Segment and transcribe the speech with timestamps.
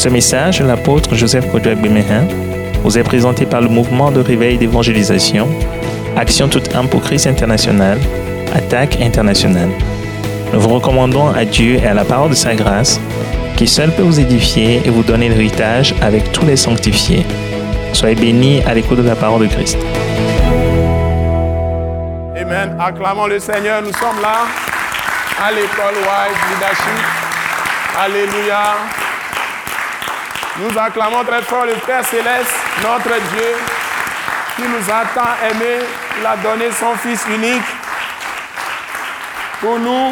[0.00, 2.26] Ce message, l'apôtre Joseph Kodouak Bemehin,
[2.82, 5.46] vous est présenté par le mouvement de réveil d'évangélisation,
[6.16, 7.98] Action toute âme pour Christ international,
[8.54, 9.68] Attaque internationale.
[10.54, 12.98] Nous vous recommandons à Dieu et à la parole de sa grâce,
[13.58, 17.26] qui seul peut vous édifier et vous donner l'héritage avec tous les sanctifiés.
[17.92, 19.76] Soyez bénis à l'écoute de la parole de Christ.
[22.40, 22.74] Amen.
[22.80, 23.82] Acclamons le Seigneur.
[23.82, 24.46] Nous sommes là
[25.46, 26.38] à l'école Wise.
[28.02, 28.99] Alléluia.
[30.60, 33.56] Nous acclamons très fort le Père Céleste, notre Dieu,
[34.56, 35.86] qui nous a tant aimés.
[36.18, 37.64] Il a donné son Fils unique
[39.58, 40.10] pour nous.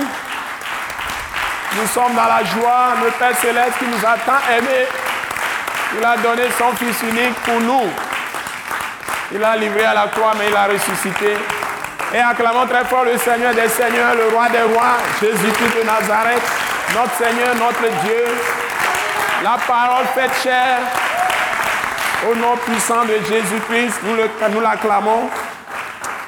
[1.76, 2.94] Nous sommes dans la joie.
[3.04, 4.86] Le Père Céleste qui nous a tant aimés.
[5.98, 7.90] Il a donné son Fils unique pour nous.
[9.32, 11.36] Il a livré à la croix, mais il a ressuscité.
[12.14, 16.42] Et acclamons très fort le Seigneur des Seigneurs, le Roi des Rois, Jésus-Christ de Nazareth,
[16.94, 18.24] notre Seigneur, notre Dieu.
[19.42, 20.78] La parole faite chair,
[22.28, 24.16] au nom puissant de Jésus-Christ, nous,
[24.50, 25.30] nous l'acclamons.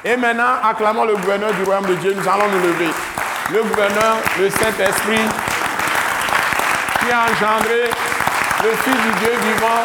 [0.04, 2.14] Et maintenant, acclamons le gouverneur du royaume de Dieu.
[2.16, 2.90] Nous allons nous lever.
[3.52, 5.26] Le gouverneur, le Saint-Esprit,
[7.00, 7.90] qui a engendré
[8.62, 9.82] le Fils du Dieu vivant,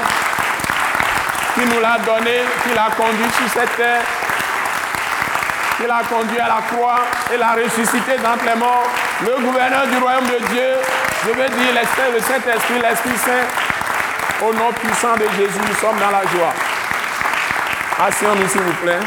[1.56, 4.04] qui nous l'a donné, qui l'a conduit sur cette terre,
[5.78, 7.00] qui l'a conduit à la croix
[7.34, 8.88] et l'a ressuscité d'entre les morts.
[9.24, 10.76] Le gouverneur du royaume de Dieu,
[11.26, 15.98] je veux dire l'Esprit, le Saint-Esprit, l'Esprit Saint, au nom puissant de Jésus, nous sommes
[16.00, 16.54] dans la joie.
[18.00, 19.00] Asseyons-nous s'il vous plaît.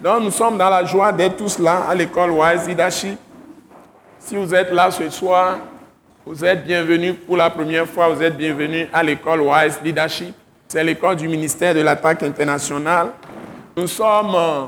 [0.00, 3.18] Donc nous sommes dans la joie d'être tous là à l'école Wise Leadership.
[4.18, 5.58] Si vous êtes là ce soir,
[6.26, 10.34] vous êtes bienvenus pour la première fois, vous êtes bienvenus à l'école Wise Leadership.
[10.66, 13.08] C'est l'école du ministère de l'attaque internationale.
[13.76, 14.64] Nous sommes euh,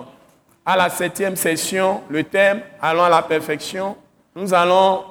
[0.65, 3.97] à la septième session, le thème Allons à la perfection.
[4.37, 5.05] Nous allons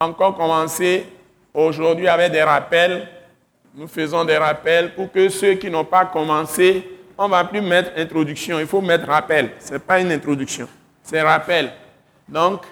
[0.00, 1.06] encore commencer
[1.52, 3.08] aujourd'hui avec des rappels.
[3.74, 7.60] Nous faisons des rappels pour que ceux qui n'ont pas commencé, on ne va plus
[7.60, 9.50] mettre introduction, il faut mettre rappel.
[9.58, 10.68] Ce n'est pas une introduction,
[11.02, 11.72] c'est rappel.
[12.28, 12.62] Donc,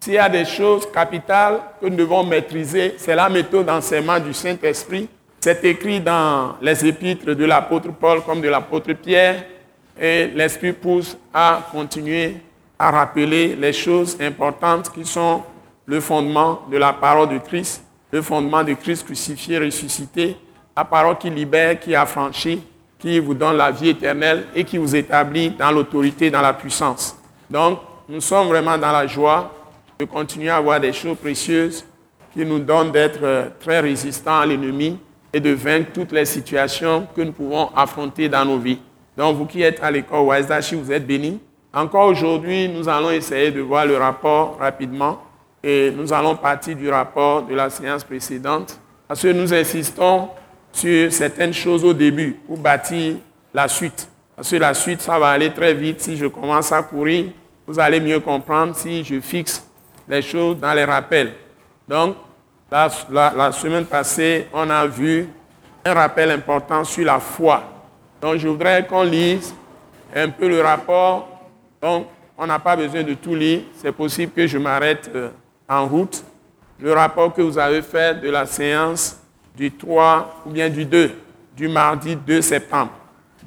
[0.00, 4.32] s'il y a des choses capitales que nous devons maîtriser, c'est la méthode d'enseignement du
[4.32, 5.08] Saint-Esprit.
[5.40, 9.44] C'est écrit dans les épîtres de l'apôtre Paul comme de l'apôtre Pierre.
[10.00, 12.36] Et l'Esprit pousse à continuer
[12.78, 15.42] à rappeler les choses importantes qui sont
[15.88, 17.82] le fondement de la parole de Christ,
[18.12, 20.36] le fondement de Christ crucifié, ressuscité,
[20.76, 22.62] la parole qui libère, qui affranchit,
[22.98, 27.16] qui vous donne la vie éternelle et qui vous établit dans l'autorité, dans la puissance.
[27.48, 29.50] Donc, nous sommes vraiment dans la joie
[29.98, 31.84] de continuer à avoir des choses précieuses
[32.34, 34.98] qui nous donnent d'être euh, très résistants à l'ennemi
[35.32, 38.78] et de vaincre toutes les situations que nous pouvons affronter dans nos vies.
[39.16, 41.40] Donc, vous qui êtes à l'école Waisdashi, vous êtes bénis.
[41.72, 45.22] Encore aujourd'hui, nous allons essayer de voir le rapport rapidement
[45.62, 50.28] et nous allons partir du rapport de la séance précédente parce que nous insistons
[50.72, 53.16] sur certaines choses au début pour bâtir
[53.52, 54.08] la suite.
[54.36, 56.00] Parce que la suite, ça va aller très vite.
[56.00, 57.26] Si je commence à courir,
[57.66, 59.66] vous allez mieux comprendre si je fixe
[60.06, 61.32] les choses dans les rappels.
[61.88, 62.16] Donc,
[62.70, 65.28] la, semaine passée, on a vu
[65.84, 67.62] un rappel important sur la foi.
[68.20, 69.54] Donc, je voudrais qu'on lise
[70.14, 71.28] un peu le rapport.
[71.80, 73.62] Donc, on n'a pas besoin de tout lire.
[73.74, 75.30] C'est possible que je m'arrête euh,
[75.68, 76.24] en route.
[76.80, 79.20] Le rapport que vous avez fait de la séance
[79.56, 81.10] du 3 ou bien du 2,
[81.56, 82.92] du mardi 2 septembre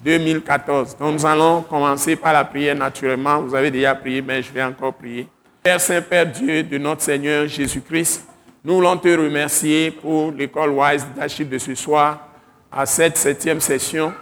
[0.03, 0.97] 2014.
[0.97, 3.41] Donc, nous allons commencer par la prière naturellement.
[3.41, 5.27] Vous avez déjà prié, mais je vais encore prier.
[5.63, 8.25] Père Saint, Père Dieu de notre Seigneur Jésus-Christ,
[8.63, 12.27] nous voulons te remercier pour l'école Wise Leadership de ce soir,
[12.71, 14.13] à cette septième session.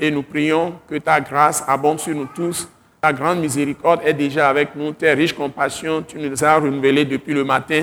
[0.00, 2.68] Et nous prions que ta grâce abonde sur nous tous.
[3.04, 4.92] Ta grande miséricorde est déjà avec nous.
[4.92, 7.82] Tes riches compassions, tu nous as renouvelées depuis le matin.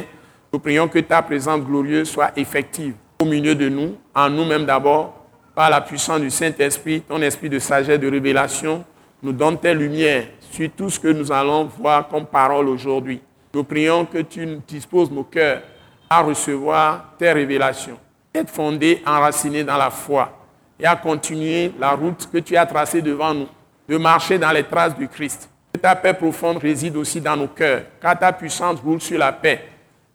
[0.54, 5.26] Nous prions que ta présence glorieuse soit effective au milieu de nous, en nous-mêmes d'abord,
[5.54, 8.86] par la puissance du Saint-Esprit, ton esprit de sagesse, de révélation,
[9.22, 13.20] nous donne tes lumières sur tout ce que nous allons voir comme parole aujourd'hui.
[13.54, 15.64] Nous prions que tu disposes nos cœurs
[16.10, 18.00] à recevoir tes révélations,
[18.34, 20.32] être fondés, enracinés dans la foi
[20.80, 23.50] et à continuer la route que tu as tracée devant nous,
[23.90, 25.50] de marcher dans les traces du Christ.
[25.82, 29.62] Ta paix profonde réside aussi dans nos cœurs, car ta puissance roule sur la paix.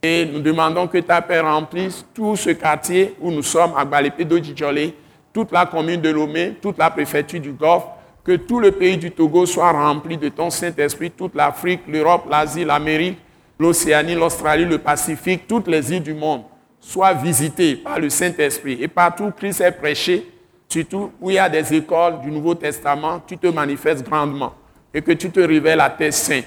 [0.01, 4.25] Et nous demandons que ta paix remplisse tout ce quartier où nous sommes, à Balépé
[4.25, 4.95] d'Odjidjolé,
[5.33, 7.85] toute la commune de Lomé, toute la préfecture du Golfe,
[8.23, 12.65] que tout le pays du Togo soit rempli de ton Saint-Esprit, toute l'Afrique, l'Europe, l'Asie,
[12.65, 13.19] l'Amérique,
[13.59, 16.43] l'Océanie, l'Australie, le Pacifique, toutes les îles du monde
[16.79, 18.79] soient visitées par le Saint-Esprit.
[18.81, 20.31] Et partout où Christ est prêché,
[20.69, 24.55] surtout où il y a des écoles du Nouveau Testament, tu te manifestes grandement
[24.93, 26.43] et que tu te révèles à tes saints.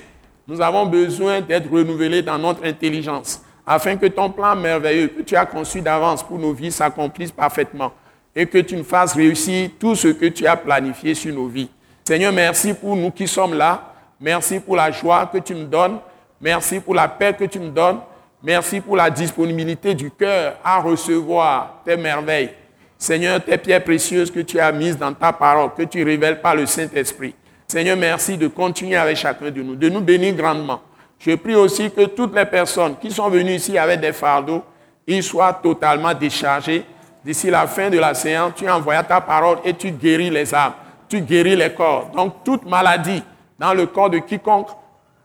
[0.47, 5.35] Nous avons besoin d'être renouvelés dans notre intelligence afin que ton plan merveilleux que tu
[5.35, 7.91] as conçu d'avance pour nos vies s'accomplisse parfaitement
[8.33, 11.69] et que tu nous fasses réussir tout ce que tu as planifié sur nos vies.
[12.05, 13.93] Seigneur, merci pour nous qui sommes là.
[14.21, 15.97] Merci pour la joie que tu me donnes.
[16.39, 17.99] Merci pour la paix que tu me donnes.
[18.41, 22.51] Merci pour la disponibilité du cœur à recevoir tes merveilles.
[22.97, 26.55] Seigneur, tes pierres précieuses que tu as mises dans ta parole, que tu révèles par
[26.55, 27.35] le Saint-Esprit.
[27.67, 30.81] Seigneur, merci de continuer avec chacun de nous, de nous bénir grandement.
[31.19, 34.63] Je prie aussi que toutes les personnes qui sont venues ici avec des fardeaux,
[35.05, 36.85] ils soient totalement déchargés.
[37.23, 40.73] D'ici la fin de la séance, tu envoies ta parole et tu guéris les âmes,
[41.09, 42.09] tu guéris les corps.
[42.15, 43.21] Donc toute maladie
[43.59, 44.69] dans le corps de quiconque,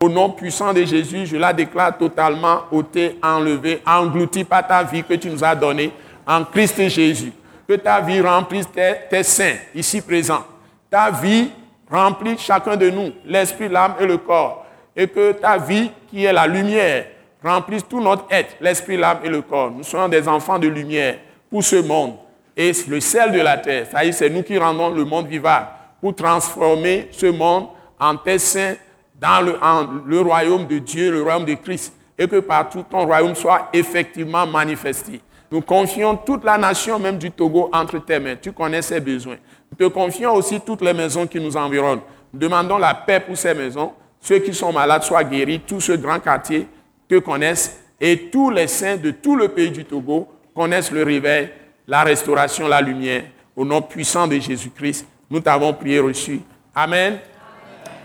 [0.00, 5.04] au nom puissant de Jésus, je la déclare totalement ôtée, enlevée, engloutie par ta vie
[5.04, 5.92] que tu nous as donnée
[6.26, 7.32] en Christ Jésus.
[7.68, 10.44] Que ta vie remplisse tes, saints ici présents.
[10.90, 11.50] Ta vie
[11.90, 14.62] remplit chacun de nous, l'esprit, l'âme et le corps
[14.96, 17.06] et que ta vie, qui est la lumière,
[17.42, 19.70] remplisse tout notre être, l'esprit, l'âme et le corps.
[19.70, 21.16] Nous sommes des enfants de lumière
[21.50, 22.14] pour ce monde.
[22.56, 25.68] Et le sel de la terre, est, c'est nous qui rendons le monde vivable
[26.00, 27.68] pour transformer ce monde
[27.98, 28.74] en tes saints
[29.18, 33.68] dans le royaume de Dieu, le royaume de Christ, et que partout ton royaume soit
[33.72, 35.20] effectivement manifesté.
[35.52, 38.36] Nous confions toute la nation, même du Togo, entre tes mains.
[38.40, 39.36] Tu connais ses besoins.
[39.70, 42.00] Nous te confions aussi toutes les maisons qui nous environnent.
[42.32, 45.92] Nous demandons la paix pour ces maisons ceux qui sont malades soient guéris, tout ce
[45.92, 46.68] grand quartier
[47.10, 51.50] que connaissent, et tous les saints de tout le pays du Togo connaissent le réveil,
[51.86, 53.24] la restauration, la lumière.
[53.54, 56.40] Au nom puissant de Jésus-Christ, nous t'avons prié reçu.
[56.74, 57.18] Amen.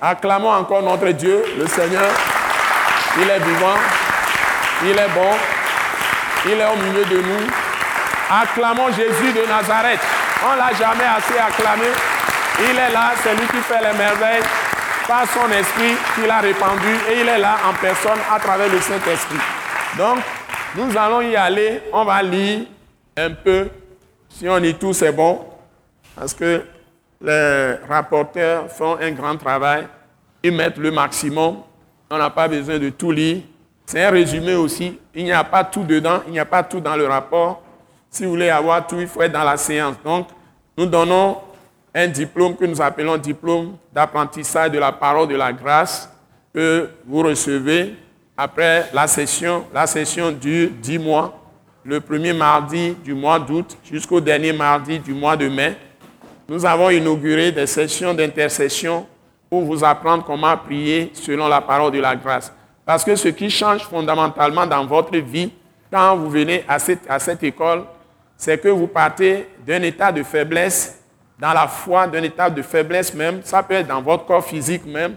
[0.02, 2.12] Acclamons encore notre Dieu, le Seigneur.
[3.22, 3.78] Il est vivant,
[4.84, 5.34] il est bon,
[6.50, 7.48] il est au milieu de nous.
[8.30, 10.00] Acclamons Jésus de Nazareth.
[10.46, 11.88] On ne l'a jamais assez acclamé.
[12.60, 14.44] Il est là, c'est lui qui fait les merveilles
[15.08, 18.80] par son esprit qu'il a répandu et il est là en personne à travers le
[18.80, 19.38] Saint-Esprit.
[19.98, 20.20] Donc,
[20.76, 22.66] nous allons y aller, on va lire
[23.16, 23.70] un peu.
[24.30, 25.46] Si on lit tout, c'est bon,
[26.16, 26.64] parce que
[27.22, 29.88] les rapporteurs font un grand travail,
[30.44, 31.58] ils mettent le maximum,
[32.10, 33.42] on n'a pas besoin de tout lire.
[33.88, 36.82] C'est un résumé aussi, il n'y a pas tout dedans, il n'y a pas tout
[36.82, 37.62] dans le rapport.
[38.10, 39.96] Si vous voulez avoir tout, il faut être dans la séance.
[40.04, 40.28] Donc,
[40.78, 41.38] nous donnons
[41.96, 46.12] un diplôme que nous appelons diplôme d'apprentissage de la parole de la grâce
[46.54, 47.96] que vous recevez
[48.36, 49.64] après la session.
[49.74, 51.40] La session dure 10 mois,
[51.86, 55.78] le premier mardi du mois d'août jusqu'au dernier mardi du mois de mai.
[56.50, 59.08] Nous avons inauguré des sessions d'intercession
[59.50, 62.52] pour vous apprendre comment prier selon la parole de la grâce.
[62.88, 65.52] Parce que ce qui change fondamentalement dans votre vie
[65.92, 67.84] quand vous venez à cette, à cette école,
[68.38, 70.98] c'est que vous partez d'un état de faiblesse
[71.38, 73.42] dans la foi, d'un état de faiblesse même.
[73.44, 75.16] Ça peut être dans votre corps physique même,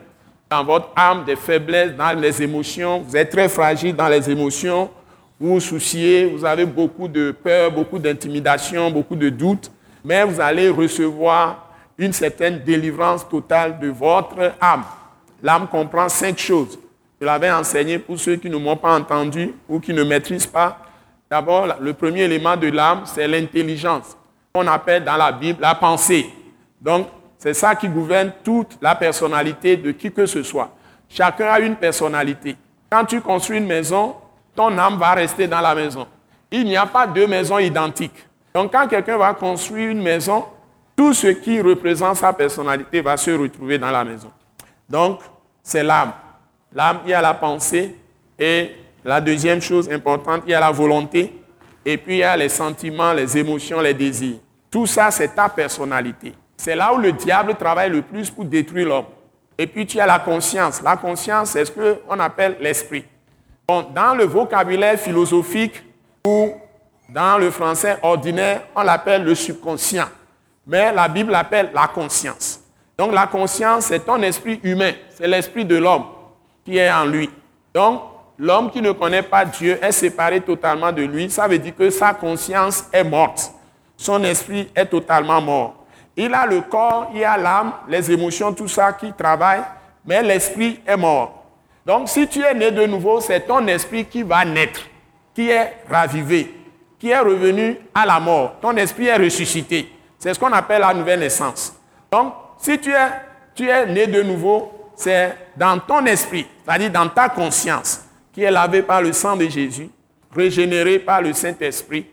[0.50, 3.04] dans votre âme, des faiblesses, dans les émotions.
[3.06, 4.90] Vous êtes très fragile dans les émotions.
[5.38, 9.70] Vous vous souciez, vous avez beaucoup de peur, beaucoup d'intimidation, beaucoup de doutes.
[10.04, 14.82] Mais vous allez recevoir une certaine délivrance totale de votre âme.
[15.40, 16.76] L'âme comprend cinq choses.
[17.20, 20.78] Je l'avais enseigné pour ceux qui ne m'ont pas entendu ou qui ne maîtrisent pas.
[21.30, 24.16] D'abord, le premier élément de l'âme, c'est l'intelligence
[24.54, 26.28] on appelle dans la Bible la pensée.
[26.80, 27.08] Donc,
[27.38, 30.70] c'est ça qui gouverne toute la personnalité de qui que ce soit.
[31.08, 32.56] Chacun a une personnalité.
[32.90, 34.16] Quand tu construis une maison,
[34.54, 36.06] ton âme va rester dans la maison.
[36.50, 38.26] Il n'y a pas deux maisons identiques.
[38.54, 40.44] Donc, quand quelqu'un va construire une maison,
[40.96, 44.30] tout ce qui représente sa personnalité va se retrouver dans la maison.
[44.88, 45.20] Donc,
[45.62, 46.12] c'est l'âme.
[46.72, 47.96] L'âme, il y a la pensée.
[48.38, 48.70] Et
[49.04, 51.32] la deuxième chose importante, il y a la volonté.
[51.84, 54.36] Et puis il y a les sentiments, les émotions, les désirs.
[54.70, 56.34] Tout ça, c'est ta personnalité.
[56.56, 59.06] C'est là où le diable travaille le plus pour détruire l'homme.
[59.58, 60.82] Et puis tu as la conscience.
[60.82, 63.04] La conscience, c'est ce qu'on appelle l'esprit.
[63.66, 65.82] dans le vocabulaire philosophique
[66.26, 66.52] ou
[67.08, 70.08] dans le français ordinaire, on l'appelle le subconscient.
[70.66, 72.60] Mais la Bible l'appelle la conscience.
[72.96, 74.92] Donc la conscience, c'est ton esprit humain.
[75.10, 76.04] C'est l'esprit de l'homme
[76.64, 77.30] qui est en lui.
[77.74, 78.02] Donc
[78.38, 81.30] l'homme qui ne connaît pas Dieu est séparé totalement de lui.
[81.30, 83.52] Ça veut dire que sa conscience est morte.
[83.96, 85.74] Son esprit est totalement mort.
[86.16, 89.62] Il a le corps, il a l'âme, les émotions, tout ça qui travaille,
[90.04, 91.44] mais l'esprit est mort.
[91.86, 94.80] Donc si tu es né de nouveau, c'est ton esprit qui va naître,
[95.34, 96.54] qui est ravivé,
[96.98, 98.54] qui est revenu à la mort.
[98.60, 99.90] Ton esprit est ressuscité.
[100.18, 101.74] C'est ce qu'on appelle la nouvelle naissance.
[102.10, 103.08] Donc si tu es,
[103.54, 108.50] tu es né de nouveau, c'est dans ton esprit, c'est-à-dire dans ta conscience qui est
[108.50, 109.88] lavé par le sang de Jésus,
[110.34, 112.06] régénéré par le Saint-Esprit,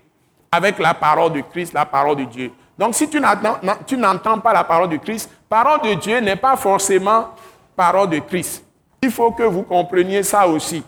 [0.50, 2.52] avec la parole de Christ, la parole de Dieu.
[2.78, 7.30] Donc si tu n'entends pas la parole de Christ, parole de Dieu n'est pas forcément
[7.76, 8.64] parole de Christ.
[9.02, 10.84] Il faut que vous compreniez ça aussi.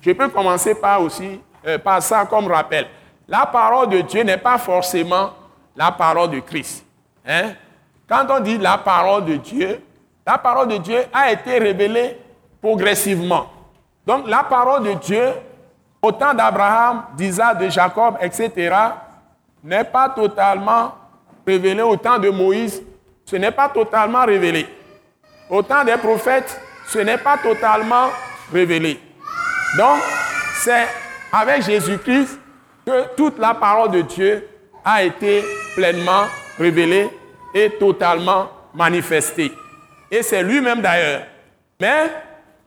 [0.00, 2.88] Je peux commencer par aussi euh, par ça comme rappel.
[3.28, 5.30] La parole de Dieu n'est pas forcément
[5.76, 6.84] la parole de Christ.
[7.26, 7.52] Hein?
[8.08, 9.80] Quand on dit la parole de Dieu,
[10.26, 12.18] la parole de Dieu a été révélée
[12.60, 13.46] progressivement.
[14.06, 15.32] Donc la parole de Dieu,
[16.00, 18.74] au temps d'Abraham, d'Isaac, de Jacob, etc.,
[19.62, 20.94] n'est pas totalement
[21.46, 22.82] révélée au temps de Moïse.
[23.24, 24.66] Ce n'est pas totalement révélé.
[25.48, 28.08] Au temps des prophètes, ce n'est pas totalement
[28.52, 29.00] révélé.
[29.78, 29.98] Donc,
[30.56, 30.86] c'est
[31.32, 32.38] avec Jésus-Christ
[32.86, 34.48] que toute la parole de Dieu
[34.84, 35.42] a été
[35.74, 36.24] pleinement
[36.58, 37.08] révélée
[37.54, 39.52] et totalement manifestée.
[40.14, 41.22] Et c'est lui-même d'ailleurs.
[41.80, 42.04] Mais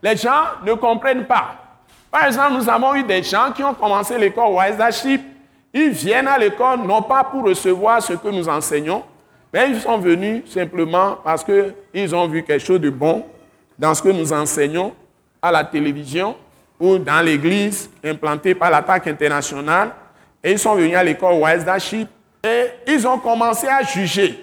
[0.03, 1.55] les gens ne comprennent pas.
[2.11, 5.17] Par exemple, nous avons eu des gens qui ont commencé l'école Wise
[5.73, 9.01] Ils viennent à l'école non pas pour recevoir ce que nous enseignons,
[9.53, 13.25] mais ils sont venus simplement parce qu'ils ont vu quelque chose de bon
[13.79, 14.93] dans ce que nous enseignons
[15.41, 16.35] à la télévision
[16.77, 19.91] ou dans l'église implantée par l'attaque internationale.
[20.43, 21.65] Et ils sont venus à l'école Wise
[22.43, 24.37] et ils ont commencé à juger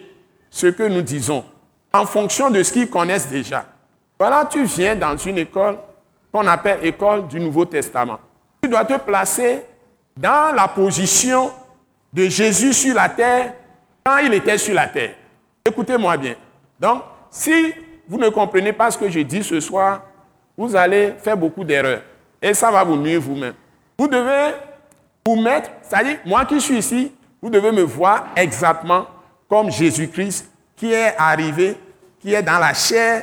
[0.49, 1.45] ce que nous disons
[1.95, 3.65] en fonction de ce qu'ils connaissent déjà.
[4.19, 5.79] Voilà, tu viens dans une école
[6.33, 8.19] qu'on appelle école du Nouveau Testament.
[8.61, 9.63] Tu dois te placer
[10.17, 11.53] dans la position
[12.13, 13.55] de Jésus sur la terre
[14.05, 15.15] quand il était sur la terre.
[15.65, 16.35] Écoutez-moi bien.
[16.81, 17.73] Donc, si
[18.09, 20.03] vous ne comprenez pas ce que je dis ce soir,
[20.57, 22.03] vous allez faire beaucoup d'erreurs.
[22.43, 23.55] Et ça va vous nuire vous-même.
[23.97, 24.55] Vous devez
[25.25, 29.07] vous mettre, c'est-à-dire, moi qui suis ici, vous devez me voir exactement
[29.49, 31.77] comme Jésus-Christ qui est arrivé,
[32.25, 33.23] qui est dans la chair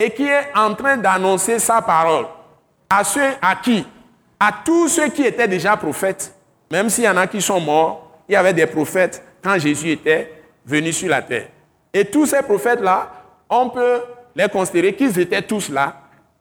[0.00, 2.26] et qui est en train d'annoncer sa parole
[2.90, 3.86] à ceux à qui?
[4.40, 6.34] À tous ceux qui étaient déjà prophètes.
[6.68, 9.92] Même s'il y en a qui sont morts, il y avait des prophètes quand Jésus
[9.92, 11.46] était venu sur la terre.
[11.94, 13.12] Et tous ces prophètes-là,
[13.48, 14.02] on peut
[14.34, 15.94] les considérer qu'ils étaient tous là.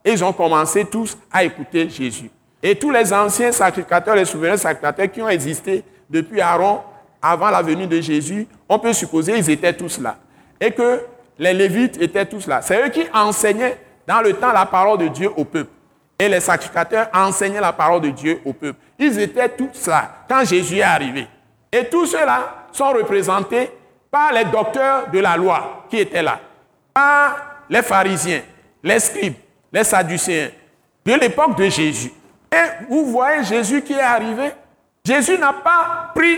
[0.03, 2.31] Ils ont commencé tous à écouter Jésus.
[2.63, 6.79] Et tous les anciens sacrificateurs, les souverains sacrificateurs qui ont existé depuis Aaron,
[7.22, 10.17] avant la venue de Jésus, on peut supposer qu'ils étaient tous là.
[10.60, 11.01] Et que
[11.42, 12.62] les Lévites étaient tous là.
[12.62, 15.72] C'est eux qui enseignaient dans le temps la parole de Dieu au peuple.
[16.20, 18.78] Et les sacrificateurs enseignaient la parole de Dieu au peuple.
[19.00, 21.28] Ils étaient tous là quand Jésus est arrivé.
[21.72, 23.72] Et tous ceux-là sont représentés
[24.12, 26.40] par les docteurs de la loi qui étaient là,
[26.94, 28.42] par les pharisiens,
[28.84, 29.34] les scribes,
[29.74, 30.50] les sadducéens,
[31.04, 32.12] de l'époque de Jésus.
[32.52, 34.52] Et vous voyez Jésus qui est arrivé?
[35.04, 36.38] Jésus n'a pas pris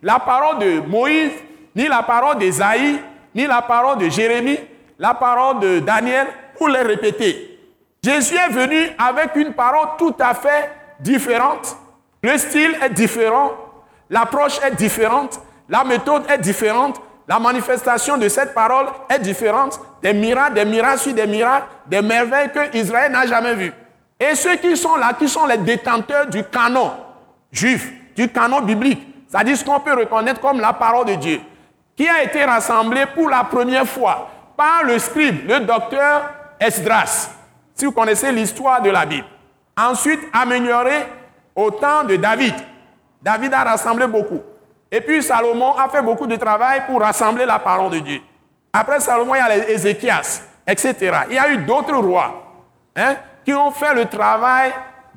[0.00, 1.32] la parole de Moïse,
[1.74, 3.00] ni la parole d'Ésaïe,
[3.36, 4.58] ni la parole de Jérémie,
[4.98, 6.26] la parole de Daniel
[6.56, 7.60] pour les répéter.
[8.02, 11.76] Jésus est venu avec une parole tout à fait différente.
[12.22, 13.52] Le style est différent,
[14.08, 15.38] l'approche est différente,
[15.68, 19.80] la méthode est différente, la manifestation de cette parole est différente.
[20.02, 23.72] Des miracles, des miracles sur des miracles, des merveilles que Israël n'a jamais vues.
[24.18, 26.92] Et ceux qui sont là, qui sont les détenteurs du canon
[27.52, 31.40] juif, du canon biblique, c'est-à-dire ce qu'on peut reconnaître comme la parole de Dieu
[31.96, 37.30] qui a été rassemblé pour la première fois par le scribe, le docteur Esdras,
[37.74, 39.26] si vous connaissez l'histoire de la Bible.
[39.76, 41.06] Ensuite, amélioré
[41.54, 42.54] au temps de David.
[43.22, 44.40] David a rassemblé beaucoup.
[44.90, 48.20] Et puis Salomon a fait beaucoup de travail pour rassembler la parole de Dieu.
[48.72, 50.94] Après Salomon, il y a les Ézéchias, etc.
[51.28, 52.42] Il y a eu d'autres rois
[52.94, 54.72] hein, qui ont fait le travail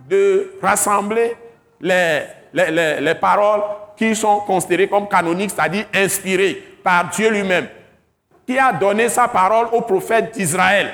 [0.10, 1.36] de rassembler
[1.80, 3.62] les, les, les paroles
[3.96, 7.68] qui sont considérées comme canoniques, c'est-à-dire inspirées par Dieu lui-même,
[8.46, 10.92] qui a donné sa parole aux prophètes d'Israël.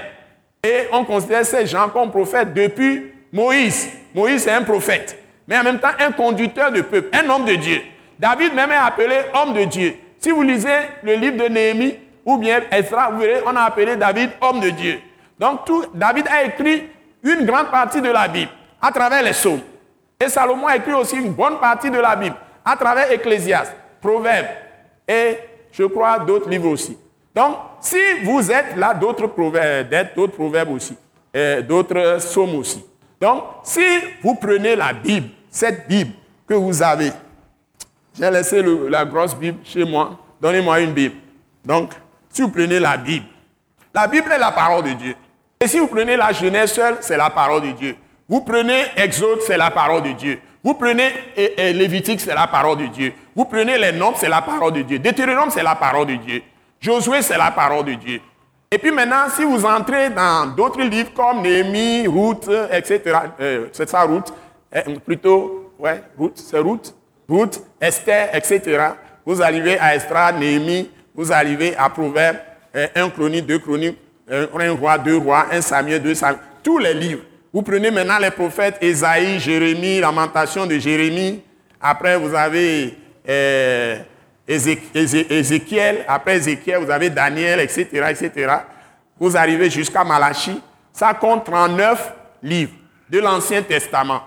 [0.64, 3.90] Et on considère ces gens comme prophètes depuis Moïse.
[4.14, 7.56] Moïse est un prophète, mais en même temps un conducteur de peuple, un homme de
[7.56, 7.82] Dieu.
[8.18, 9.96] David même est appelé homme de Dieu.
[10.20, 10.70] Si vous lisez
[11.04, 14.70] le livre de Néhémie ou bien Ezra, vous verrez, on a appelé David homme de
[14.70, 15.00] Dieu.
[15.38, 15.60] Donc
[15.94, 16.90] David a écrit
[17.22, 18.52] une grande partie de la Bible
[18.82, 19.62] à travers les psaumes.
[20.20, 24.48] Et Salomon a écrit aussi une bonne partie de la Bible à travers Ecclésiaste, Proverbes
[25.08, 25.38] et
[25.78, 26.98] je crois, d'autres livres aussi.
[27.34, 30.96] Donc, si vous êtes là, d'autres proverbes, d'autres proverbes aussi,
[31.68, 32.86] d'autres psaumes aussi.
[33.20, 33.84] Donc, si
[34.24, 36.12] vous prenez la Bible, cette Bible
[36.48, 37.12] que vous avez,
[38.18, 41.16] j'ai laissé la grosse Bible chez moi, donnez-moi une Bible.
[41.64, 41.92] Donc,
[42.30, 43.26] si vous prenez la Bible,
[43.94, 45.16] la Bible est la parole de Dieu.
[45.60, 47.96] Et si vous prenez la Genèse seule, c'est la parole de Dieu.
[48.28, 50.40] Vous prenez Exode, c'est la parole de Dieu.
[50.66, 51.12] Vous prenez
[51.74, 53.14] Lévitique, c'est la parole de Dieu.
[53.36, 54.98] Vous prenez les noms, c'est la parole de Dieu.
[54.98, 56.42] Deutéronome, c'est la parole de Dieu.
[56.82, 58.20] Josué, c'est la parole de Dieu.
[58.72, 63.02] Et puis maintenant, si vous entrez dans d'autres livres comme Néhémie, Ruth, etc.,
[63.40, 64.34] euh, c'est ça, Ruth,
[64.76, 66.96] euh, plutôt, ouais, Ruth, c'est Ruth,
[67.30, 68.88] Ruth, Esther, etc.,
[69.24, 72.38] vous arrivez à Esther, Néhémie, vous arrivez à Proverbes,
[72.76, 76.96] euh, un chronique, deux chroniques, un roi, deux rois, un Samuel, deux Samuel, tous les
[76.96, 77.22] livres
[77.56, 81.42] Vous prenez maintenant les prophètes Ésaïe, Jérémie, Lamentation de Jérémie.
[81.80, 82.98] Après, vous avez
[83.30, 83.98] euh,
[84.46, 86.04] Ézéchiel.
[86.06, 88.56] Après Ézéchiel, vous avez Daniel, etc., etc.
[89.18, 90.62] Vous arrivez jusqu'à Malachie.
[90.92, 92.74] Ça compte 39 livres
[93.10, 94.20] de l'Ancien Testament.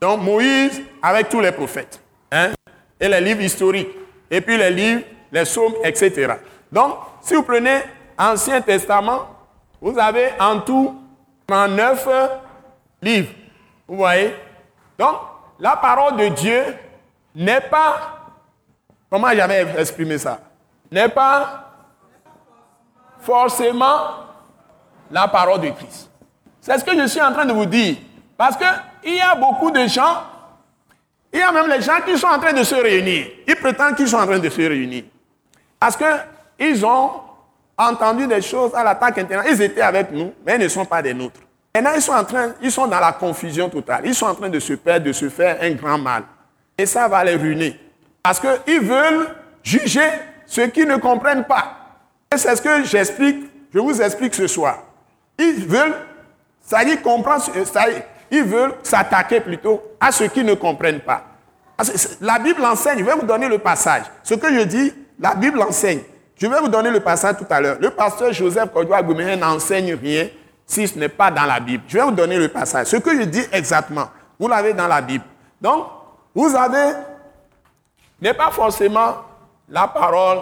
[0.00, 2.00] Donc Moïse avec tous les prophètes.
[2.30, 2.52] Hein,
[3.00, 3.90] et les livres historiques.
[4.30, 6.34] Et puis les livres, les psaumes, etc.
[6.70, 7.80] Donc, si vous prenez
[8.16, 9.30] Ancien Testament,
[9.80, 10.94] vous avez en tout
[11.48, 12.06] 39
[13.02, 13.32] livres.
[13.86, 14.34] Vous voyez?
[14.98, 15.16] Donc,
[15.58, 16.62] la parole de Dieu
[17.34, 18.30] n'est pas,
[19.10, 20.40] comment j'avais exprimé ça?
[20.90, 21.64] N'est pas
[23.20, 24.26] forcément
[25.10, 26.10] la parole de Christ.
[26.60, 27.96] C'est ce que je suis en train de vous dire.
[28.36, 30.22] Parce qu'il y a beaucoup de gens,
[31.32, 33.26] il y a même les gens qui sont en train de se réunir.
[33.46, 35.04] Ils prétendent qu'ils sont en train de se réunir.
[35.78, 37.10] Parce qu'ils ont
[37.76, 39.56] entendu des choses à l'attaque internationale.
[39.56, 41.40] Ils étaient avec nous, mais ils ne sont pas des nôtres.
[41.80, 44.00] Maintenant, ils sont, en train, ils sont dans la confusion totale.
[44.04, 46.24] Ils sont en train de se perdre, de se faire un grand mal.
[46.76, 47.78] Et ça va les ruiner.
[48.20, 49.28] Parce qu'ils veulent
[49.62, 50.08] juger
[50.44, 51.76] ceux qui ne comprennent pas.
[52.34, 54.82] Et c'est ce que j'explique, je vous explique ce soir.
[55.38, 55.94] Ils veulent,
[56.60, 57.84] ça y comprendre, ça
[58.28, 61.26] ils veulent s'attaquer plutôt à ceux qui ne comprennent pas.
[62.20, 64.02] La Bible enseigne, je vais vous donner le passage.
[64.24, 66.00] Ce que je dis, la Bible enseigne.
[66.36, 67.76] Je vais vous donner le passage tout à l'heure.
[67.80, 69.00] Le pasteur Joseph Kodwa
[69.36, 70.26] n'enseigne rien
[70.68, 71.82] si ce n'est pas dans la Bible.
[71.88, 72.88] Je vais vous donner le passage.
[72.88, 74.08] Ce que je dis exactement,
[74.38, 75.24] vous l'avez dans la Bible.
[75.60, 75.86] Donc,
[76.34, 76.94] vous avez,
[78.20, 79.16] n'est pas forcément
[79.68, 80.40] la parole,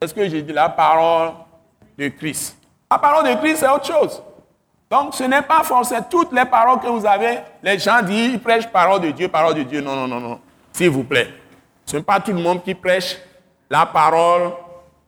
[0.00, 1.32] est-ce que j'ai dit la parole
[1.98, 2.56] de Christ?
[2.90, 4.22] La parole de Christ, c'est autre chose.
[4.88, 7.40] Donc, ce n'est pas forcément toutes les paroles que vous avez.
[7.62, 9.80] Les gens disent, ils prêchent parole de Dieu, parole de Dieu.
[9.80, 10.40] Non, non, non, non.
[10.72, 11.34] S'il vous plaît.
[11.84, 13.18] Ce n'est pas tout le monde qui prêche
[13.68, 14.52] la parole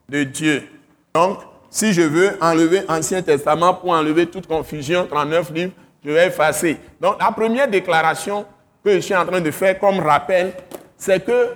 [0.09, 0.69] de Dieu.
[1.15, 1.39] Donc,
[1.71, 5.73] si je veux enlever Ancien Testament pour enlever toute confusion, 39 livres,
[6.05, 6.79] je vais effacer.
[7.01, 8.45] Donc, la première déclaration
[8.85, 10.53] que je suis en train de faire comme rappel,
[10.97, 11.55] c'est que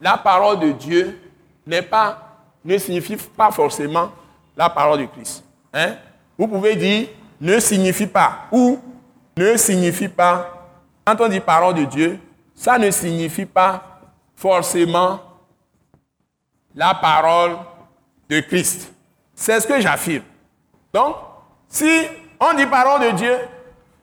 [0.00, 1.18] la parole de Dieu
[1.66, 4.10] ne signifie pas forcément
[4.56, 5.44] la parole de Christ.
[5.72, 5.96] Hein?
[6.38, 7.08] Vous pouvez dire
[7.40, 8.78] ne signifie pas ou
[9.36, 10.68] ne signifie pas.
[11.04, 12.18] Quand on dit parole de Dieu,
[12.54, 14.00] ça ne signifie pas
[14.36, 15.20] forcément
[16.74, 17.56] la parole
[18.28, 18.92] de Christ.
[19.42, 20.22] C'est ce que j'affirme.
[20.94, 21.16] Donc,
[21.68, 22.06] si
[22.38, 23.36] on dit parole de Dieu,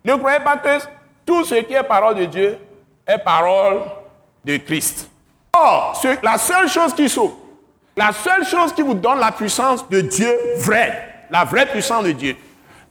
[0.04, 0.84] ne croyez pas que
[1.26, 2.58] tout ce qui est parole de Dieu
[3.08, 3.84] est parole
[4.44, 5.10] de Christ.
[5.54, 7.32] Or, la seule chose qui sauve,
[7.96, 12.12] la seule chose qui vous donne la puissance de Dieu vraie, la vraie puissance de
[12.12, 12.36] Dieu,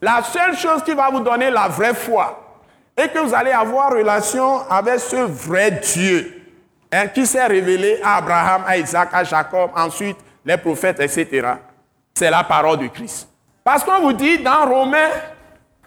[0.00, 2.62] la seule chose qui va vous donner la vraie foi,
[2.96, 6.46] et que vous allez avoir relation avec ce vrai Dieu,
[6.90, 11.58] hein, qui s'est révélé à Abraham, à Isaac, à Jacob, ensuite les prophètes, etc.
[12.18, 13.28] C'est la parole de Christ.
[13.62, 15.08] Parce qu'on vous dit dans Romains,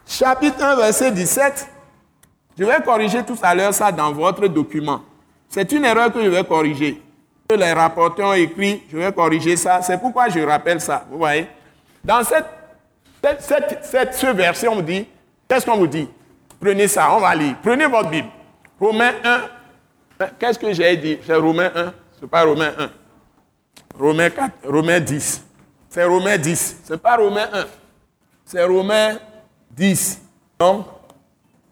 [0.07, 1.67] chapitre 1, verset 17,
[2.57, 5.01] je vais corriger tout à l'heure ça dans votre document.
[5.49, 7.01] C'est une erreur que je vais corriger.
[7.53, 9.81] Les rapporteurs ont écrit, je vais corriger ça.
[9.81, 11.03] C'est pourquoi je rappelle ça.
[11.11, 11.47] Vous voyez
[12.01, 12.45] Dans cette,
[13.83, 15.05] cette, ce verset, on vous dit,
[15.49, 16.07] qu'est-ce qu'on vous dit?
[16.61, 17.57] Prenez ça, on va lire.
[17.61, 18.29] Prenez votre Bible.
[18.79, 19.15] Romains
[20.17, 20.27] 1.
[20.39, 21.17] Qu'est-ce que j'ai dit?
[21.27, 21.93] C'est Romains 1.
[22.15, 22.89] Ce n'est pas Romains 1.
[23.99, 25.50] Romains 4, Romains 10.
[25.91, 26.77] C'est Romains 10.
[26.87, 27.65] Ce n'est pas Romains 1.
[28.45, 29.19] C'est Romains
[29.71, 30.21] 10.
[30.57, 30.85] Donc,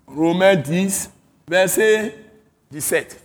[0.06, 1.10] Romains 10,
[1.48, 2.16] verset
[2.70, 3.18] 17.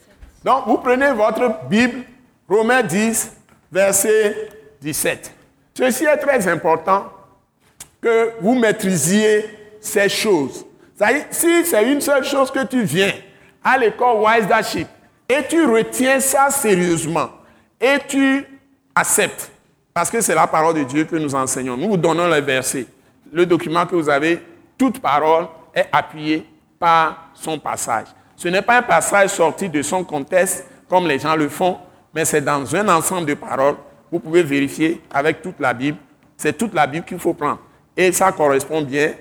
[0.44, 2.04] Donc, vous prenez votre Bible,
[2.48, 3.32] Romains 10,
[3.72, 4.48] verset
[4.80, 5.32] 17.
[5.76, 7.10] Ceci est très important
[8.00, 9.46] que vous maîtrisiez
[9.80, 10.64] ces choses.
[11.30, 13.12] Si c'est une seule chose que tu viens
[13.64, 14.86] à l'école Wise Daship
[15.28, 17.30] et tu retiens ça sérieusement
[17.80, 18.46] et tu
[18.94, 19.50] acceptes,
[19.94, 21.76] parce que c'est la parole de Dieu que nous enseignons.
[21.76, 22.86] Nous vous donnons les versets.
[23.32, 24.42] Le document que vous avez,
[24.76, 26.44] toute parole est appuyée
[26.80, 28.08] par son passage.
[28.34, 31.78] Ce n'est pas un passage sorti de son contexte comme les gens le font,
[32.12, 33.76] mais c'est dans un ensemble de paroles.
[34.10, 35.98] Vous pouvez vérifier avec toute la Bible.
[36.36, 37.60] C'est toute la Bible qu'il faut prendre.
[37.96, 39.12] Et ça correspond bien.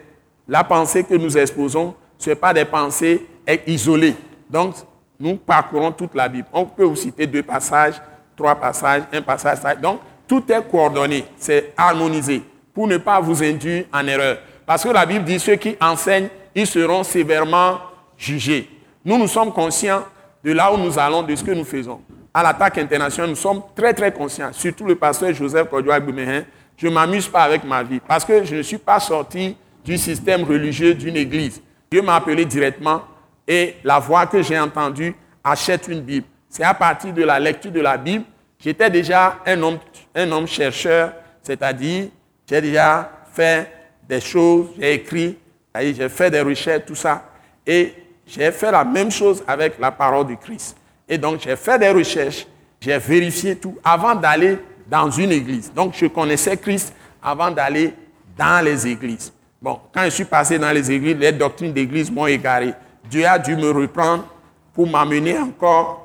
[0.47, 3.23] La pensée que nous exposons, ce n'est pas des pensées
[3.67, 4.15] isolées.
[4.49, 4.73] Donc,
[5.19, 6.47] nous parcourons toute la Bible.
[6.51, 8.01] On peut vous citer deux passages,
[8.35, 9.59] trois passages, un passage.
[9.79, 9.99] Donc,
[10.33, 12.41] tout est coordonné, c'est harmonisé
[12.73, 14.39] pour ne pas vous induire en erreur.
[14.65, 17.77] Parce que la Bible dit ceux qui enseignent, ils seront sévèrement
[18.17, 18.67] jugés.
[19.05, 20.03] Nous, nous sommes conscients
[20.43, 22.01] de là où nous allons, de ce que nous faisons.
[22.33, 24.51] À l'attaque internationale, nous sommes très, très conscients.
[24.53, 26.45] Surtout le pasteur Joseph Kodjoa Gouméhen.
[26.77, 29.99] Je ne m'amuse pas avec ma vie parce que je ne suis pas sorti du
[29.99, 31.61] système religieux d'une église.
[31.91, 33.03] Dieu m'a appelé directement
[33.47, 36.25] et la voix que j'ai entendue achète une Bible.
[36.49, 38.25] C'est à partir de la lecture de la Bible,
[38.63, 39.79] j'étais déjà un homme,
[40.15, 42.07] un homme chercheur, c'est-à-dire
[42.47, 43.71] j'ai déjà fait
[44.07, 45.37] des choses, j'ai écrit,
[45.75, 47.23] j'ai fait des recherches, tout ça.
[47.65, 47.93] Et
[48.25, 50.77] j'ai fait la même chose avec la parole du Christ.
[51.07, 52.47] Et donc j'ai fait des recherches,
[52.79, 55.71] j'ai vérifié tout avant d'aller dans une église.
[55.73, 57.93] Donc je connaissais Christ avant d'aller
[58.37, 59.31] dans les églises.
[59.61, 62.73] Bon, quand je suis passé dans les églises, les doctrines d'église m'ont égaré.
[63.09, 64.25] Dieu a dû me reprendre
[64.73, 66.02] pour m'amener encore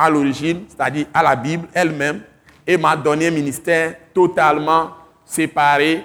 [0.00, 2.22] à l'origine, c'est-à-dire à la Bible elle-même,
[2.66, 4.92] et m'a donné un ministère totalement
[5.26, 6.02] séparé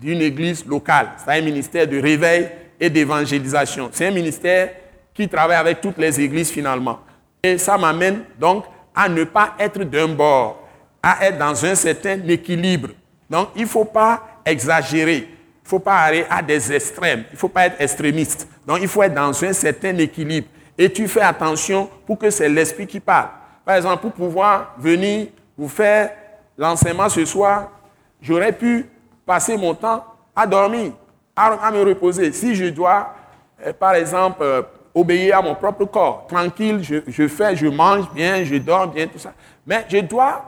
[0.00, 1.10] d'une église locale.
[1.16, 3.88] C'est un ministère de réveil et d'évangélisation.
[3.92, 4.70] C'est un ministère
[5.12, 7.00] qui travaille avec toutes les églises finalement.
[7.42, 10.68] Et ça m'amène donc à ne pas être d'un bord,
[11.02, 12.90] à être dans un certain équilibre.
[13.28, 15.16] Donc il ne faut pas exagérer.
[15.16, 17.24] Il ne faut pas aller à des extrêmes.
[17.30, 18.46] Il ne faut pas être extrémiste.
[18.66, 20.46] Donc il faut être dans un certain équilibre.
[20.78, 23.28] Et tu fais attention pour que c'est l'esprit qui parle.
[23.64, 26.10] Par exemple, pour pouvoir venir vous faire
[26.56, 27.70] l'enseignement ce soir,
[28.20, 28.88] j'aurais pu
[29.24, 30.04] passer mon temps
[30.34, 30.92] à dormir,
[31.36, 32.32] à, me reposer.
[32.32, 33.14] Si je dois,
[33.64, 34.62] euh, par exemple, euh,
[34.94, 39.18] obéir à mon propre corps, tranquille, je, fais, je mange bien, je dors bien, tout
[39.18, 39.32] ça.
[39.66, 40.44] Mais je dois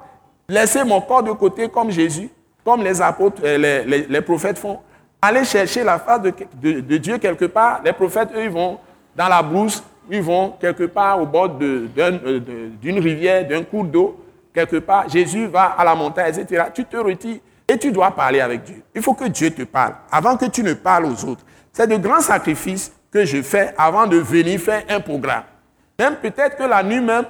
[0.48, 2.30] laisser mon corps de côté comme Jésus,
[2.64, 4.80] comme les apôtres, euh, les prophètes font
[5.26, 7.80] aller chercher la face de, Dieu quelque part.
[7.84, 8.78] Les prophètes, eux, ils vont
[9.16, 11.88] dans la brousse, ils vont quelque part au bord euh,
[12.80, 15.08] d'une rivière, d'un cours d'eau, quelque part.
[15.08, 16.64] Jésus va à la montagne, etc.
[16.72, 18.82] Tu te retires et tu dois parler avec Dieu.
[18.94, 21.44] Il faut que Dieu te parle avant que tu ne parles aux autres.
[21.72, 25.44] C'est de grands sacrifices que je fais avant de venir faire un programme.
[25.98, 27.24] Même peut-être que la nuit même,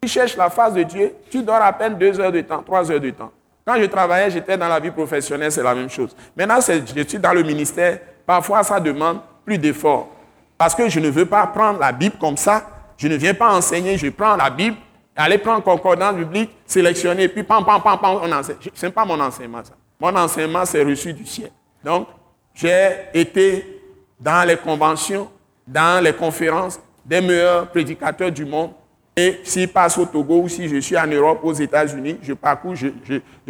[0.00, 2.90] tu cherches la face de Dieu, tu dors à peine deux heures de temps, trois
[2.90, 3.32] heures de temps.
[3.66, 6.14] Quand je travaillais, j'étais dans la vie professionnelle, c'est la même chose.
[6.36, 10.13] Maintenant, je suis dans le ministère, parfois ça demande plus d'efforts.
[10.64, 12.66] Parce que je ne veux pas prendre la Bible comme ça.
[12.96, 14.78] Je ne viens pas enseigner, je prends la Bible,
[15.14, 18.56] aller prendre concordance biblique, sélectionner, puis pam, pam, pam, pam, on enseigne.
[18.72, 19.74] Ce n'est pas mon enseignement, ça.
[20.00, 21.50] Mon enseignement, c'est reçu du ciel.
[21.84, 22.08] Donc,
[22.54, 23.82] j'ai été
[24.18, 25.28] dans les conventions,
[25.66, 28.70] dans les conférences des meilleurs prédicateurs du monde
[29.16, 32.74] et s'il passe au Togo ou si je suis en Europe, aux États-Unis, je parcours,
[32.74, 32.88] je,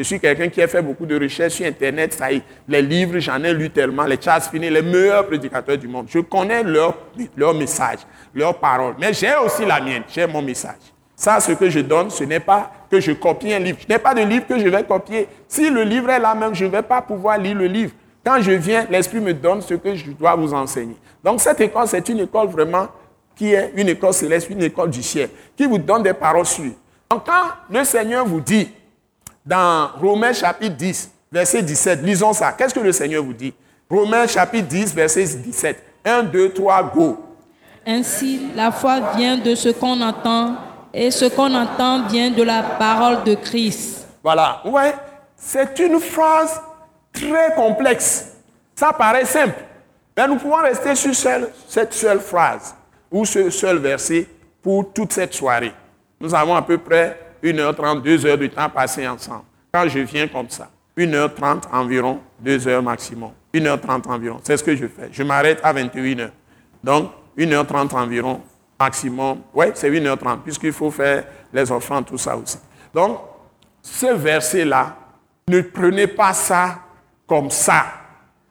[0.02, 3.18] suis quelqu'un qui a fait beaucoup de recherches sur Internet, ça y est, les livres,
[3.18, 6.06] j'en ai lu tellement, les Charles Finney, les meilleurs prédicateurs du monde.
[6.10, 6.94] Je connais leur,
[7.34, 8.00] leur message,
[8.34, 10.92] leurs paroles, mais j'ai aussi la mienne, j'ai mon message.
[11.16, 13.78] Ça, ce que je donne, ce n'est pas que je copie un livre.
[13.80, 15.28] Je n'ai pas de livre que je vais copier.
[15.48, 17.92] Si le livre est là même, je ne vais pas pouvoir lire le livre.
[18.24, 20.96] Quand je viens, l'Esprit me donne ce que je dois vous enseigner.
[21.22, 22.88] Donc cette école, c'est une école vraiment
[23.36, 26.72] qui est une école céleste, une école du ciel, qui vous donne des paroles sûres.
[27.10, 28.68] Donc quand le Seigneur vous dit,
[29.44, 33.52] dans Romains chapitre 10, verset 17, lisons ça, qu'est-ce que le Seigneur vous dit?
[33.90, 35.82] Romains chapitre 10, verset 17.
[36.04, 37.24] 1, 2, 3, go.
[37.86, 40.56] Ainsi, la foi vient de ce qu'on entend,
[40.92, 44.06] et ce qu'on entend vient de la parole de Christ.
[44.22, 44.94] Voilà, ouais,
[45.36, 46.60] c'est une phrase
[47.12, 48.32] très complexe.
[48.74, 49.54] Ça paraît simple,
[50.16, 51.14] mais nous pouvons rester sur
[51.68, 52.74] cette seule phrase
[53.14, 54.26] ou ce seul verset
[54.60, 55.72] pour toute cette soirée.
[56.20, 59.44] Nous avons à peu près 1h30, 2h de temps passé ensemble.
[59.72, 63.30] Quand je viens comme ça, 1h30 environ, 2h maximum.
[63.54, 65.10] 1h30 environ, c'est ce que je fais.
[65.12, 66.30] Je m'arrête à 21h.
[66.82, 68.40] Donc, 1h30 environ,
[68.80, 69.42] maximum.
[69.54, 72.58] Oui, c'est 1h30, puisqu'il faut faire les offrandes, tout ça aussi.
[72.92, 73.20] Donc,
[73.80, 74.96] ce verset-là,
[75.46, 76.80] ne prenez pas ça
[77.28, 77.84] comme ça.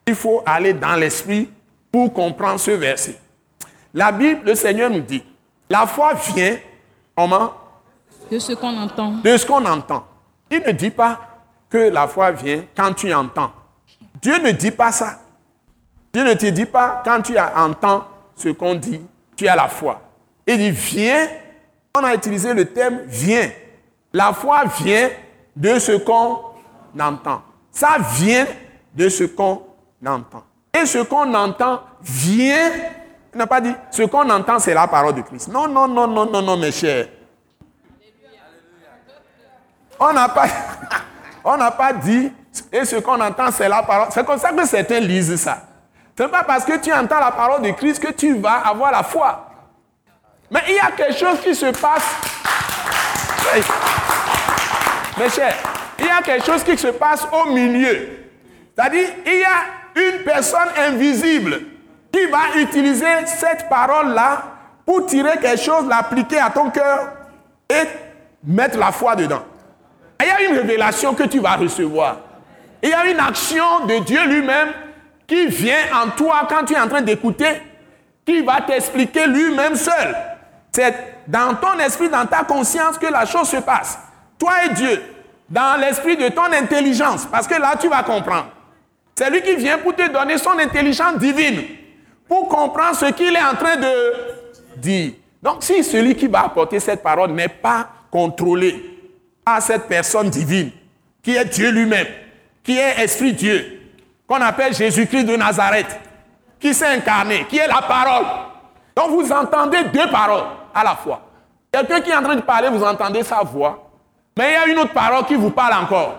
[0.08, 1.50] Il faut aller dans l'esprit
[1.92, 3.18] pour comprendre ce verset.
[3.94, 5.24] La Bible, le Seigneur nous dit,
[5.70, 6.58] la foi vient,
[7.16, 7.54] comment?
[8.32, 9.12] De ce qu'on entend.
[9.24, 10.06] De ce qu'on entend.
[10.50, 11.20] Il ne dit pas
[11.70, 13.52] que la foi vient quand tu entends.
[14.22, 15.20] Dieu ne dit pas ça.
[16.14, 19.02] Dieu ne te dit pas quand tu entends ce qu'on dit,
[19.36, 20.02] tu as la foi.
[20.46, 21.28] Il dit viens,
[21.98, 23.50] on a utilisé le terme viens.
[24.14, 25.10] La foi vient
[25.56, 26.40] de ce qu'on
[27.00, 27.42] entend.
[27.72, 28.46] Ça vient
[28.94, 29.64] de ce qu'on
[30.06, 30.44] entend.
[30.80, 32.70] Et ce qu'on entend vient
[33.34, 35.48] il n'a pas dit, ce qu'on entend, c'est la parole de Christ.
[35.48, 37.08] Non, non, non, non, non, non, mes chers.
[40.00, 40.48] On n'a pas,
[41.78, 42.32] pas dit,
[42.72, 44.10] et ce qu'on entend, c'est la parole.
[44.12, 45.64] C'est comme ça que certains lisent ça.
[46.16, 48.92] Ce n'est pas parce que tu entends la parole de Christ que tu vas avoir
[48.92, 49.50] la foi.
[50.52, 52.04] Mais il y a quelque chose qui se passe.
[55.18, 55.56] Mes chers,
[55.98, 58.10] il y a quelque chose qui se passe au milieu.
[58.76, 61.73] C'est-à-dire, il y a une personne invisible
[62.14, 64.44] qui va utiliser cette parole-là
[64.86, 67.12] pour tirer quelque chose, l'appliquer à ton cœur
[67.68, 67.88] et
[68.44, 69.42] mettre la foi dedans.
[70.22, 72.18] Il y a une révélation que tu vas recevoir.
[72.84, 74.70] Il y a une action de Dieu lui-même
[75.26, 77.62] qui vient en toi quand tu es en train d'écouter,
[78.26, 80.16] qui va t'expliquer lui-même seul.
[80.72, 80.94] C'est
[81.28, 83.98] dans ton esprit, dans ta conscience que la chose se passe.
[84.38, 85.02] Toi et Dieu,
[85.50, 88.50] dans l'esprit de ton intelligence, parce que là tu vas comprendre.
[89.16, 91.64] C'est lui qui vient pour te donner son intelligence divine
[92.34, 93.94] pour comprendre ce qu'il est en train de
[94.78, 95.12] dire.
[95.44, 98.84] Donc si celui qui va apporter cette parole n'est pas contrôlé
[99.46, 100.72] par cette personne divine,
[101.22, 102.08] qui est Dieu lui-même,
[102.64, 103.82] qui est Esprit Dieu,
[104.28, 106.00] qu'on appelle Jésus-Christ de Nazareth,
[106.60, 108.26] qui s'est incarné, qui est la parole.
[108.96, 111.22] Donc vous entendez deux paroles à la fois.
[111.72, 113.92] Quelqu'un qui est en train de parler, vous entendez sa voix,
[114.36, 116.16] mais il y a une autre parole qui vous parle encore.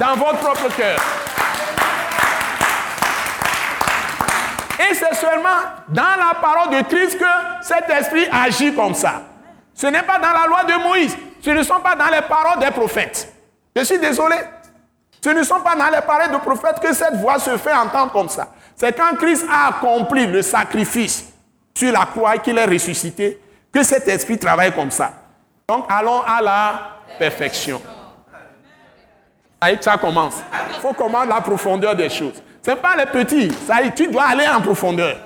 [0.00, 1.21] Dans votre propre cœur.
[4.90, 5.48] Et c'est seulement
[5.88, 7.24] dans la parole de Christ que
[7.62, 9.22] cet esprit agit comme ça.
[9.74, 11.16] Ce n'est pas dans la loi de Moïse.
[11.40, 13.32] Ce ne sont pas dans les paroles des prophètes.
[13.74, 14.36] Je suis désolé.
[15.22, 18.12] Ce ne sont pas dans les paroles des prophètes que cette voix se fait entendre
[18.12, 18.48] comme ça.
[18.74, 21.32] C'est quand Christ a accompli le sacrifice
[21.74, 23.40] sur la croix qu'il est ressuscité
[23.72, 25.12] que cet esprit travaille comme ça.
[25.68, 26.80] Donc allons à la
[27.18, 27.80] perfection.
[29.80, 30.42] Ça commence.
[30.74, 32.42] Il faut commencer la profondeur des choses.
[32.64, 33.52] Ce n'est pas les petits.
[33.66, 35.16] Ça y est, tu dois aller en profondeur.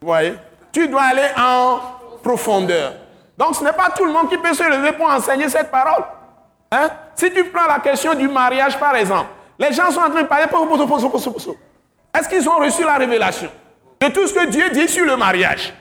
[0.00, 0.34] Vous voyez?
[0.72, 1.80] Tu dois aller en
[2.22, 2.94] profondeur.
[3.36, 6.04] Donc ce n'est pas tout le monde qui peut se lever pour enseigner cette parole.
[6.70, 6.88] Hein?
[7.14, 9.28] Si tu prends la question du mariage, par exemple,
[9.58, 10.46] les gens sont en train de parler.
[12.14, 13.50] Est-ce qu'ils ont reçu la révélation
[14.00, 15.74] de tout ce que Dieu dit sur le mariage?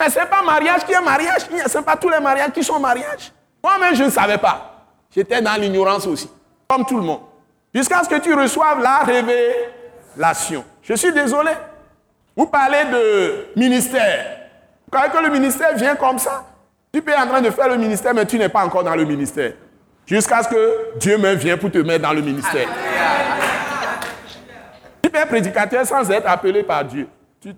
[0.00, 1.42] Mais ce n'est pas mariage qui est mariage.
[1.66, 3.32] Ce n'est pas tous les mariages qui sont mariage.
[3.62, 4.86] Moi-même, je ne savais pas.
[5.14, 6.28] J'étais dans l'ignorance aussi,
[6.68, 7.20] comme tout le monde.
[7.74, 10.64] Jusqu'à ce que tu reçoives la révélation.
[10.82, 11.50] Je suis désolé.
[12.36, 14.26] Vous parlez de ministère.
[14.84, 16.44] Vous croyez que le ministère vient comme ça?
[16.92, 18.94] Tu peux être en train de faire le ministère, mais tu n'es pas encore dans
[18.94, 19.54] le ministère.
[20.06, 22.68] Jusqu'à ce que Dieu me vienne pour te mettre dans le ministère.
[25.02, 27.08] Tu peux être prédicateur sans être appelé par Dieu.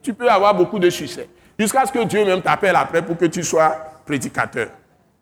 [0.03, 1.29] Tu, peux avoir beaucoup de succès.
[1.59, 3.77] Jusqu'à ce que Dieu même t'appelle après pour que tu sois
[4.07, 4.69] prédicateur.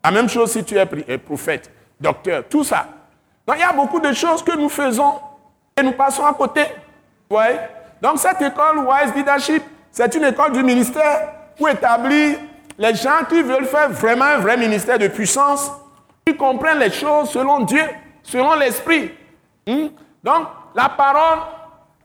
[0.03, 2.87] La même chose si tu es prophète, docteur, tout ça.
[3.47, 5.13] Donc il y a beaucoup de choses que nous faisons
[5.77, 6.65] et nous passons à côté.
[7.29, 7.69] Ouais.
[8.01, 12.37] Donc cette école Wise Leadership, c'est une école du ministère pour établir
[12.77, 15.71] les gens qui veulent faire vraiment un vrai ministère de puissance
[16.25, 17.83] qui comprennent les choses selon Dieu,
[18.23, 19.11] selon l'Esprit.
[19.65, 19.87] Hmm?
[20.23, 21.39] Donc, la parole,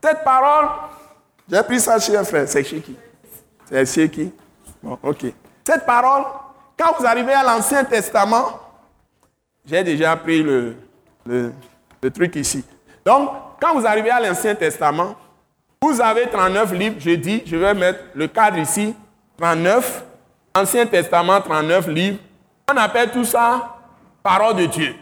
[0.01, 0.69] cette parole,
[1.51, 2.95] j'ai pris ça chez un frère, c'est chez qui?
[3.65, 4.31] C'est chez qui?
[4.81, 5.25] Bon, ok.
[5.65, 6.23] Cette parole,
[6.77, 8.59] quand vous arrivez à l'Ancien Testament,
[9.65, 10.75] j'ai déjà pris le,
[11.25, 11.51] le,
[12.13, 12.63] truc ici.
[13.05, 13.29] Donc,
[13.61, 15.15] quand vous arrivez à l'Ancien Testament,
[15.81, 18.93] vous avez 39 livres, je dis, je vais mettre le cadre ici,
[19.37, 20.03] 39,
[20.55, 22.17] Ancien Testament, 39 livres.
[22.71, 23.77] On appelle tout ça
[24.23, 24.95] parole de Dieu.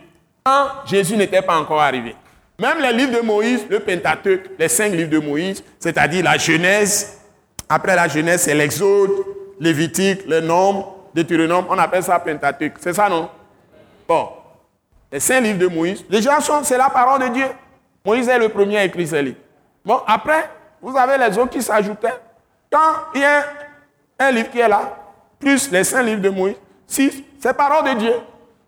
[0.43, 2.15] Quand Jésus n'était pas encore arrivé.
[2.57, 7.19] Même les livres de Moïse, le Pentateuque, les cinq livres de Moïse, c'est-à-dire la Genèse.
[7.67, 9.11] Après la Genèse, c'est l'Exode,
[9.59, 11.65] Lévitique, le Nombre, Deutéronome.
[11.69, 12.73] On appelle ça Pentateuque.
[12.79, 13.29] C'est ça, non?
[14.07, 14.29] Bon.
[15.11, 17.47] Les cinq livres de Moïse, les gens sont, c'est la parole de Dieu.
[18.05, 19.37] Moïse est le premier à écrire ces livres.
[19.83, 20.49] Bon, après,
[20.81, 22.19] vous avez les autres qui s'ajoutaient.
[22.71, 23.43] Quand il y a
[24.19, 24.97] un livre qui est là,
[25.39, 28.13] plus les cinq livres de Moïse, six, c'est parole de Dieu.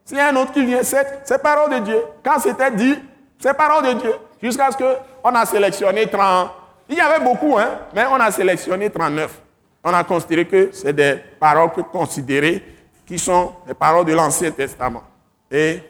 [0.03, 2.01] S'il y a un autre qui vient, sept, c'est parole de Dieu.
[2.23, 2.95] Quand c'était dit,
[3.39, 4.13] c'est parole de Dieu.
[4.41, 6.51] Jusqu'à ce qu'on a sélectionné 30.
[6.89, 9.39] Il y avait beaucoup, hein, mais on a sélectionné 39.
[9.83, 12.63] On a considéré que c'est des paroles considérées
[13.05, 15.03] qui sont les paroles de l'Ancien Testament.
[15.49, 15.81] Et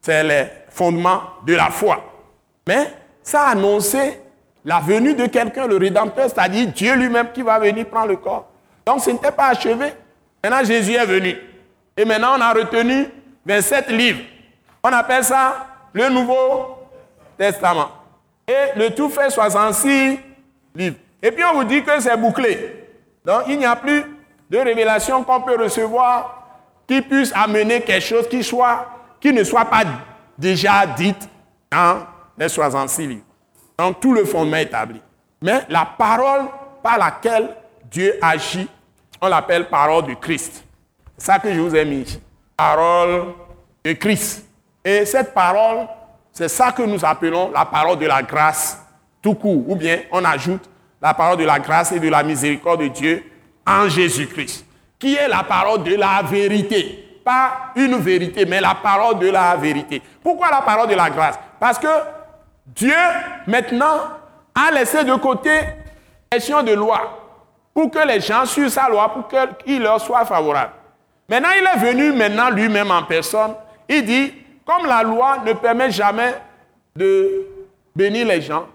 [0.00, 2.02] c'est les fondements de la foi.
[2.66, 4.20] Mais ça a annoncé
[4.64, 8.48] la venue de quelqu'un, le Rédempteur, c'est-à-dire Dieu lui-même qui va venir prendre le corps.
[8.84, 9.92] Donc ce n'était pas achevé.
[10.42, 11.36] Maintenant Jésus est venu.
[11.96, 13.06] Et maintenant on a retenu
[13.46, 14.20] 27 livres.
[14.82, 16.78] On appelle ça le Nouveau
[17.36, 17.88] Testament.
[18.46, 20.18] Et le tout fait 66
[20.74, 20.96] livres.
[21.22, 22.86] Et puis on vous dit que c'est bouclé.
[23.24, 24.04] Donc il n'y a plus
[24.48, 26.36] de révélation qu'on peut recevoir
[26.86, 28.86] qui puisse amener quelque chose qui, soit,
[29.20, 29.82] qui ne soit pas
[30.36, 31.28] déjà dite
[31.70, 32.06] dans
[32.36, 33.22] les 66 livres.
[33.78, 35.00] Donc tout le fondement établi.
[35.42, 36.46] Mais la parole
[36.82, 37.56] par laquelle
[37.90, 38.68] Dieu agit,
[39.20, 40.64] on l'appelle parole du Christ.
[41.16, 42.20] C'est ça que je vous ai mis
[42.56, 43.34] parole
[43.84, 44.44] de Christ.
[44.84, 45.86] Et cette parole,
[46.32, 48.78] c'est ça que nous appelons la parole de la grâce
[49.22, 49.68] tout court.
[49.68, 50.68] Ou bien on ajoute
[51.00, 53.24] la parole de la grâce et de la miséricorde de Dieu
[53.66, 54.66] en Jésus-Christ,
[54.98, 57.09] qui est la parole de la vérité.
[57.76, 60.02] Une vérité, mais la parole de la vérité.
[60.22, 61.38] Pourquoi la parole de la grâce?
[61.58, 61.88] Parce que
[62.66, 62.94] Dieu,
[63.46, 64.00] maintenant,
[64.54, 67.18] a laissé de côté la question de loi
[67.72, 69.28] pour que les gens suivent sa loi, pour
[69.64, 70.72] qu'il leur soit favorable.
[71.28, 73.54] Maintenant, il est venu maintenant lui-même en personne.
[73.88, 74.34] Il dit,
[74.66, 76.34] comme la loi ne permet jamais
[76.96, 77.46] de
[77.94, 78.66] bénir les gens,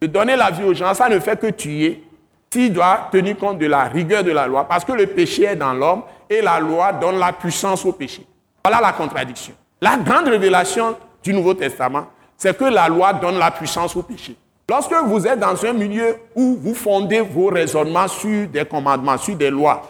[0.00, 2.04] de donner la vie aux gens, ça ne fait que tuer.
[2.52, 5.54] S'il doit tenir compte de la rigueur de la loi, parce que le péché est
[5.54, 8.26] dans l'homme et la loi donne la puissance au péché.
[8.64, 9.54] Voilà la contradiction.
[9.80, 14.34] La grande révélation du Nouveau Testament, c'est que la loi donne la puissance au péché.
[14.68, 19.36] Lorsque vous êtes dans un milieu où vous fondez vos raisonnements sur des commandements, sur
[19.36, 19.82] des lois,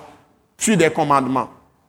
[0.58, 1.48] sur des commandements,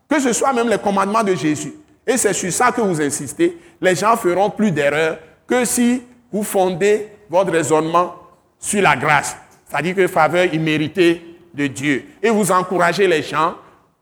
[0.10, 1.74] que ce soit même les commandements de Jésus,
[2.08, 6.44] et c'est sur ça que vous insistez, les gens feront plus d'erreurs que si vous
[6.44, 8.16] fondez votre raisonnement
[8.58, 9.36] sur la grâce,
[9.72, 12.06] c'est-à-dire que faveur imméritée de Dieu.
[12.22, 13.56] Et vous encouragez les gens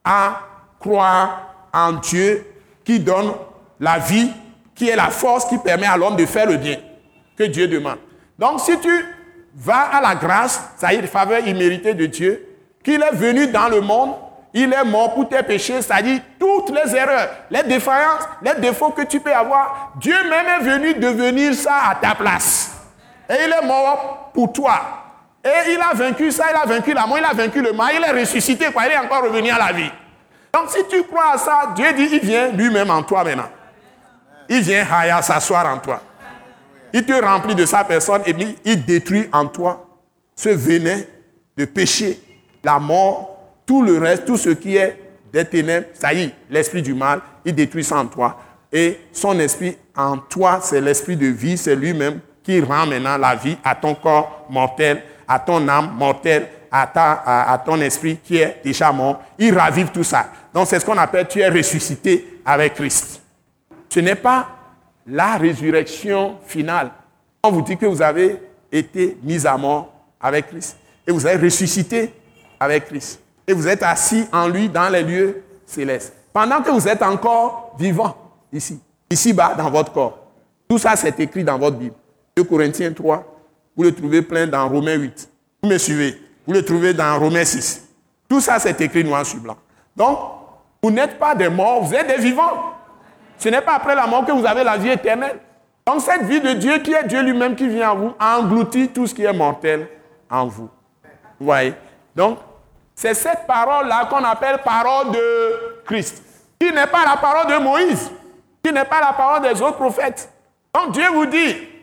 [0.03, 0.39] à
[0.79, 2.43] croire en Dieu
[2.83, 3.33] qui donne
[3.79, 4.31] la vie,
[4.73, 6.77] qui est la force qui permet à l'homme de faire le bien
[7.37, 7.99] que Dieu demande.
[8.39, 8.89] Donc si tu
[9.55, 12.47] vas à la grâce, c'est-à-dire faveur imméritée de Dieu,
[12.83, 14.15] qu'il est venu dans le monde,
[14.55, 19.03] il est mort pour tes péchés, c'est-à-dire toutes les erreurs, les défaillances, les défauts que
[19.03, 22.71] tu peux avoir, Dieu même est venu devenir ça à ta place.
[23.29, 25.08] Et il est mort pour toi.
[25.71, 28.03] Il a vaincu ça, il a vaincu la mort, il a vaincu le mal, il
[28.03, 29.91] est ressuscité, quoi, il est encore revenu à la vie.
[30.53, 33.49] Donc si tu crois à ça, Dieu dit, il vient lui-même en toi maintenant.
[34.47, 36.01] Il vient Haya s'asseoir en toi.
[36.91, 38.35] Il te remplit de sa personne et
[38.65, 39.85] il détruit en toi
[40.35, 41.01] ce venin
[41.55, 42.19] de péché,
[42.63, 44.97] la mort, tout le reste, tout ce qui est
[45.31, 45.87] des ténèbres.
[45.93, 48.37] Ça y est, l'esprit du mal, il détruit ça en toi.
[48.71, 53.35] Et son esprit en toi, c'est l'esprit de vie, c'est lui-même qui rend maintenant la
[53.35, 58.91] vie à ton corps mortel, à ton âme mortelle, à, ton esprit qui est déjà
[58.91, 59.21] mort.
[59.37, 60.31] Il ravive tout ça.
[60.53, 63.21] Donc c'est ce qu'on appelle tu es ressuscité avec Christ.
[63.87, 64.47] Ce n'est pas
[65.05, 66.91] la résurrection finale.
[67.43, 71.45] On vous dit que vous avez été mis à mort avec Christ et vous avez
[71.45, 72.11] ressuscité
[72.59, 76.13] avec Christ et vous êtes assis en lui dans les lieux célestes.
[76.33, 78.15] Pendant que vous êtes encore vivant
[78.51, 80.19] ici, ici-bas dans votre corps.
[80.67, 81.95] Tout ça, c'est écrit dans votre Bible.
[82.35, 83.38] 2 Corinthiens 3,
[83.79, 85.29] vous le trouvez plein dans Romains 8.
[85.63, 87.87] Vous me suivez Vous le trouvez dans Romains 6.
[88.27, 89.55] Tout ça, c'est écrit noir sur blanc.
[89.95, 90.19] Donc,
[90.83, 92.73] vous n'êtes pas des morts, vous êtes des vivants.
[93.37, 95.39] Ce n'est pas après la mort que vous avez la vie éternelle.
[95.85, 99.07] Donc cette vie de Dieu qui est Dieu lui-même qui vient en vous, engloutit tout
[99.07, 99.87] ce qui est mortel
[100.29, 100.69] en vous.
[101.39, 101.73] Vous voyez?
[102.13, 102.39] Donc,
[102.93, 106.21] c'est cette parole-là qu'on appelle parole de Christ,
[106.59, 108.11] qui n'est pas la parole de Moïse,
[108.61, 110.29] qui n'est pas la parole des autres prophètes.
[110.73, 111.78] Donc Dieu vous dit,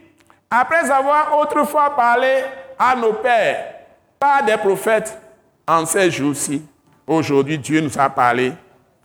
[0.50, 2.44] après avoir autrefois parlé
[2.78, 3.74] à nos pères,
[4.18, 5.18] par des prophètes,
[5.66, 6.62] en ces jours-ci,
[7.06, 8.52] aujourd'hui Dieu nous a parlé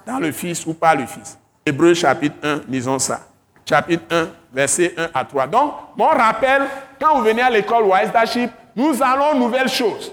[0.06, 1.38] dans le Fils ou par le Fils.
[1.65, 3.21] Hébreu chapitre 1, lisons ça.
[3.67, 5.47] Chapitre 1, verset 1 à 3.
[5.47, 6.63] Donc, mon rappel,
[6.99, 10.12] quand vous venez à l'école Wise Daship, nous allons nouvelles choses.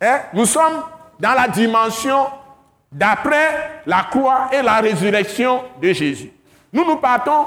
[0.00, 0.20] Hein?
[0.32, 0.82] Nous sommes
[1.18, 2.26] dans la dimension
[2.92, 6.32] d'après la croix et la résurrection de Jésus.
[6.72, 7.46] Nous nous partons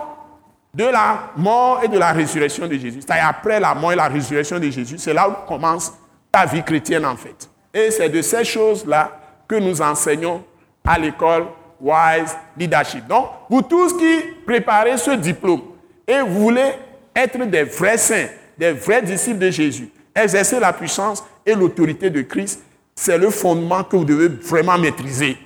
[0.80, 3.02] de la mort et de la résurrection de Jésus.
[3.02, 5.92] C'est-à-dire après la mort et la résurrection de Jésus, c'est là où commence
[6.32, 7.50] ta vie chrétienne en fait.
[7.74, 9.12] Et c'est de ces choses-là
[9.46, 10.42] que nous enseignons
[10.88, 11.48] à l'école
[11.82, 13.06] Wise Leadership.
[13.08, 15.64] Donc, vous tous qui préparez ce diplôme
[16.08, 16.72] et voulez
[17.14, 22.22] être des vrais saints, des vrais disciples de Jésus, exercer la puissance et l'autorité de
[22.22, 22.64] Christ,
[22.96, 25.38] c'est le fondement que vous devez vraiment maîtriser.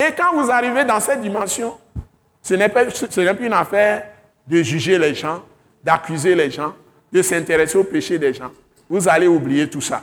[0.00, 1.78] Et quand vous arrivez dans cette dimension,
[2.42, 4.11] ce n'est plus une affaire
[4.46, 5.42] de juger les gens,
[5.82, 6.74] d'accuser les gens,
[7.12, 8.50] de s'intéresser au péché des gens.
[8.88, 10.02] Vous allez oublier tout ça.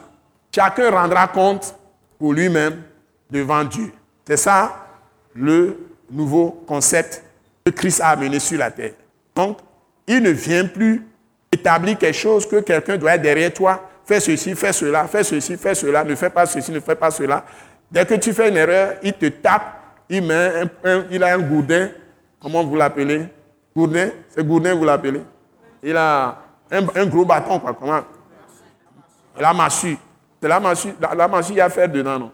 [0.53, 1.75] Chacun rendra compte
[2.17, 2.81] pour lui-même
[3.29, 3.91] devant Dieu.
[4.27, 4.87] C'est ça
[5.35, 5.77] le
[6.11, 7.23] nouveau concept
[7.63, 8.93] que Christ a amené sur la terre.
[9.35, 9.59] Donc,
[10.07, 11.05] il ne vient plus
[11.51, 15.55] établir quelque chose que quelqu'un doit être derrière toi, fais ceci, fais cela, fais ceci,
[15.57, 17.45] fais cela, ne fais pas ceci, ne fais pas cela.
[17.91, 19.63] Dès que tu fais une erreur, il te tape,
[20.09, 20.63] il, met
[21.11, 21.89] il a un gourdin,
[22.39, 23.25] comment vous l'appelez?
[24.29, 25.21] C'est gourdin, vous l'appelez
[25.83, 26.37] Il a
[26.71, 28.01] un, gros bâton, quoi, comment?
[29.37, 29.97] La massue.
[30.41, 32.31] C'est la massue, la, massue, il y a faire dedans, non?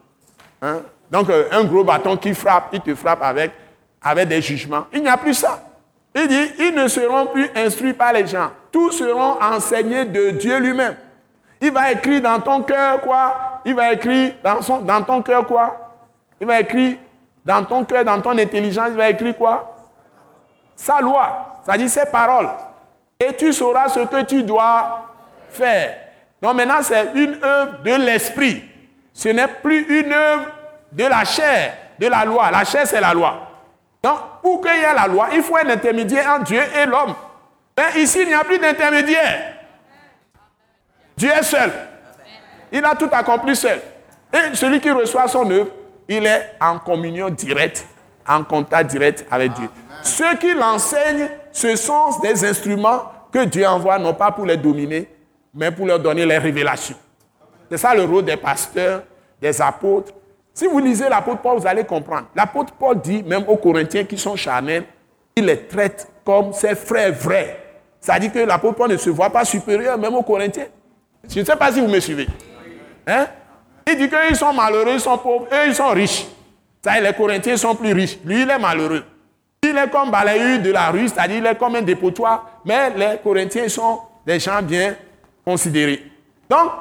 [0.62, 0.82] Hein?
[1.10, 3.52] Donc, euh, un gros bâton qui frappe, il te frappe avec,
[4.02, 4.86] avec des jugements.
[4.94, 5.64] Il n'y a plus ça.
[6.14, 8.50] Il dit, ils ne seront plus instruits par les gens.
[8.72, 10.96] Tous seront enseignés de Dieu lui-même.
[11.62, 13.62] Il va écrire dans ton cœur quoi?
[13.66, 15.96] Il va écrire dans, son, dans ton cœur quoi?
[16.40, 16.98] Il va écrire
[17.44, 19.75] dans ton cœur, dans ton intelligence, il va écrire quoi?
[20.76, 22.50] Sa loi, c'est-à-dire ses paroles.
[23.20, 25.06] Et tu sauras ce que tu dois
[25.50, 25.98] faire.
[26.42, 28.64] Donc maintenant, c'est une œuvre de l'esprit.
[29.14, 30.46] Ce n'est plus une œuvre
[30.92, 32.52] de la chair, de la loi.
[32.52, 33.50] La chair, c'est la loi.
[34.04, 37.16] Donc, pour qu'il y ait la loi, il faut un intermédiaire entre Dieu et l'homme.
[37.78, 39.54] Mais ici, il n'y a plus d'intermédiaire.
[41.18, 41.72] Dieu est seul.
[42.72, 43.82] Il a tout accompli seul.
[44.34, 45.70] Et celui qui reçoit son œuvre,
[46.08, 47.88] il est en communion directe,
[48.28, 49.70] en contact direct avec Dieu.
[50.06, 55.10] Ceux qui l'enseignent, ce sont des instruments que Dieu envoie, non pas pour les dominer,
[55.54, 56.96] mais pour leur donner les révélations.
[57.70, 59.02] C'est ça le rôle des pasteurs,
[59.42, 60.14] des apôtres.
[60.54, 62.28] Si vous lisez l'apôtre Paul, vous allez comprendre.
[62.36, 64.86] L'apôtre Paul dit, même aux Corinthiens qui sont charnels,
[65.36, 67.58] il les traite comme ses frères vrais.
[68.00, 70.68] Ça dit que l'apôtre Paul ne se voit pas supérieur même aux Corinthiens.
[71.28, 72.28] Je ne sais pas si vous me suivez.
[73.08, 73.26] Hein?
[73.88, 76.28] Il dit qu'ils sont malheureux, ils sont pauvres, eux, ils sont riches.
[76.84, 78.20] Ça, les Corinthiens sont plus riches.
[78.24, 79.04] Lui, il est malheureux.
[79.70, 83.18] Il est comme balayeur de la rue, c'est-à-dire il est comme un dépotoir, mais les
[83.24, 84.96] Corinthiens sont des gens bien
[85.44, 86.04] considérés.
[86.50, 86.72] Donc,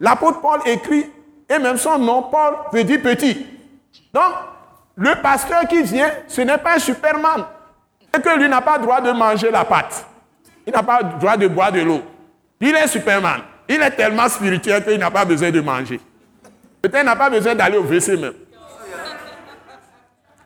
[0.00, 1.06] l'apôtre Paul écrit,
[1.48, 3.46] et même son nom, Paul, veut dire petit.
[4.14, 4.32] Donc,
[4.96, 7.44] le pasteur qui vient, ce n'est pas un superman.
[8.16, 10.06] Et que lui n'a pas le droit de manger la pâte.
[10.66, 12.02] Il n'a pas le droit de boire de l'eau.
[12.60, 13.40] Il est superman.
[13.68, 16.00] Il est tellement spirituel qu'il n'a pas besoin de manger.
[16.80, 18.34] Peut-être n'a pas besoin d'aller au WC même.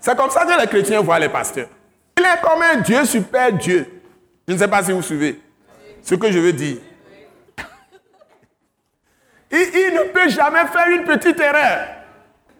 [0.00, 1.66] C'est comme ça que les chrétiens voient les pasteurs.
[2.18, 4.02] Il est comme un Dieu super Dieu.
[4.48, 5.40] Je ne sais pas si vous suivez
[6.02, 6.78] ce que je veux dire.
[9.50, 11.88] Il, ne peut jamais faire une petite erreur.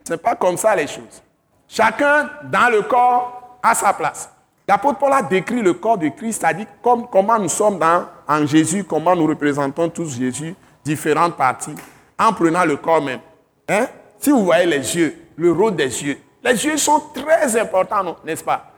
[0.05, 1.23] Ce n'est pas comme ça les choses.
[1.69, 4.31] Chacun dans le corps a sa place.
[4.69, 8.47] L'apôtre Paul a décrit le corps de Christ, c'est-à-dire comme, comment nous sommes dans, en
[8.47, 10.55] Jésus, comment nous représentons tous Jésus,
[10.85, 11.75] différentes parties,
[12.19, 13.21] en prenant le corps même.
[13.69, 13.87] Hein?
[14.19, 18.43] Si vous voyez les yeux, le rôle des yeux, les yeux sont très importants, n'est-ce
[18.43, 18.73] pas?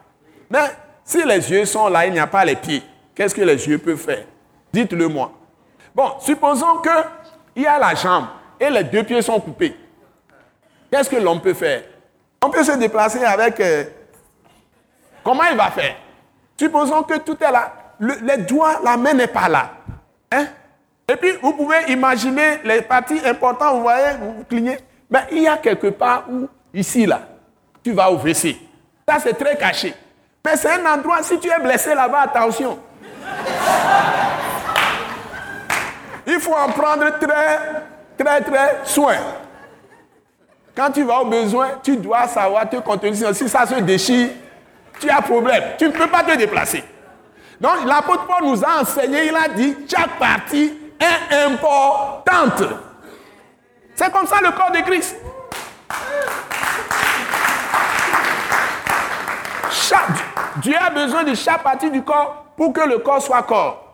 [0.51, 0.71] Mais
[1.05, 2.83] si les yeux sont là, il n'y a pas les pieds,
[3.15, 4.25] qu'est-ce que les yeux peuvent faire?
[4.73, 5.33] Dites-le moi.
[5.95, 8.27] Bon, supposons qu'il y a la jambe
[8.61, 9.77] et les deux pieds sont coupés.
[10.91, 11.83] Qu'est-ce que l'homme peut faire?
[12.43, 13.61] On peut se déplacer avec...
[13.61, 13.85] Euh,
[15.25, 15.97] comment il va faire?
[16.59, 17.73] Supposons que tout est là.
[18.01, 19.71] les doigts, la main n'est pas là.
[20.33, 20.47] Hein?
[21.11, 24.79] Et puis, vous pouvez imaginer les parties importantes, vous voyez, vous clignez.
[25.11, 27.23] Mais il y a quelque part où, ici, là,
[27.83, 28.57] tu vas au WC.
[29.09, 29.95] Ça, c'est très caché.
[30.45, 32.78] Mais c'est un endroit, si tu es blessé là-bas, attention.
[36.26, 37.61] Il faut en prendre très,
[38.18, 39.16] très, très soin.
[40.76, 43.34] Quand tu vas au besoin, tu dois savoir te contenir.
[43.34, 44.30] Si ça se déchire,
[45.01, 45.62] tu as problème.
[45.78, 46.84] Tu ne peux pas te déplacer.
[47.61, 52.62] Donc l'apôtre Paul nous a enseigné, il a dit, chaque partie est importante.
[53.95, 55.16] C'est comme ça le corps de Christ.
[60.61, 63.85] Dieu a besoin de chaque partie du corps pour que le corps soit corps.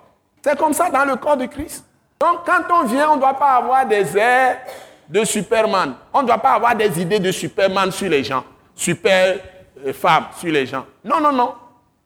[0.43, 1.85] C'est comme ça dans le corps de Christ.
[2.21, 4.59] Donc quand on vient, on ne doit pas avoir des airs
[5.09, 5.95] de Superman.
[6.13, 8.45] On ne doit pas avoir des idées de Superman sur les gens,
[8.75, 9.39] super
[9.85, 10.85] euh, femme sur les gens.
[11.05, 11.55] Non, non, non.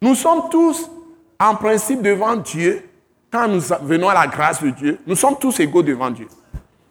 [0.00, 0.90] Nous sommes tous
[1.38, 2.84] en principe devant Dieu.
[3.30, 6.28] Quand nous venons à la grâce de Dieu, nous sommes tous égaux devant Dieu.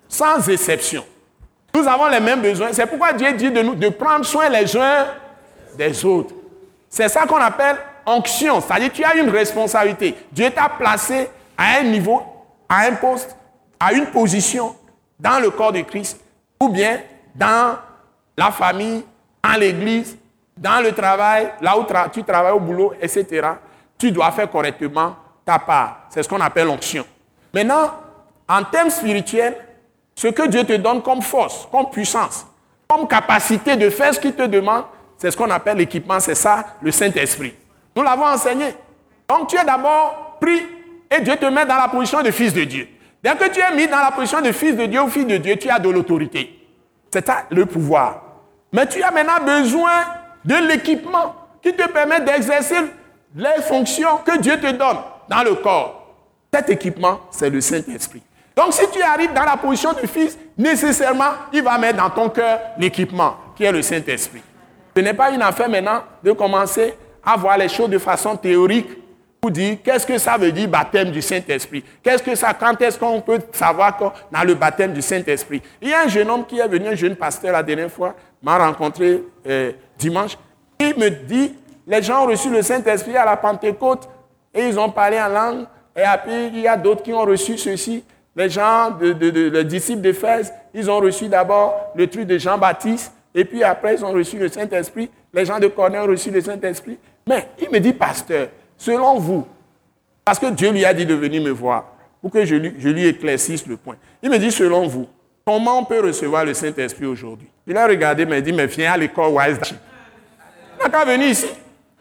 [0.07, 1.03] Sans exception.
[1.73, 2.69] Nous avons les mêmes besoins.
[2.71, 5.07] C'est pourquoi Dieu dit de nous de prendre soin les uns
[5.77, 6.33] des autres.
[6.89, 8.61] C'est ça qu'on appelle onction.
[8.61, 10.15] C'est-à-dire tu as une responsabilité.
[10.31, 12.21] Dieu t'a placé à un niveau,
[12.69, 13.35] à un poste,
[13.79, 14.75] à une position
[15.19, 16.19] dans le corps de Christ,
[16.59, 16.99] ou bien
[17.35, 17.77] dans
[18.35, 19.03] la famille,
[19.43, 20.17] en l'église,
[20.55, 23.47] dans le travail, là où tu travailles au boulot, etc.
[23.97, 25.15] Tu dois faire correctement
[25.45, 26.07] ta part.
[26.09, 27.05] C'est ce qu'on appelle l'onction.
[27.53, 27.91] Maintenant,
[28.47, 29.55] en termes spirituels,
[30.15, 32.45] ce que Dieu te donne comme force, comme puissance,
[32.87, 34.83] comme capacité de faire ce qu'il te demande,
[35.17, 37.53] c'est ce qu'on appelle l'équipement, c'est ça, le Saint-Esprit.
[37.95, 38.75] Nous l'avons enseigné.
[39.27, 40.61] Donc tu es d'abord pris
[41.09, 42.87] et Dieu te met dans la position de fils de Dieu.
[43.23, 45.37] Dès que tu es mis dans la position de fils de Dieu ou fils de
[45.37, 46.53] Dieu, tu as de l'autorité.
[47.11, 48.21] C'est ça le pouvoir.
[48.71, 50.03] Mais tu as maintenant besoin
[50.45, 52.75] de l'équipement qui te permet d'exercer
[53.35, 54.97] les fonctions que Dieu te donne
[55.27, 56.15] dans le corps.
[56.53, 58.21] Cet équipement, c'est le Saint-Esprit.
[58.55, 62.29] Donc si tu arrives dans la position de fils, nécessairement, il va mettre dans ton
[62.29, 64.41] cœur l'équipement qui est le Saint-Esprit.
[64.97, 68.89] Ce n'est pas une affaire maintenant de commencer à voir les choses de façon théorique
[69.39, 71.83] pour dire qu'est-ce que ça veut dire baptême du Saint-Esprit?
[72.01, 75.61] Qu'est-ce que ça, quand est-ce qu'on peut savoir qu'on a le baptême du Saint-Esprit?
[75.83, 78.15] Il y a un jeune homme qui est venu, un jeune pasteur la dernière fois,
[78.41, 80.35] m'a rencontré euh, dimanche.
[80.79, 81.53] Il me dit,
[81.85, 84.09] les gens ont reçu le Saint-Esprit à la Pentecôte
[84.51, 85.65] et ils ont parlé en langue.
[85.95, 88.03] Et après, il y a d'autres qui ont reçu ceci.
[88.35, 89.13] Les gens, de,
[89.49, 93.13] les disciples d'Éphèse, ils ont reçu d'abord le truc de Jean-Baptiste.
[93.37, 95.11] Et puis après, ils ont reçu le Saint-Esprit.
[95.31, 96.97] Les gens de Cornell ont reçu le Saint-Esprit.
[97.27, 99.45] Mais il me dit, pasteur, selon vous,
[100.25, 101.85] parce que Dieu lui a dit de venir me voir,
[102.19, 103.95] pour que je lui, éclaircisse le point.
[104.23, 105.07] Il me dit, selon vous,
[105.45, 107.47] comment on peut recevoir le Saint-Esprit aujourd'hui?
[107.67, 109.59] Il a regardé, il m'a dit, mais viens à l'école Wise.
[109.69, 111.47] Il n'a qu'à venir ici.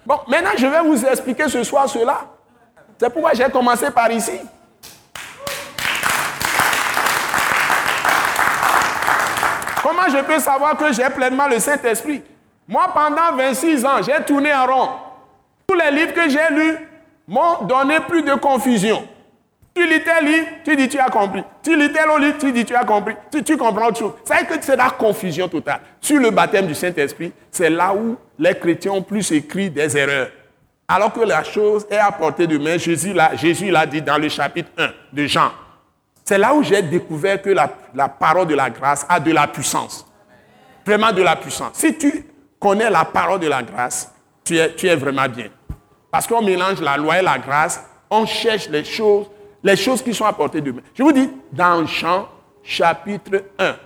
[0.07, 2.31] Bon, maintenant, je vais vous expliquer ce soir cela.
[2.99, 4.41] C'est pourquoi j'ai commencé par ici.
[10.11, 12.23] Je peux savoir que j'ai pleinement le Saint-Esprit?
[12.69, 14.89] Moi, pendant 26 ans, j'ai tourné en rond.
[15.67, 16.77] Tous les livres que j'ai lus
[17.29, 19.07] m'ont donné plus de confusion.
[19.75, 20.25] Tu lis tel
[20.65, 21.45] tu dis tu as compris.
[21.63, 23.15] Tu lis tel tu dis tu as compris.
[23.31, 24.13] Tu, tu comprends chose.
[24.25, 25.81] C'est que c'est la confusion totale.
[26.01, 30.29] Sur le baptême du Saint-Esprit, c'est là où les chrétiens ont plus écrit des erreurs.
[30.89, 32.79] Alors que la chose est à portée de main.
[32.79, 33.13] Jésus
[33.71, 35.51] l'a dit dans le chapitre 1 de Jean.
[36.27, 37.69] C'est là où j'ai découvert que la,
[38.09, 40.05] parole de la grâce a de la puissance.
[40.85, 41.71] Vraiment de la puissance.
[41.75, 42.27] Si tu
[42.59, 44.13] connais la parole de la grâce,
[44.45, 45.47] tu es, tu es vraiment bien.
[46.11, 49.27] Parce qu'on mélange la loi et la grâce, on cherche les choses,
[49.63, 50.83] les choses qui sont apportées de main.
[50.95, 52.29] Je vous dis, dans Jean
[52.61, 53.77] chapitre 1,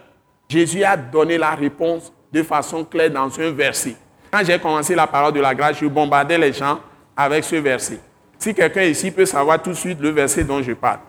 [0.48, 3.96] Jésus a donné la réponse de façon claire dans un verset.
[4.30, 6.80] Quand j'ai commencé la parole de la grâce, je bombardais les gens
[7.14, 8.00] avec ce verset.
[8.38, 11.00] Si quelqu'un ici peut savoir tout de suite le verset dont je parle,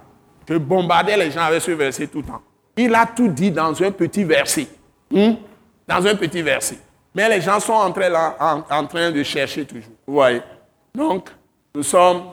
[0.52, 2.42] je bombardais les gens avec ce verset tout le temps.
[2.76, 4.68] Il a tout dit dans un petit verset.
[5.10, 5.34] Hmm?
[5.88, 6.78] Dans un petit verset.
[7.16, 8.36] Mais les gens sont en train,
[8.70, 9.94] en, train de chercher toujours.
[10.06, 10.42] Vous voyez?
[10.94, 11.30] Donc,
[11.74, 12.24] nous sommes.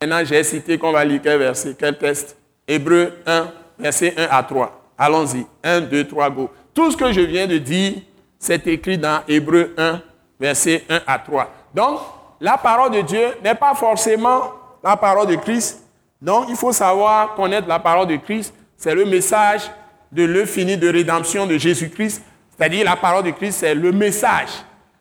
[0.00, 2.36] Maintenant, j'ai cité qu'on va lire quel verset, quel texte?
[2.66, 3.48] Hébreu 1,
[3.78, 4.80] verset 1 à 3.
[4.96, 5.46] Allons-y.
[5.62, 6.50] 1, 2, 3, go.
[6.72, 7.94] Tout ce que je viens de dire,
[8.38, 10.00] c'est écrit dans Hébreu 1,
[10.38, 11.50] verset 1 à 3.
[11.74, 12.00] Donc,
[12.40, 14.52] la parole de Dieu n'est pas forcément
[14.82, 15.83] la parole de Christ,
[16.24, 18.54] donc, il faut savoir connaître la parole de Christ.
[18.78, 19.70] C'est le message
[20.10, 22.22] de fini de rédemption de Jésus-Christ.
[22.56, 24.48] C'est-à-dire, la parole de Christ, c'est le message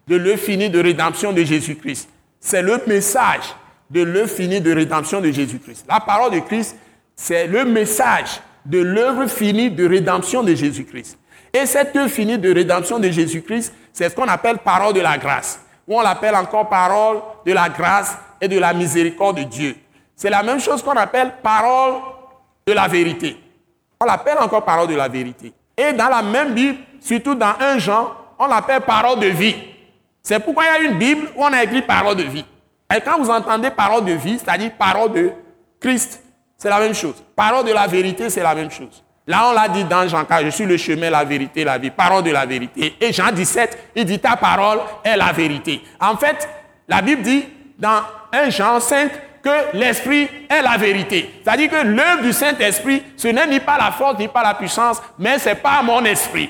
[0.05, 2.09] de fini de rédemption de Jésus-Christ.
[2.41, 3.55] C'est le message
[3.89, 5.86] de l'œuvre fini de rédemption de Jésus-Christ.
[5.88, 6.76] La parole de Christ,
[7.15, 11.17] c'est le message de l'œuvre finie de rédemption de Jésus-Christ.
[11.53, 15.17] Et cette œuvre finie de rédemption de Jésus-Christ, c'est ce qu'on appelle parole de la
[15.17, 19.76] grâce, ou on l'appelle encore parole de la grâce et de la miséricorde de Dieu.
[20.24, 21.95] C'est la même chose qu'on appelle parole
[22.65, 23.38] de la vérité.
[23.99, 25.51] On l'appelle encore parole de la vérité.
[25.76, 28.09] Et dans la même Bible, surtout dans un Jean,
[28.39, 29.53] on l'appelle parole de vie.
[30.21, 32.45] C'est pourquoi il y a une Bible où on a écrit parole de vie.
[32.95, 35.32] Et quand vous entendez parole de vie, c'est-à-dire parole de
[35.82, 36.24] Christ,
[36.55, 37.21] c'est la même chose.
[37.36, 39.03] Parole de la vérité, c'est la même chose.
[39.28, 41.91] Là, on l'a dit dans Jean 4, je suis le chemin, la vérité, la vie.
[41.91, 42.95] Parole de la vérité.
[43.01, 45.82] Et Jean 17, il dit ta parole est la vérité.
[45.99, 46.47] En fait,
[46.88, 47.43] la Bible dit
[47.78, 49.11] dans 1 Jean 5,
[49.44, 51.41] que l'Esprit est la vérité.
[51.44, 55.02] C'est-à-dire que l'œuvre du Saint-Esprit, ce n'est ni pas la force, ni pas la puissance,
[55.20, 56.50] mais c'est pas mon esprit.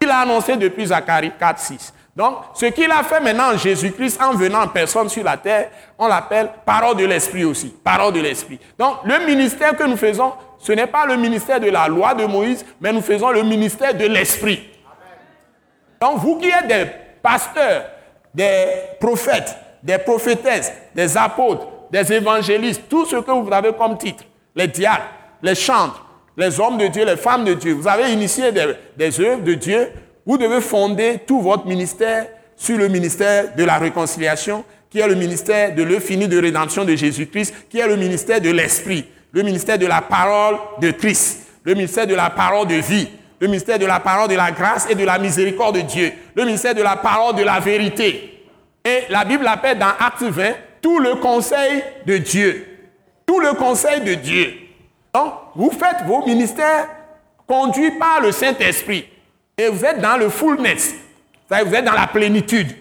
[0.00, 1.94] Il a annoncé depuis Zacharie 4, 6.
[2.16, 5.70] Donc, ce qu'il a fait maintenant en Jésus-Christ, en venant en personne sur la terre,
[5.98, 7.74] on l'appelle parole de l'Esprit aussi.
[7.82, 8.58] Parole de l'Esprit.
[8.78, 12.24] Donc, le ministère que nous faisons, ce n'est pas le ministère de la loi de
[12.24, 14.70] Moïse, mais nous faisons le ministère de l'Esprit.
[16.00, 16.86] Donc, vous qui êtes des
[17.22, 17.84] pasteurs,
[18.32, 18.66] des
[19.00, 24.24] prophètes, des prophétesses, des apôtres, des évangélistes, tout ce que vous avez comme titre,
[24.54, 25.10] les diacres,
[25.42, 26.04] les chantres,
[26.36, 29.90] les hommes de Dieu, les femmes de Dieu, vous avez initié des, œuvres de Dieu,
[30.26, 32.26] vous devez fonder tout votre ministère
[32.56, 36.94] sur le ministère de la réconciliation, qui est le ministère de l'infini de rédemption de
[36.94, 41.74] Jésus-Christ, qui est le ministère de l'Esprit, le ministère de la parole de Christ, le
[41.74, 43.08] ministère de la parole de vie,
[43.40, 46.44] le ministère de la parole de la grâce et de la miséricorde de Dieu, le
[46.44, 48.42] ministère de la parole de la vérité.
[48.84, 50.52] Et la Bible l'appelle dans Acte 20
[50.84, 52.90] tout le conseil de Dieu.
[53.24, 54.52] Tout le conseil de Dieu.
[55.14, 56.90] Donc, vous faites vos ministères
[57.46, 59.08] conduits par le Saint-Esprit.
[59.56, 60.94] Et vous êtes dans le fullness.
[61.48, 62.76] Vous êtes dans la plénitude.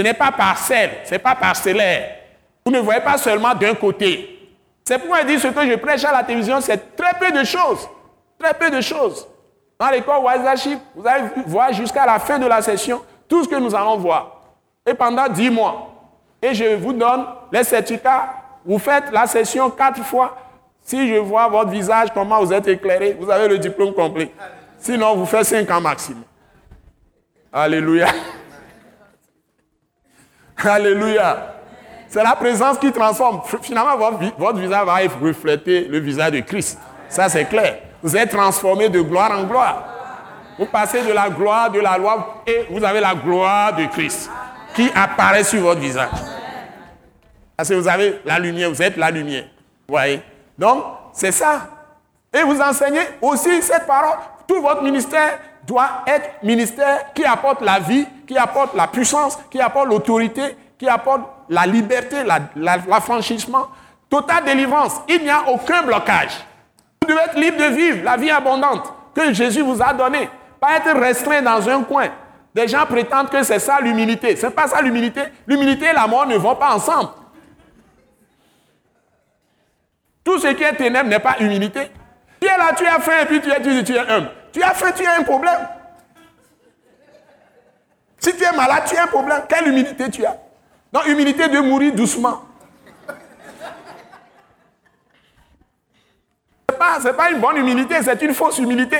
[0.00, 2.16] Ce n'est pas parcelle, ce n'est pas parcellaire.
[2.64, 4.50] Vous ne voyez pas seulement d'un côté.
[4.82, 7.86] C'est pourquoi je ce que je prêche à la télévision, c'est très peu de choses.
[8.38, 9.28] Très peu de choses.
[9.78, 13.56] Dans l'école Wazaship, vous allez voir jusqu'à la fin de la session tout ce que
[13.56, 14.40] nous allons voir.
[14.86, 15.91] Et pendant dix mois,
[16.42, 18.34] et je vous donne les certificats.
[18.64, 20.36] Vous faites la session quatre fois.
[20.82, 24.32] Si je vois votre visage, comment vous êtes éclairé, vous avez le diplôme complet.
[24.78, 26.24] Sinon, vous faites cinq ans maximum.
[27.52, 28.08] Alléluia.
[30.56, 31.54] Alléluia.
[32.08, 33.42] C'est la présence qui transforme.
[33.62, 33.96] Finalement,
[34.36, 36.78] votre, visage va refléter le visage de Christ.
[37.08, 37.78] Ça, c'est clair.
[38.02, 39.84] Vous êtes transformé de gloire en gloire.
[40.58, 44.30] Vous passez de la gloire de la loi et vous avez la gloire de Christ
[44.74, 46.08] qui apparaît sur votre visage.
[47.56, 49.44] Parce que vous avez la lumière, vous êtes la lumière.
[49.86, 50.22] Vous voyez?
[50.58, 51.68] Donc, c'est ça.
[52.32, 54.18] Et vous enseignez aussi cette parole.
[54.46, 59.60] Tout votre ministère doit être ministère qui apporte la vie, qui apporte la puissance, qui
[59.60, 62.16] apporte l'autorité, qui apporte la liberté,
[62.56, 63.68] l'affranchissement.
[64.08, 65.00] Totale délivrance.
[65.08, 66.32] Il n'y a aucun blocage.
[67.02, 70.28] Vous devez être libre de vivre la vie abondante que Jésus vous a donnée.
[70.60, 72.08] Pas être restreint dans un coin.
[72.54, 74.36] Des gens prétendent que c'est ça l'humilité.
[74.36, 75.22] Ce n'est pas ça l'humilité.
[75.46, 77.10] L'humilité et la mort ne vont pas ensemble.
[80.22, 81.90] Tout ce qui est ténèbre n'est pas humilité.
[82.40, 84.30] Tu es là, tu as faim et puis tu es, tu, tu es humble.
[84.52, 85.68] Tu as faim, tu as un problème.
[88.18, 89.42] Si tu es malade, tu as un problème.
[89.48, 90.36] Quelle humilité tu as?
[90.92, 92.42] Non, humilité de mourir doucement.
[96.68, 98.98] Ce n'est pas, pas une bonne humilité, c'est une fausse humilité.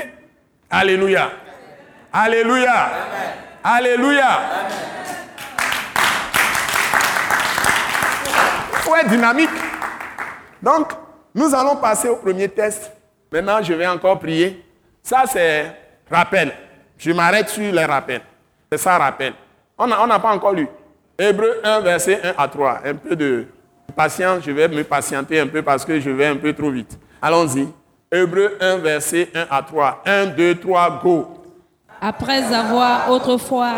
[0.70, 1.30] Alléluia.
[2.12, 2.90] Alléluia.
[3.64, 4.40] Alléluia.
[8.72, 9.50] Il faut être dynamique.
[10.60, 10.92] Donc,
[11.34, 12.92] nous allons passer au premier test
[13.32, 14.62] Maintenant, je vais encore prier.
[15.02, 15.74] Ça, c'est
[16.10, 16.52] rappel.
[16.98, 18.20] Je m'arrête sur les rappels.
[18.70, 19.32] C'est ça, rappel.
[19.78, 20.68] On n'a pas encore lu.
[21.18, 22.80] Hébreu 1, verset 1 à 3.
[22.84, 23.46] Un peu de
[23.96, 26.98] patience, je vais me patienter un peu parce que je vais un peu trop vite.
[27.22, 27.68] Allons-y.
[28.10, 30.02] Hébreu 1, verset 1 à 3.
[30.04, 31.41] 1, 2, 3, go.
[32.04, 33.70] Après avoir autrefois,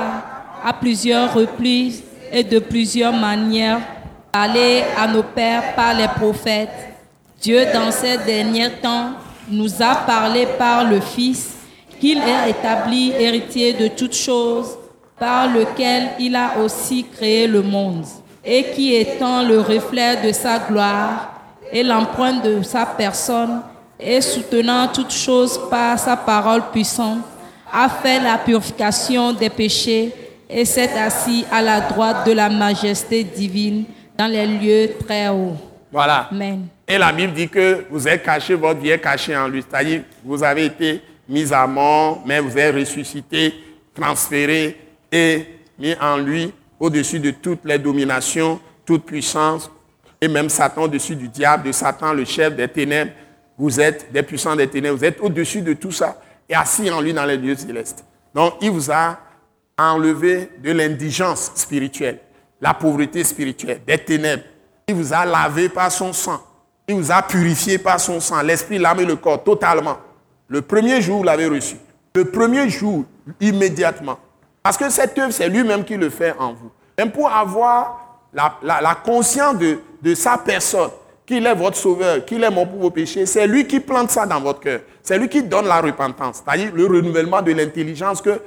[0.65, 2.03] à plusieurs reprises
[2.33, 3.81] et de plusieurs manières,
[4.33, 6.71] parlé à nos pères par les prophètes,
[7.43, 9.11] Dieu, dans ces derniers temps,
[9.47, 11.53] nous a parlé par le Fils,
[12.01, 14.71] qu'il est établi héritier de toutes choses,
[15.19, 18.07] par lequel il a aussi créé le monde,
[18.43, 23.61] et qui étant le reflet de sa gloire et l'empreinte de sa personne,
[24.01, 27.19] et soutenant toutes choses par sa parole puissante,
[27.75, 30.13] a fait la purification des péchés
[30.49, 33.85] et s'est assis à la droite de la majesté divine
[34.17, 35.57] dans les lieux très hauts.
[35.91, 36.29] Voilà.
[36.31, 36.69] Amen.
[36.87, 39.65] Et la Bible dit que vous êtes caché, votre vie est cachée en lui.
[39.69, 43.53] C'est-à-dire, vous avez été mis à mort, mais vous êtes ressuscité,
[43.93, 44.79] transféré
[45.11, 45.45] et
[45.77, 49.71] mis en lui au-dessus de toutes les dominations, toute puissance,
[50.21, 53.13] et même Satan au-dessus du diable, de Satan, le chef des ténèbres.
[53.59, 57.01] Vous êtes des puissants des ténèbres, vous êtes au-dessus de tout ça et assis en
[57.01, 58.05] lui dans les lieux célestes.
[58.35, 59.19] Donc, il vous a
[59.79, 62.21] enlevé de l'indigence spirituelle,
[62.61, 64.45] la pauvreté spirituelle, des ténèbres.
[64.89, 66.41] Il vous a lavé par son sang.
[66.87, 69.97] Il vous a purifié par son sang, l'esprit, l'âme et le corps, totalement.
[70.49, 71.77] Le premier jour, vous l'avez reçu.
[72.15, 73.05] Le premier jour,
[73.41, 74.19] immédiatement.
[74.63, 76.71] Parce que cette œuvre, c'est lui-même qui le fait en vous.
[76.99, 80.91] Même pour avoir la, conscience de, de sa personne,
[81.27, 84.27] qu'il est votre sauveur, qu'il est mort pour vos péchés, c'est lui qui plante ça
[84.27, 84.81] dans votre cœur.
[85.03, 88.41] C'est lui qui donne la repentance, c'est-à-dire le renouvellement de l'intelligence que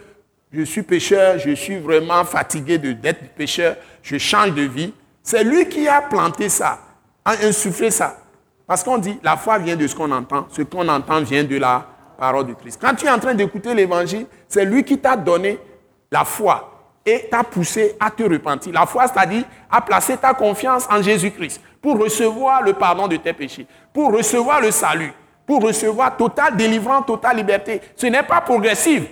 [0.51, 4.93] je suis pécheur, je suis vraiment fatigué d'être pécheur, je change de vie.
[5.21, 6.79] C'est lui qui a planté ça,
[7.25, 8.17] a insufflé ça.
[8.65, 11.57] Parce qu'on dit, la foi vient de ce qu'on entend, ce qu'on entend vient de
[11.57, 11.85] la
[12.17, 12.79] parole de Christ.
[12.81, 15.59] Quand tu es en train d'écouter l'évangile, c'est lui qui t'a donné
[16.11, 16.73] la foi
[17.05, 18.73] et t'a poussé à te repentir.
[18.73, 23.31] La foi, c'est-à-dire à placer ta confiance en Jésus-Christ pour recevoir le pardon de tes
[23.31, 25.13] péchés, pour recevoir le salut,
[25.45, 27.79] pour recevoir totale délivrance, totale liberté.
[27.95, 29.03] Ce n'est pas progressif,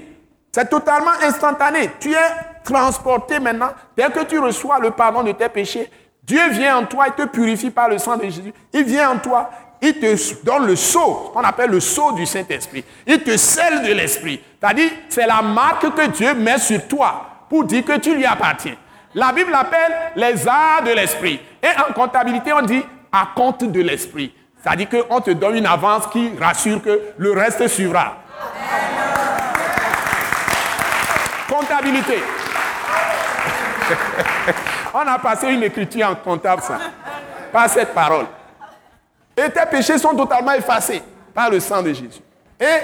[0.52, 1.92] c'est totalement instantané.
[2.02, 2.28] Tu es
[2.66, 3.70] transporté maintenant.
[3.96, 5.90] Dès que tu reçois le pardon de tes péchés,
[6.22, 8.54] Dieu vient en toi, il te purifie par le sang de Jésus.
[8.74, 9.50] Il vient en toi,
[9.82, 12.84] il te donne le sceau, qu'on appelle le sceau du Saint-Esprit.
[13.08, 14.42] Il te scelle de l'Esprit.
[14.60, 18.76] C'est-à-dire, c'est la marque que Dieu met sur toi pour dire que tu lui appartiens.
[19.16, 21.40] La Bible l'appelle les arts de l'Esprit.
[21.64, 24.34] Et en comptabilité, on dit à compte de l'Esprit.
[24.62, 28.18] C'est-à-dire qu'on te donne une avance qui rassure que le reste suivra.
[31.48, 32.22] Comptabilité.
[34.94, 36.80] On a passé une écriture en comptable, ça.
[37.54, 38.26] Par cette parole.
[39.38, 41.04] Et tes péchés sont totalement effacés
[41.34, 42.22] par le sang de Jésus.
[42.60, 42.80] Et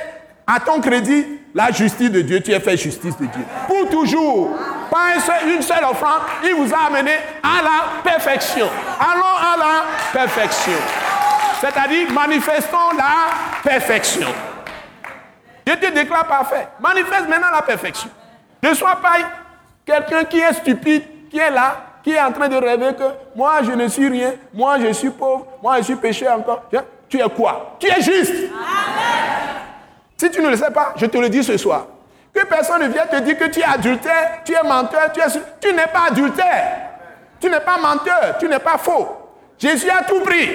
[0.45, 3.43] à ton crédit, la justice de Dieu, tu es fait justice de Dieu.
[3.67, 4.55] Pour toujours.
[4.91, 5.13] Pas
[5.45, 8.67] une seule offrande, il vous a amené à la perfection.
[8.99, 10.77] Allons à la perfection.
[11.61, 14.27] C'est-à-dire, manifestons la perfection.
[15.65, 16.67] Je te déclare parfait.
[16.81, 18.09] Manifeste maintenant la perfection.
[18.61, 19.13] Ne sois pas
[19.85, 23.61] quelqu'un qui est stupide, qui est là, qui est en train de rêver que moi
[23.63, 26.63] je ne suis rien, moi je suis pauvre, moi je suis péché encore.
[27.07, 27.77] Tu es quoi?
[27.79, 28.33] Tu es juste.
[30.17, 31.85] Si tu ne le sais pas, je te le dis ce soir.
[32.33, 35.41] Que personne ne vienne te dire que tu es adultère, tu es menteur, tu es...
[35.59, 36.91] Tu n'es pas adultère.
[37.39, 39.07] Tu n'es pas menteur, tu n'es pas faux.
[39.57, 40.47] Jésus a tout pris.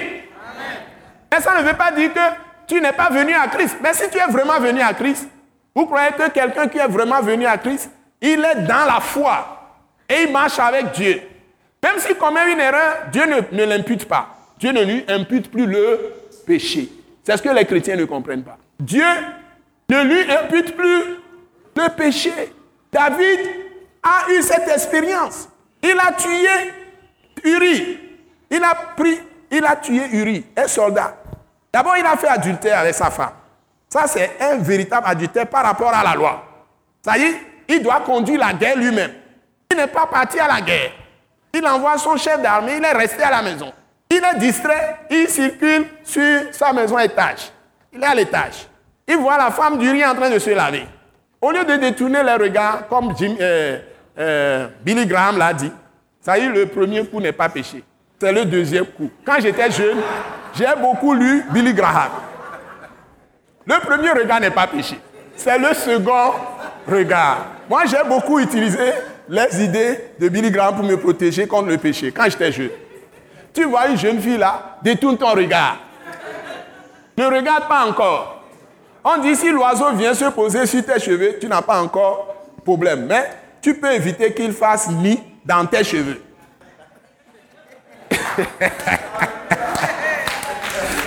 [1.35, 2.19] Et ça ne veut pas dire que
[2.65, 3.77] tu n'es pas venu à Christ.
[3.81, 5.27] Mais si tu es vraiment venu à Christ,
[5.75, 9.57] vous croyez que quelqu'un qui est vraiment venu à Christ, il est dans la foi
[10.09, 11.21] et il marche avec Dieu.
[11.83, 14.29] Même s'il commet une erreur, Dieu ne, l'impute pas.
[14.57, 16.13] Dieu ne lui impute plus le
[16.45, 16.89] péché.
[17.23, 18.57] C'est ce que les chrétiens ne comprennent pas.
[18.79, 19.05] Dieu
[19.89, 21.03] ne lui impute plus
[21.77, 22.53] le péché.
[22.91, 23.39] David
[24.03, 25.49] a eu cette expérience.
[25.81, 26.73] Il a tué
[27.43, 27.99] Uri.
[28.49, 29.19] Il a pris,
[29.51, 31.15] il a tué Uri, un soldat.
[31.71, 33.31] D'abord, il a fait adultère avec sa femme.
[33.89, 36.43] Ça, c'est un véritable adultère par rapport à la loi.
[37.03, 39.11] Ça y est, il doit conduire la guerre lui-même.
[39.71, 40.91] Il n'est pas parti à la guerre.
[41.53, 43.71] Il envoie son chef d'armée, il est resté à la maison.
[44.09, 47.51] Il est distrait, il circule sur sa maison étage.
[47.91, 48.67] Il est à l'étage.
[49.07, 50.85] Il voit la femme du riz en train de se laver.
[51.39, 53.79] Au lieu de détourner les regards, comme euh,
[54.17, 55.71] euh, Billy Graham l'a dit,
[56.19, 57.83] ça y est, le premier coup n'est pas péché.
[58.19, 59.11] C'est le deuxième coup.
[59.23, 59.97] Quand j'étais jeune,
[60.55, 62.11] j'ai beaucoup lu Billy Graham.
[63.65, 64.99] Le premier regard n'est pas péché.
[65.35, 66.33] C'est le second
[66.87, 67.45] regard.
[67.69, 68.93] Moi, j'ai beaucoup utilisé
[69.29, 72.69] les idées de Billy Graham pour me protéger contre le péché quand j'étais jeune.
[73.53, 75.77] Tu vois une jeune fille là, détourne ton regard.
[77.17, 78.36] Ne regarde pas encore.
[79.09, 82.35] On dit si l'oiseau vient se poser sur tes cheveux, tu n'as pas encore
[82.65, 83.05] problème.
[83.05, 83.29] Mais
[83.61, 86.21] tu peux éviter qu'il fasse lit dans tes cheveux.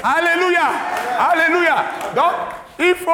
[0.03, 0.63] Alléluia.
[1.31, 1.85] Alléluia.
[2.17, 2.33] Donc,
[2.79, 3.11] il faut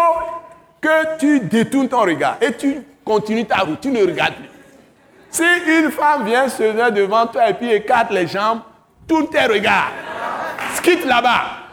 [0.81, 3.81] que tu détournes ton regard et tu continues ta route.
[3.81, 4.51] Tu ne regardes plus.
[5.31, 8.61] Si une femme vient se mettre devant toi et puis écarte les jambes,
[9.09, 9.91] tous tes regards.
[10.81, 11.66] Quitte là-bas.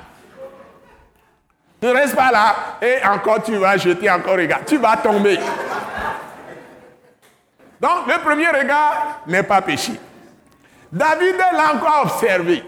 [1.84, 4.62] Ne reste pas là et encore tu vas jeter encore regard.
[4.66, 5.38] Tu vas tomber.
[7.82, 10.00] Donc le premier regard n'est pas péché.
[10.90, 12.64] David l'a encore observé.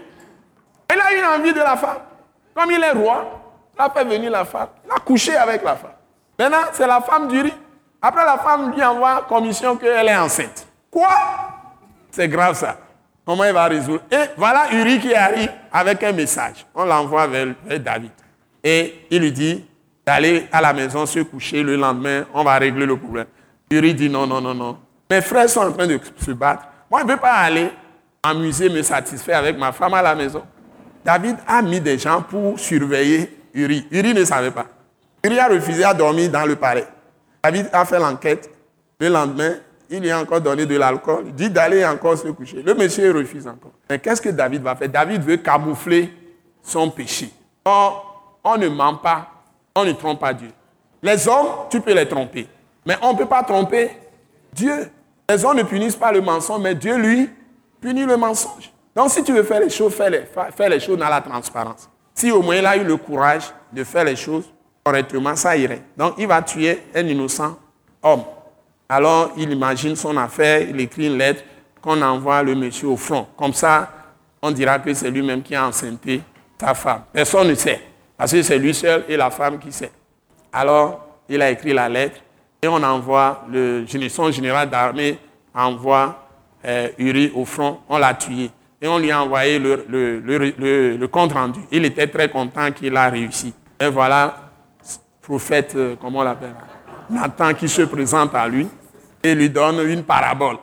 [0.92, 1.96] Il a eu envie de la femme.
[2.54, 3.40] Comme il est roi,
[3.74, 4.68] il a fait venir la femme.
[4.84, 5.92] Il a couché avec la femme.
[6.38, 7.54] Maintenant, c'est la femme du riz.
[8.02, 10.66] Après, la femme lui envoie commission qu'elle est enceinte.
[10.90, 11.08] Quoi?
[12.10, 12.76] C'est grave ça.
[13.24, 14.04] Comment il va résoudre?
[14.10, 16.66] Et voilà Uri qui arrive avec un message.
[16.74, 17.46] On l'envoie vers,
[17.80, 18.10] David.
[18.68, 19.64] Et il lui dit
[20.04, 23.26] d'aller à la maison se coucher le lendemain, on va régler le problème.
[23.70, 24.76] Uri dit non, non, non, non.
[25.08, 26.64] Mes frères sont en train de se battre.
[26.90, 27.70] Moi, je ne veux pas aller
[28.24, 30.42] amuser, me satisfaire avec ma femme à la maison.
[31.04, 33.86] David a mis des gens pour surveiller Uri.
[33.88, 34.66] Uri ne savait pas.
[35.24, 36.88] Uri a refusé à dormir dans le palais.
[37.44, 38.50] David a fait l'enquête.
[38.98, 39.54] Le lendemain,
[39.88, 41.26] il lui a encore donné de l'alcool.
[41.28, 42.62] Il dit d'aller encore se coucher.
[42.62, 43.74] Le monsieur refuse encore.
[43.88, 44.88] Mais qu'est-ce que David va faire?
[44.88, 46.12] David veut camoufler
[46.64, 47.30] son péché.
[48.46, 49.26] On ne ment pas,
[49.74, 50.50] on ne trompe pas Dieu.
[51.02, 52.48] Les hommes, tu peux les tromper.
[52.86, 53.90] Mais on ne peut pas tromper
[54.52, 54.90] Dieu.
[55.28, 57.28] Les hommes ne punissent pas le mensonge, mais Dieu, lui,
[57.80, 58.72] punit le mensonge.
[58.94, 60.08] Donc, si tu veux faire les choses, fais
[60.68, 61.90] les, choses dans la transparence.
[62.14, 64.44] Si au moins il a eu le courage de faire les choses
[64.82, 65.82] correctement, ça irait.
[65.96, 67.58] Donc, il va tuer un innocent
[68.02, 68.22] homme.
[68.88, 71.42] Alors, il imagine son affaire, il écrit une lettre
[71.82, 73.26] qu'on envoie le monsieur au front.
[73.36, 73.90] Comme ça,
[74.40, 76.22] on dira que c'est lui-même qui a enceinté
[76.56, 77.02] ta femme.
[77.12, 77.82] Personne ne sait,
[78.16, 79.92] parce que c'est lui seul et la femme qui sait.
[80.52, 82.20] Alors, il a écrit la lettre
[82.62, 85.18] et on envoie, le son général d'armée
[85.54, 86.26] envoie
[86.64, 88.50] euh, Uri au front, on l'a tué.
[88.80, 91.60] Et on lui a envoyé le, le, compte rendu.
[91.70, 93.54] Il était très content qu'il a réussi.
[93.80, 94.50] Et voilà,
[95.22, 96.54] prophète, euh, comment on l'appelle?
[97.08, 98.66] Nathan qui se présente à lui
[99.22, 100.56] et lui donne une parabole.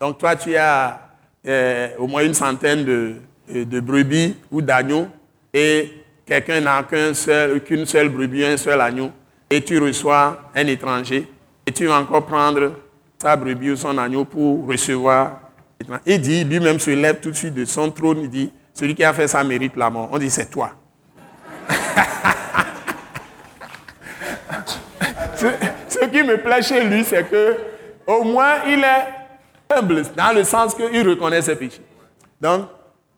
[0.00, 1.00] Donc toi, tu as
[1.46, 3.16] euh, au moins une centaine de,
[3.48, 5.08] de brebis ou d'agneaux
[5.54, 9.10] et quelqu'un n'a qu'une seul, seule brebis, un seul agneau
[9.48, 11.28] et tu reçois un étranger
[11.64, 12.72] et tu vas encore prendre
[13.18, 15.40] sa brebis ou son agneau pour recevoir.
[16.04, 19.04] Il dit, lui-même se lève tout de suite de son trône, il dit, celui qui
[19.04, 20.08] a fait ça mérite la mort.
[20.12, 20.72] On dit, c'est toi.
[25.88, 27.56] Ce qui me plaît chez lui, c'est que
[28.06, 29.06] au moins il est
[29.74, 31.82] humble, dans le sens qu'il reconnaît ses péchés.
[32.40, 32.68] Donc,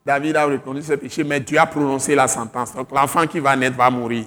[0.09, 2.75] David a reconnu ses péchés, mais Dieu a prononcé la sentence.
[2.75, 4.25] Donc, l'enfant qui va naître va mourir.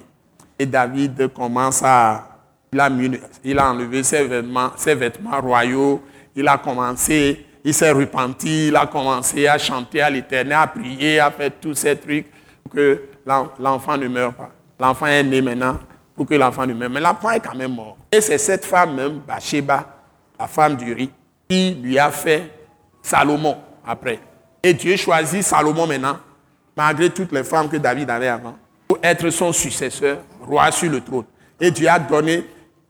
[0.56, 2.28] Et David commence à.
[2.72, 2.88] Il a,
[3.42, 6.00] il a enlevé ses vêtements, ses vêtements royaux.
[6.36, 11.18] Il a commencé, il s'est repenti, il a commencé à chanter à l'éternel, à prier,
[11.18, 12.28] à faire tous ces trucs
[12.62, 13.02] pour que
[13.58, 14.50] l'enfant ne meure pas.
[14.78, 15.80] L'enfant est né maintenant
[16.14, 16.90] pour que l'enfant ne meure.
[16.90, 17.96] Mais l'enfant est quand même mort.
[18.12, 19.84] Et c'est cette femme même, Bathsheba,
[20.38, 21.10] la femme du riz,
[21.48, 22.52] qui lui a fait
[23.02, 24.20] Salomon après.
[24.62, 26.18] Et Dieu choisit Salomon maintenant,
[26.76, 28.56] malgré toutes les femmes que David avait avant,
[28.86, 31.24] pour être son successeur, roi sur le trône.
[31.60, 32.44] Et Dieu a donné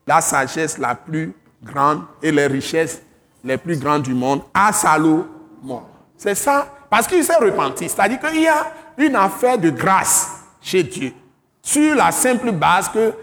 [0.05, 3.01] la sagesse la plus grande et les richesses
[3.43, 5.83] les plus grandes du monde à Salomon.
[6.17, 7.89] C'est ça, parce qu'il s'est repenti.
[7.89, 10.29] C'est-à-dire qu'il y a une affaire de grâce
[10.61, 11.13] chez Dieu
[11.61, 13.13] sur la simple base que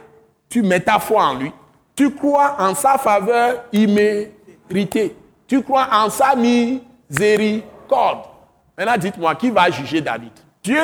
[0.48, 1.52] tu mets ta foi en lui,
[1.94, 5.14] tu crois en sa faveur imméritée,
[5.46, 8.29] tu crois en sa miséricorde.
[8.76, 10.32] Maintenant, dites-moi, qui va juger David?
[10.62, 10.80] Dieu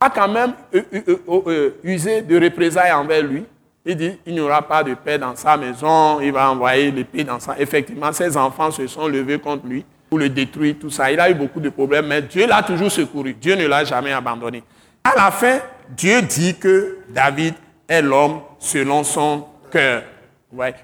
[0.00, 3.44] a quand même euh, euh, euh, usé de représailles envers lui.
[3.86, 7.22] Il dit, il n'y aura pas de paix dans sa maison, il va envoyer l'épée
[7.22, 7.58] dans sa...
[7.58, 11.12] Effectivement, ses enfants se sont levés contre lui pour le détruire, tout ça.
[11.12, 13.34] Il a eu beaucoup de problèmes, mais Dieu l'a toujours secouru.
[13.34, 14.62] Dieu ne l'a jamais abandonné.
[15.02, 15.58] À la fin,
[15.90, 17.54] Dieu dit que David
[17.86, 20.02] est l'homme selon son cœur.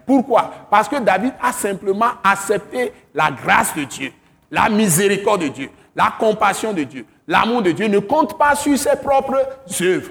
[0.04, 0.66] Pourquoi?
[0.70, 4.12] Parce que David a simplement accepté la grâce de Dieu,
[4.50, 5.70] la miséricorde de Dieu,
[6.00, 7.86] la compassion de Dieu, l'amour de Dieu.
[7.86, 9.38] Ne compte pas sur ses propres
[9.82, 10.10] œuvres.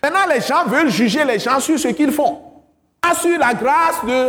[0.00, 2.42] Maintenant, les gens veulent juger les gens sur ce qu'ils font.
[3.00, 4.28] Pas sur la grâce de,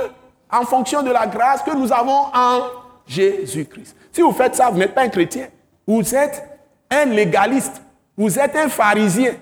[0.52, 2.62] en fonction de la grâce que nous avons en
[3.06, 3.96] Jésus-Christ.
[4.12, 5.50] Si vous faites ça, vous n'êtes pas un chrétien.
[5.86, 6.44] Vous êtes
[6.90, 7.80] un légaliste.
[8.18, 9.34] Vous êtes un pharisien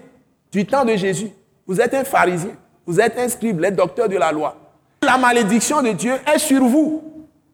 [0.51, 1.31] du temps de Jésus.
[1.65, 2.51] Vous êtes un pharisien.
[2.85, 4.57] Vous êtes un scribe, les docteurs de la loi.
[5.01, 7.01] La malédiction de Dieu est sur vous.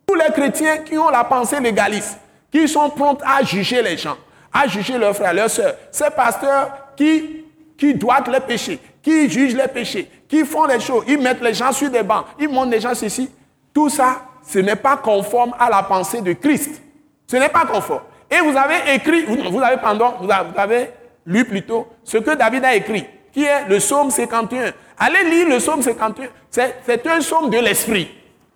[0.07, 2.17] Tous les chrétiens qui ont la pensée légaliste,
[2.51, 4.17] qui sont prompts à juger les gens,
[4.51, 7.45] à juger leurs frères, leurs sœurs, ces pasteurs qui,
[7.77, 11.53] qui doivent les péchés, qui jugent les péchés, qui font les choses, ils mettent les
[11.53, 13.29] gens sur des bancs, ils montrent les gens ceci.
[13.73, 16.81] Tout ça, ce n'est pas conforme à la pensée de Christ.
[17.25, 18.01] Ce n'est pas conforme.
[18.29, 20.89] Et vous avez écrit, vous avez, pardon, vous avez
[21.25, 24.73] lu plutôt ce que David a écrit, qui est le psaume 51.
[24.97, 26.27] Allez lire le psaume 51.
[26.49, 28.09] C'est un psaume de l'esprit.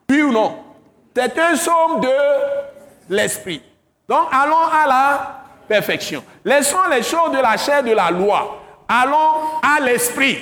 [0.09, 0.57] Oui ou non?
[1.15, 2.09] C'est un psaume de
[3.09, 3.61] l'esprit.
[4.07, 6.23] Donc allons à la perfection.
[6.43, 8.61] Laissons les choses de la chair de la loi.
[8.87, 10.37] Allons à l'esprit.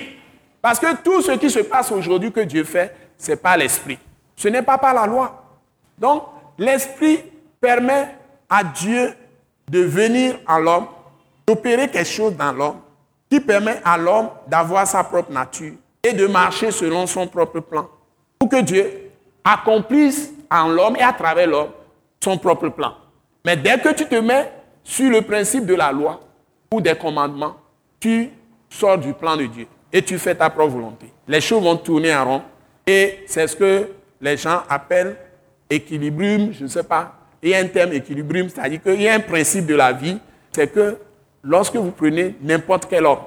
[0.61, 3.97] Parce que tout ce qui se passe aujourd'hui que Dieu fait, ce n'est pas l'esprit.
[4.35, 5.43] Ce n'est pas par la loi.
[5.97, 6.23] Donc,
[6.57, 7.19] l'esprit
[7.59, 8.09] permet
[8.49, 9.13] à Dieu
[9.69, 10.87] de venir en l'homme,
[11.47, 12.81] d'opérer quelque chose dans l'homme,
[13.29, 17.87] qui permet à l'homme d'avoir sa propre nature et de marcher selon son propre plan.
[18.39, 19.11] Pour que Dieu
[19.43, 21.71] accomplisse en l'homme et à travers l'homme
[22.23, 22.93] son propre plan.
[23.45, 24.49] Mais dès que tu te mets
[24.83, 26.21] sur le principe de la loi
[26.73, 27.55] ou des commandements,
[27.99, 28.29] tu
[28.69, 31.07] sors du plan de Dieu et tu fais ta propre volonté.
[31.27, 32.41] Les choses vont tourner en rond
[32.87, 33.89] et c'est ce que
[34.21, 35.17] les gens appellent
[35.69, 37.15] équilibrium, je ne sais pas.
[37.41, 40.17] Il y a un terme équilibrium, c'est-à-dire qu'il y a un principe de la vie,
[40.53, 40.97] c'est que
[41.43, 43.19] lorsque vous prenez n'importe quel homme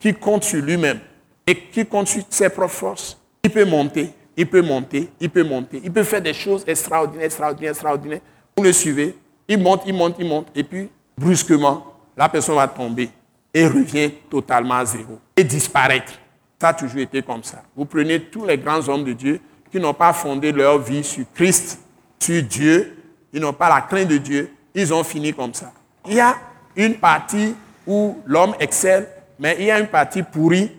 [0.00, 0.98] qui compte sur lui-même
[1.46, 5.44] et qui compte sur ses propres forces, il peut monter, il peut monter, il peut
[5.44, 8.20] monter, il peut faire des choses extraordinaires, extraordinaires, extraordinaires.
[8.56, 9.14] Vous le suivez,
[9.50, 10.88] il monte, il monte, il monte, et puis
[11.18, 11.84] brusquement,
[12.16, 13.10] la personne va tomber
[13.52, 16.12] et revient totalement à zéro et disparaître.
[16.60, 17.60] Ça a toujours été comme ça.
[17.74, 19.40] Vous prenez tous les grands hommes de Dieu
[19.72, 21.80] qui n'ont pas fondé leur vie sur Christ,
[22.20, 22.96] sur Dieu,
[23.32, 25.72] ils n'ont pas la crainte de Dieu, ils ont fini comme ça.
[26.06, 26.36] Il y a
[26.76, 30.70] une partie où l'homme excelle, mais il y a une partie pourrie.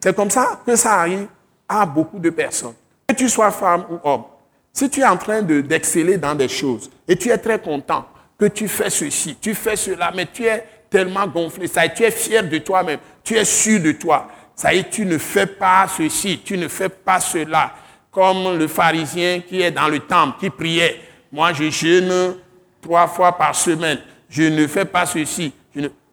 [0.00, 1.28] C'est comme ça que ça arrive
[1.66, 2.74] à beaucoup de personnes.
[3.06, 4.24] Que tu sois femme ou homme,
[4.70, 8.04] si tu es en train d'exceller dans des choses et tu es très content
[8.38, 12.10] que tu fais ceci, tu fais cela, mais tu es tellement gonflé, ça tu es
[12.10, 14.28] fier de toi-même, tu es sûr de toi.
[14.58, 17.72] Ça y est, tu ne fais pas ceci, tu ne fais pas cela.
[18.10, 21.00] Comme le pharisien qui est dans le temple, qui priait.
[21.30, 22.36] Moi, je jeûne
[22.80, 24.00] trois fois par semaine.
[24.28, 25.52] Je ne fais pas ceci.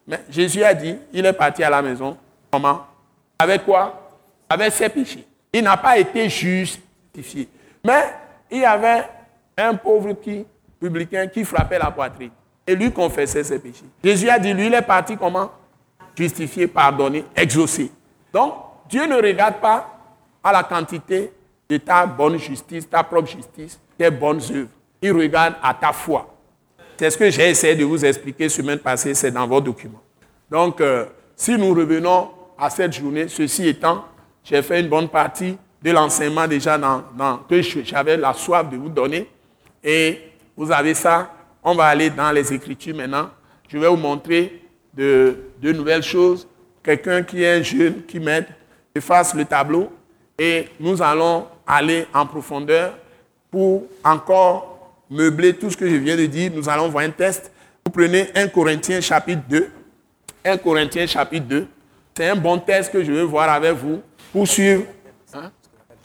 [0.05, 2.15] Mais Jésus a dit, il est parti à la maison.
[2.51, 2.86] Comment?
[3.39, 4.11] Avec quoi?
[4.47, 5.26] Avec ses péchés.
[5.51, 7.49] Il n'a pas été justifié.
[7.84, 8.13] Mais
[8.51, 9.05] il y avait
[9.57, 10.45] un pauvre qui,
[10.80, 12.32] publicain qui frappait la poitrine
[12.67, 13.86] et lui confessait ses péchés.
[14.03, 15.51] Jésus a dit, lui, il est parti comment?
[16.17, 17.91] Justifié, pardonné, exaucé.
[18.34, 18.53] Donc,
[18.89, 19.99] Dieu ne regarde pas
[20.43, 21.32] à la quantité
[21.69, 24.69] de ta bonne justice, ta propre justice, tes bonnes œuvres.
[25.01, 26.34] Il regarde à ta foi.
[26.97, 30.01] C'est ce que j'ai essayé de vous expliquer semaine passée, c'est dans vos documents.
[30.49, 31.05] Donc, euh,
[31.36, 34.05] si nous revenons à cette journée, ceci étant,
[34.43, 37.03] j'ai fait une bonne partie de l'enseignement déjà dans,
[37.49, 39.30] que j'avais la soif de vous donner.
[39.84, 40.24] Et
[40.56, 41.32] vous avez ça
[41.68, 43.32] on va aller dans les Écritures maintenant.
[43.68, 44.62] Je vais vous montrer
[44.93, 46.47] de, nouvelles choses.
[46.84, 48.45] Quelqu'un qui est jeune, qui m'aide,
[48.93, 49.91] efface le tableau.
[50.38, 52.93] Et nous allons aller en profondeur
[53.49, 56.51] pour encore meubler tout ce que je viens de dire.
[56.53, 57.51] Nous allons voir un test.
[57.84, 59.72] Vous prenez 1 Corinthiens chapitre 2.
[60.45, 61.68] 1 Corinthiens chapitre 2.
[62.16, 64.84] C'est un bon test que je vais voir avec vous pour suivre.
[65.34, 65.51] Hein?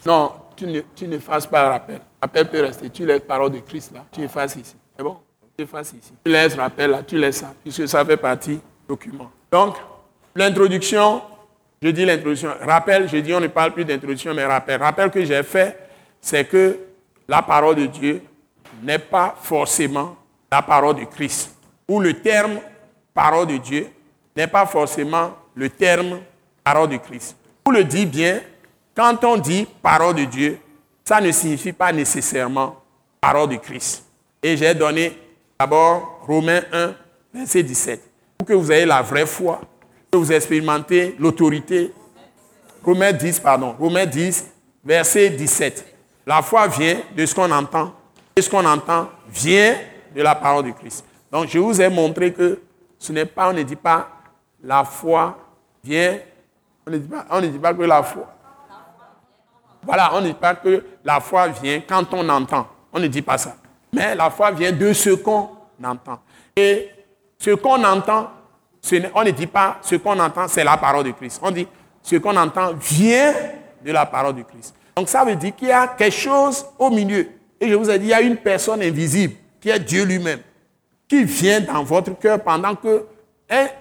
[0.06, 2.00] Non, tu ne, tu ne fasses pas rappel.
[2.20, 2.90] Rappel peut rester.
[2.90, 4.04] Tu les paroles de Christ là.
[4.12, 4.76] Tu effaces ici.
[4.96, 5.18] C'est bon?
[5.60, 6.14] Ici.
[6.24, 9.30] Tu laisses rappel là, tu laisses ça, puisque ça fait partie du document.
[9.52, 9.76] Donc,
[10.34, 11.20] l'introduction,
[11.82, 12.50] je dis l'introduction.
[12.62, 14.80] Rappel, je dis on ne parle plus d'introduction, mais rappel.
[14.80, 15.78] Rappel que j'ai fait,
[16.18, 16.78] c'est que
[17.28, 18.22] la parole de Dieu
[18.82, 20.16] n'est pas forcément
[20.50, 21.54] la parole de Christ.
[21.88, 22.58] Ou le terme
[23.12, 23.88] parole de Dieu
[24.34, 26.20] n'est pas forcément le terme
[26.64, 27.36] parole de Christ.
[27.62, 28.40] Pour le dire bien,
[28.94, 30.58] quand on dit parole de Dieu,
[31.04, 32.76] ça ne signifie pas nécessairement
[33.20, 34.04] parole de Christ.
[34.42, 35.16] Et j'ai donné
[35.60, 36.94] D'abord, Romains 1,
[37.34, 38.00] verset 17.
[38.38, 39.60] Pour que vous ayez la vraie foi,
[40.10, 41.92] que vous expérimentez l'autorité.
[42.82, 43.76] Romains 10, pardon.
[43.78, 44.46] Romains 10,
[44.82, 45.84] verset 17.
[46.26, 47.92] La foi vient de ce qu'on entend.
[48.34, 49.76] Et ce qu'on entend vient
[50.16, 51.04] de la parole de Christ.
[51.30, 52.58] Donc, je vous ai montré que
[52.98, 54.08] ce n'est pas, on ne dit pas
[54.64, 55.38] la foi
[55.84, 56.20] vient,
[56.86, 58.32] on ne dit pas, on ne dit pas que la foi.
[59.82, 62.66] Voilà, on ne dit pas que la foi vient quand on entend.
[62.92, 63.56] On ne dit pas ça.
[63.92, 65.50] Mais la foi vient de ce qu'on
[65.82, 66.20] entend.
[66.56, 66.90] Et
[67.38, 68.30] ce qu'on entend,
[69.14, 71.40] on ne dit pas ce qu'on entend, c'est la parole de Christ.
[71.42, 71.66] On dit
[72.02, 73.34] ce qu'on entend vient
[73.84, 74.74] de la parole de Christ.
[74.96, 77.28] Donc ça veut dire qu'il y a quelque chose au milieu.
[77.60, 80.40] Et je vous ai dit, il y a une personne invisible qui est Dieu lui-même,
[81.08, 83.04] qui vient dans votre cœur pendant que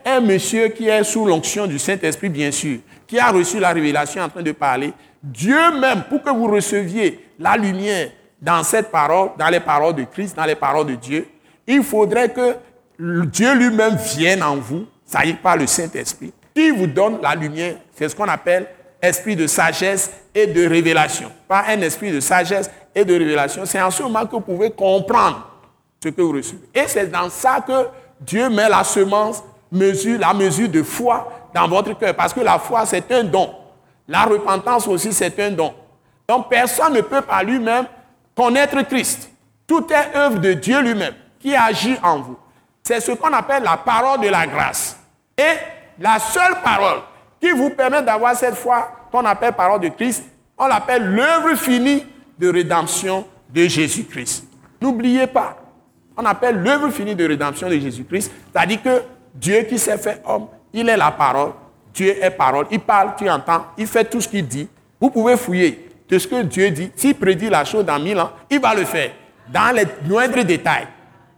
[0.06, 4.24] un, monsieur qui est sous l'onction du Saint-Esprit, bien sûr, qui a reçu la révélation
[4.24, 4.94] en train de parler,
[5.24, 8.10] Dieu même, pour que vous receviez la lumière,
[8.42, 11.28] dans cette parole, dans les paroles de Christ, dans les paroles de Dieu,
[11.68, 12.56] il faudrait que
[12.98, 17.36] Dieu lui-même vienne en vous, ça y est, par le Saint-Esprit, qui vous donne la
[17.36, 17.76] lumière.
[17.94, 18.68] C'est ce qu'on appelle
[19.02, 21.32] esprit de sagesse et de révélation.
[21.48, 23.66] Pas un esprit de sagesse et de révélation.
[23.66, 25.48] C'est en ce moment que vous pouvez comprendre
[26.04, 26.68] ce que vous recevez.
[26.74, 27.88] Et c'est dans ça que
[28.20, 32.16] Dieu met la semence, mesure, la mesure de foi dans votre cœur.
[32.16, 33.52] Parce que la foi, c'est un don.
[34.10, 35.74] La repentance aussi, c'est un don.
[36.28, 37.86] Donc personne ne peut par lui-même
[38.36, 39.32] connaître Christ.
[39.68, 42.38] Tout est œuvre de Dieu lui-même qui agit en vous.
[42.84, 44.98] C'est ce qu'on appelle la parole de la grâce.
[45.38, 45.54] Et
[46.00, 47.02] la seule parole
[47.40, 50.24] qui vous permet d'avoir cette foi qu'on appelle parole de Christ,
[50.58, 52.04] on l'appelle l'œuvre finie
[52.38, 54.46] de rédemption de Jésus-Christ.
[54.82, 55.58] N'oubliez pas,
[56.18, 59.04] on appelle l'œuvre finie de rédemption de Jésus-Christ, c'est-à-dire que
[59.36, 61.52] Dieu qui s'est fait homme, il est la parole,
[61.94, 64.68] Dieu est parole, il parle, tu entends, il fait tout ce qu'il dit.
[65.00, 66.92] Vous pouvez fouiller de ce que Dieu dit.
[66.96, 69.12] S'il prédit la chose dans mille ans, il va le faire,
[69.52, 70.88] dans les moindres détails.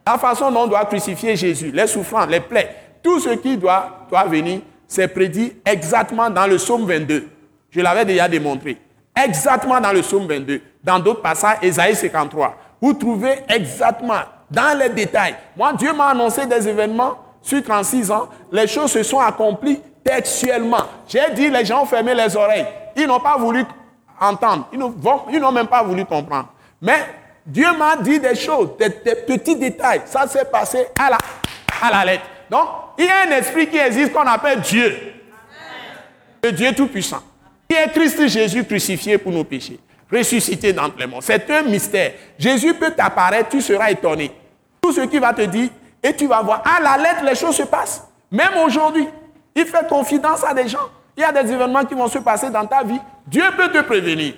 [0.06, 4.06] La façon dont on doit crucifier Jésus, les souffrances, les plaies, tout ce qui doit,
[4.10, 7.28] doit venir, c'est prédit exactement dans le psaume 22.
[7.70, 8.78] Je l'avais déjà démontré.
[9.16, 10.62] Exactement dans le psaume 22.
[10.84, 12.58] Dans d'autres passages, Ésaïe 53.
[12.82, 15.36] Vous trouvez exactement, dans les détails.
[15.56, 18.30] Moi, Dieu m'a annoncé des événements sur 36 ans.
[18.52, 20.84] Les choses se sont accomplies textuellement.
[21.08, 22.66] J'ai dit, les gens ont fermé les oreilles.
[22.96, 23.66] Ils n'ont pas voulu
[24.20, 24.68] entendre.
[24.72, 26.50] Ils n'ont même pas voulu comprendre.
[26.82, 27.06] Mais
[27.46, 30.02] Dieu m'a dit des choses, des, petits détails.
[30.06, 31.18] Ça s'est passé à la,
[31.82, 32.24] à la lettre.
[32.50, 32.68] Donc,
[32.98, 35.14] il y a un esprit qui existe qu'on appelle Dieu.
[36.44, 37.22] Le Dieu Tout-Puissant.
[37.70, 39.80] Qui est Christ Jésus crucifié pour nos péchés.
[40.12, 41.24] Ressuscité dans les morts.
[41.24, 42.12] C'est un mystère.
[42.38, 44.32] Jésus peut t'apparaître, tu seras étonné.
[44.82, 45.70] Tout ce qu'il va te dire,
[46.04, 48.08] et tu vas voir, à la lettre, les choses se passent.
[48.32, 49.08] Même aujourd'hui,
[49.56, 50.90] il fait confidence à des gens.
[51.16, 53.00] Il y a des événements qui vont se passer dans ta vie.
[53.28, 54.34] Dieu peut te prévenir.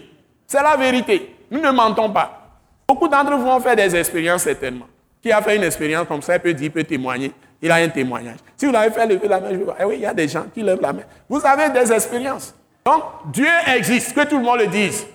[0.47, 1.35] C'est la vérité.
[1.49, 2.39] Nous ne mentons pas.
[2.87, 4.85] Beaucoup d'entre vous vont faire des expériences certainement.
[5.21, 7.31] Qui a fait une expérience comme ça, il peut dire, peut témoigner.
[7.61, 8.37] Il a un témoignage.
[8.57, 9.77] Si vous avez fait lever la main, je voir.
[9.79, 11.03] Eh oui, il y a des gens qui lèvent la main.
[11.29, 12.53] Vous avez des expériences.
[12.85, 15.07] Donc, Dieu existe, que tout le monde le dise.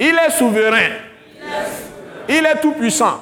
[0.00, 0.88] Il est souverain.
[2.28, 3.20] Il est tout puissant.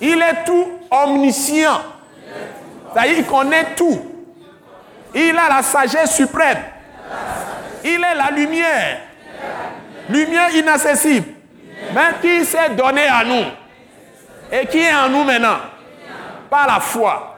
[0.00, 1.80] Il est tout omniscient.
[2.92, 4.00] C'est-à-dire, il connaît tout.
[5.14, 6.58] Il a la sagesse suprême.
[7.84, 9.00] Il est la lumière.
[10.08, 11.28] Lumière inaccessible.
[11.94, 13.44] Mais qui s'est donné à nous.
[14.50, 15.58] Et qui est en nous maintenant.
[16.50, 17.36] Par la foi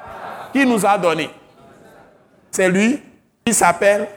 [0.52, 1.30] qui nous a donné.
[2.50, 3.02] C'est lui
[3.44, 4.08] qui s'appelle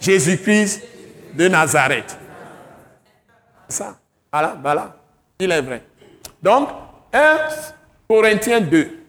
[0.00, 0.82] Jésus-Christ
[1.34, 2.16] de Nazareth.
[3.68, 3.96] Ça.
[4.32, 4.96] Voilà, voilà.
[5.38, 5.82] Il est vrai.
[6.42, 6.68] Donc,
[7.12, 7.38] 1
[8.08, 9.04] Corinthiens 2,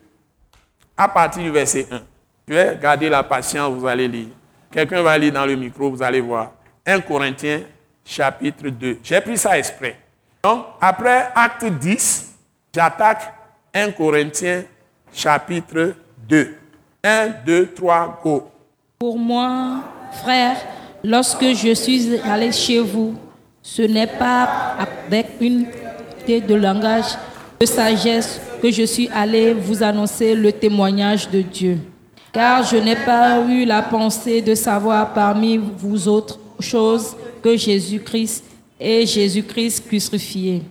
[0.97, 2.01] à partir du verset 1.
[2.47, 4.29] Je vais garder la patience, vous allez lire.
[4.71, 6.51] Quelqu'un va lire dans le micro, vous allez voir.
[6.85, 7.61] 1 Corinthiens
[8.03, 8.99] chapitre 2.
[9.03, 9.97] J'ai pris ça exprès.
[10.43, 12.35] Donc, après acte 10,
[12.73, 13.33] j'attaque
[13.73, 14.63] 1 Corinthiens
[15.13, 15.95] chapitre
[16.27, 16.55] 2.
[17.03, 18.51] 1, 2, 3, go.
[18.99, 19.83] Pour moi,
[20.23, 20.57] frère,
[21.03, 23.15] lorsque je suis allé chez vous,
[23.61, 24.75] ce n'est pas
[25.07, 25.67] avec une
[26.37, 27.17] de langage
[27.59, 31.77] de sagesse que je suis allé vous annoncer le témoignage de Dieu.
[32.31, 38.45] Car je n'ai pas eu la pensée de savoir parmi vous autres choses que Jésus-Christ
[38.79, 40.61] et Jésus-Christ crucifié.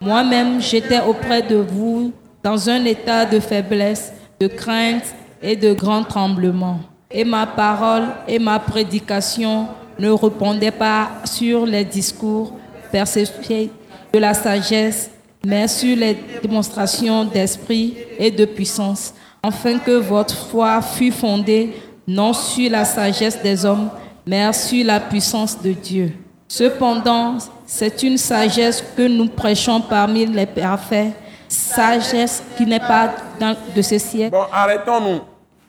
[0.00, 2.10] Moi-même, j'étais auprès de vous
[2.42, 6.80] dans un état de faiblesse, de crainte et de grand tremblement.
[7.10, 9.66] Et ma parole et ma prédication
[9.98, 12.54] ne répondaient pas sur les discours
[12.90, 13.70] persécutés
[14.14, 15.10] de la sagesse,
[15.44, 21.72] mais sur les démonstrations d'esprit et de puissance, afin que votre foi fût fondée
[22.06, 23.90] non sur la sagesse des hommes,
[24.26, 26.12] mais sur la puissance de Dieu.
[26.48, 31.12] Cependant, c'est une sagesse que nous prêchons parmi les parfaits,
[31.48, 34.32] sagesse qui n'est pas dans, de ce siècle.
[34.32, 35.20] Bon, arrêtons-nous.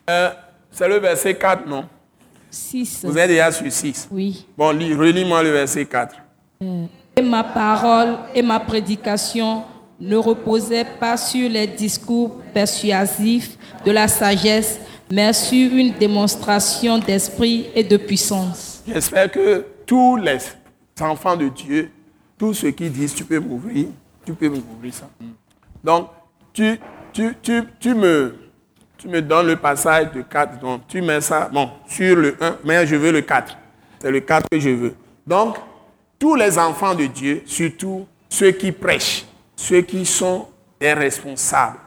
[0.09, 0.31] Euh,
[0.71, 1.85] c'est le verset 4, non?
[2.49, 3.05] 6.
[3.05, 4.45] Vous êtes déjà sur 6 Oui.
[4.57, 6.15] Bon, relis-moi le verset 4.
[6.63, 9.63] Euh, et ma parole et ma prédication
[9.99, 14.79] ne reposaient pas sur les discours persuasifs de la sagesse,
[15.11, 18.83] mais sur une démonstration d'esprit et de puissance.
[18.87, 20.39] J'espère que tous les
[20.99, 21.91] enfants de Dieu,
[22.37, 23.87] tous ceux qui disent tu peux m'ouvrir,
[24.25, 25.09] tu peux m'ouvrir ça.
[25.83, 26.09] Donc,
[26.53, 26.79] tu,
[27.13, 28.35] tu, tu, tu, me,
[28.97, 32.57] tu me donnes le passage de 4, donc tu mets ça, bon, sur le 1,
[32.63, 33.57] mais je veux le 4.
[33.99, 34.95] C'est le 4 que je veux.
[35.27, 35.57] Donc,
[36.21, 40.47] tous les enfants de Dieu, surtout ceux qui prêchent, ceux qui sont
[40.79, 41.79] des responsables,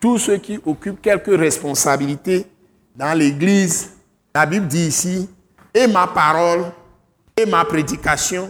[0.00, 2.46] tous ceux qui occupent quelques responsabilités
[2.96, 3.92] dans l'Église,
[4.34, 5.28] la Bible dit ici,
[5.74, 6.72] et ma parole
[7.36, 8.44] et ma prédication.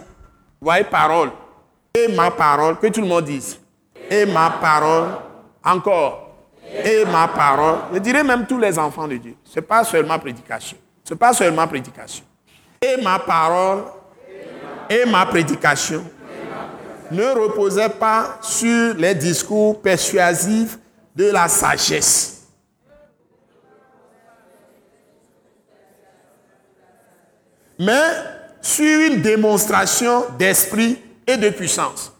[0.61, 1.31] Vous voyez, parole.
[1.93, 3.59] Et ma parole, que tout le monde dise.
[4.09, 5.09] Et ma parole,
[5.63, 6.37] encore.
[6.85, 7.79] Et ma parole.
[7.93, 9.35] Je dirais même tous les enfants de Dieu.
[9.43, 10.77] Ce n'est pas seulement prédication.
[11.03, 12.23] Ce n'est pas seulement prédication.
[12.81, 13.83] et ma parole
[14.93, 16.03] et ma prédication
[17.11, 20.77] ne reposaient pas sur les discours persuasifs
[21.15, 22.43] de la sagesse.
[27.79, 27.91] Mais
[28.61, 32.11] sur une démonstration d'esprit et de puissance.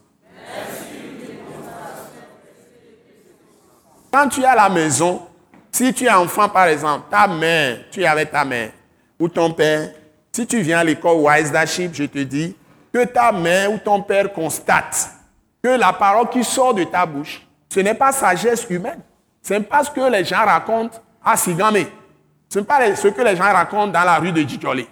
[4.12, 5.22] Quand tu es à la maison,
[5.72, 8.70] si tu es enfant par exemple, ta mère, tu es avec ta mère,
[9.18, 9.90] ou ton père,
[10.32, 11.52] si tu viens à l'école Wise
[11.92, 12.54] je te dis
[12.94, 15.10] que ta mère ou ton père constate
[15.60, 19.00] que la parole qui sort de ta bouche, ce n'est pas sagesse humaine.
[19.42, 21.86] Ce n'est pas ce que les gens racontent à Sigame.
[22.48, 24.86] Ce n'est pas ce que les gens racontent dans la rue de Djidjoli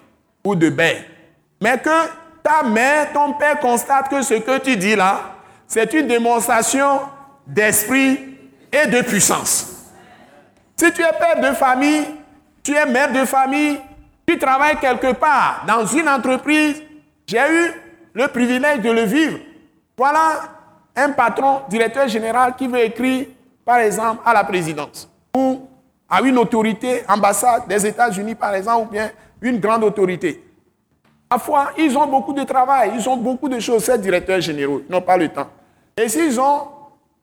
[0.44, 1.06] ou de Bay.
[1.62, 2.08] Mais que
[2.42, 5.20] ta mère, ton père constate que ce que tu dis là,
[5.68, 7.02] c'est une démonstration
[7.46, 8.18] d'esprit
[8.72, 9.92] et de puissance.
[10.76, 12.04] Si tu es père de famille,
[12.64, 13.78] tu es mère de famille,
[14.26, 16.82] tu travailles quelque part dans une entreprise,
[17.28, 17.81] j'ai eu
[18.14, 19.38] le privilège de le vivre.
[19.96, 20.42] Voilà
[20.96, 23.26] un patron, directeur général qui veut écrire,
[23.64, 25.66] par exemple, à la présidence ou
[26.08, 29.10] à une autorité, ambassade des États-Unis, par exemple, ou bien
[29.40, 30.42] une grande autorité.
[31.28, 34.92] Parfois, ils ont beaucoup de travail, ils ont beaucoup de choses, ces directeurs généraux, ils
[34.92, 35.48] n'ont pas le temps.
[35.96, 36.68] Et s'ils ont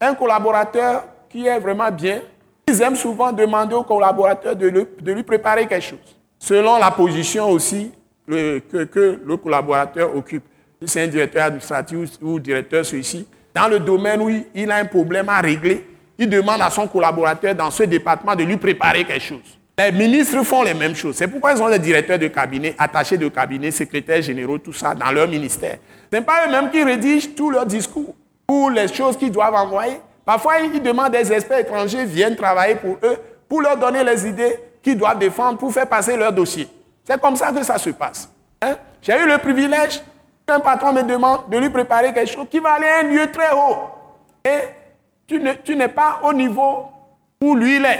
[0.02, 2.22] un collaborateur qui est vraiment bien,
[2.68, 4.68] ils aiment souvent demander au collaborateur de,
[5.12, 7.92] lui préparer quelque chose, selon la position aussi
[8.28, 10.44] que, que, le collaborateur occupe.
[10.82, 14.86] Si c'est un directeur administratif ou directeur celui-ci, dans le domaine où il a un
[14.86, 15.86] problème à régler,
[16.18, 19.60] il demande à son collaborateur dans ce département de lui préparer quelque chose.
[19.78, 21.16] Les ministres font les mêmes choses.
[21.16, 24.94] C'est pourquoi ils ont des directeurs de cabinet, attachés de cabinet, secrétaires généraux, tout ça
[24.94, 25.78] dans leur ministère.
[26.12, 28.16] Ce n'est pas eux-mêmes qui rédigent tous leurs discours
[28.50, 30.00] ou les choses qu'ils doivent envoyer.
[30.26, 33.18] Parfois, ils demandent des experts étrangers viennent travailler pour eux,
[33.48, 36.68] pour leur donner les idées qu'ils doivent défendre, pour faire passer leur dossier.
[37.04, 38.30] C'est comme ça que ça se passe.
[38.62, 38.76] Hein?
[39.02, 40.02] J'ai eu le privilège
[40.50, 43.32] qu'un patron me demande de lui préparer quelque chose qui va aller à un lieu
[43.32, 43.78] très haut.
[44.44, 44.62] Et
[45.28, 46.88] tu n'es pas au niveau
[47.40, 48.00] où lui il est.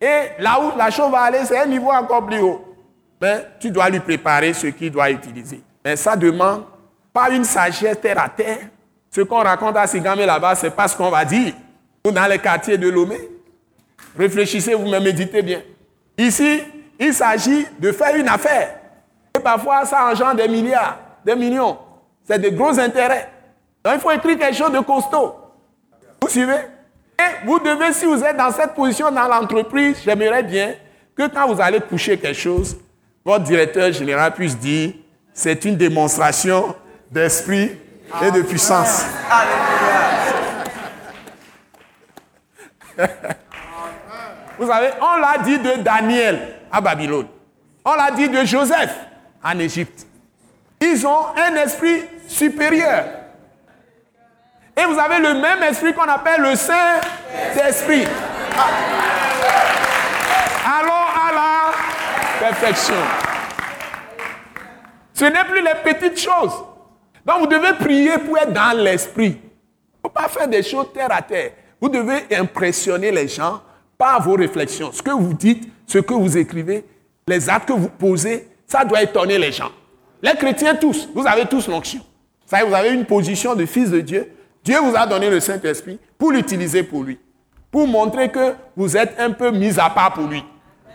[0.00, 2.64] Et là où la chose va aller, c'est un niveau encore plus haut.
[3.20, 5.60] Mais tu dois lui préparer ce qu'il doit utiliser.
[5.84, 6.64] Mais ça demande
[7.12, 8.58] pas une sagesse terre à terre.
[9.10, 11.52] Ce qu'on raconte à Sigame là-bas, c'est pas ce qu'on va dire.
[12.06, 13.18] Ou dans les quartiers de Lomé.
[14.16, 15.60] Réfléchissez, vous me méditez bien.
[16.16, 16.62] Ici,
[16.98, 18.76] il s'agit de faire une affaire.
[19.36, 21.78] Et parfois, ça engendre des milliards, des millions.
[22.24, 23.28] C'est de gros intérêts.
[23.84, 25.34] Donc, il faut écrire quelque chose de costaud.
[26.20, 26.60] Vous suivez?
[27.44, 30.74] Vous devez, si vous êtes dans cette position dans l'entreprise, j'aimerais bien
[31.16, 32.76] que quand vous allez coucher quelque chose,
[33.24, 34.94] votre directeur général puisse dire,
[35.32, 36.74] c'est une démonstration
[37.10, 37.72] d'esprit
[38.22, 39.04] et de puissance.
[44.58, 47.26] Vous savez, on l'a dit de Daniel à Babylone.
[47.84, 48.94] On l'a dit de Joseph
[49.42, 50.06] en Égypte.
[50.82, 53.04] Ils ont un esprit supérieur.
[54.76, 58.04] Et vous avez le même esprit qu'on appelle le Saint-Esprit.
[60.66, 62.94] Allons à la perfection.
[65.14, 66.64] Ce n'est plus les petites choses.
[67.24, 69.38] Donc vous devez prier pour être dans l'esprit.
[69.40, 71.52] Il ne faut pas faire des choses terre à terre.
[71.80, 73.60] Vous devez impressionner les gens
[73.96, 74.90] par vos réflexions.
[74.90, 76.84] Ce que vous dites, ce que vous écrivez,
[77.28, 79.70] les actes que vous posez, ça doit étonner les gens.
[80.22, 82.00] Les chrétiens tous, vous avez tous l'onction.
[82.48, 84.32] Vous avez une position de fils de Dieu.
[84.62, 87.18] Dieu vous a donné le Saint-Esprit pour l'utiliser pour lui,
[87.70, 90.44] pour montrer que vous êtes un peu mis à part pour lui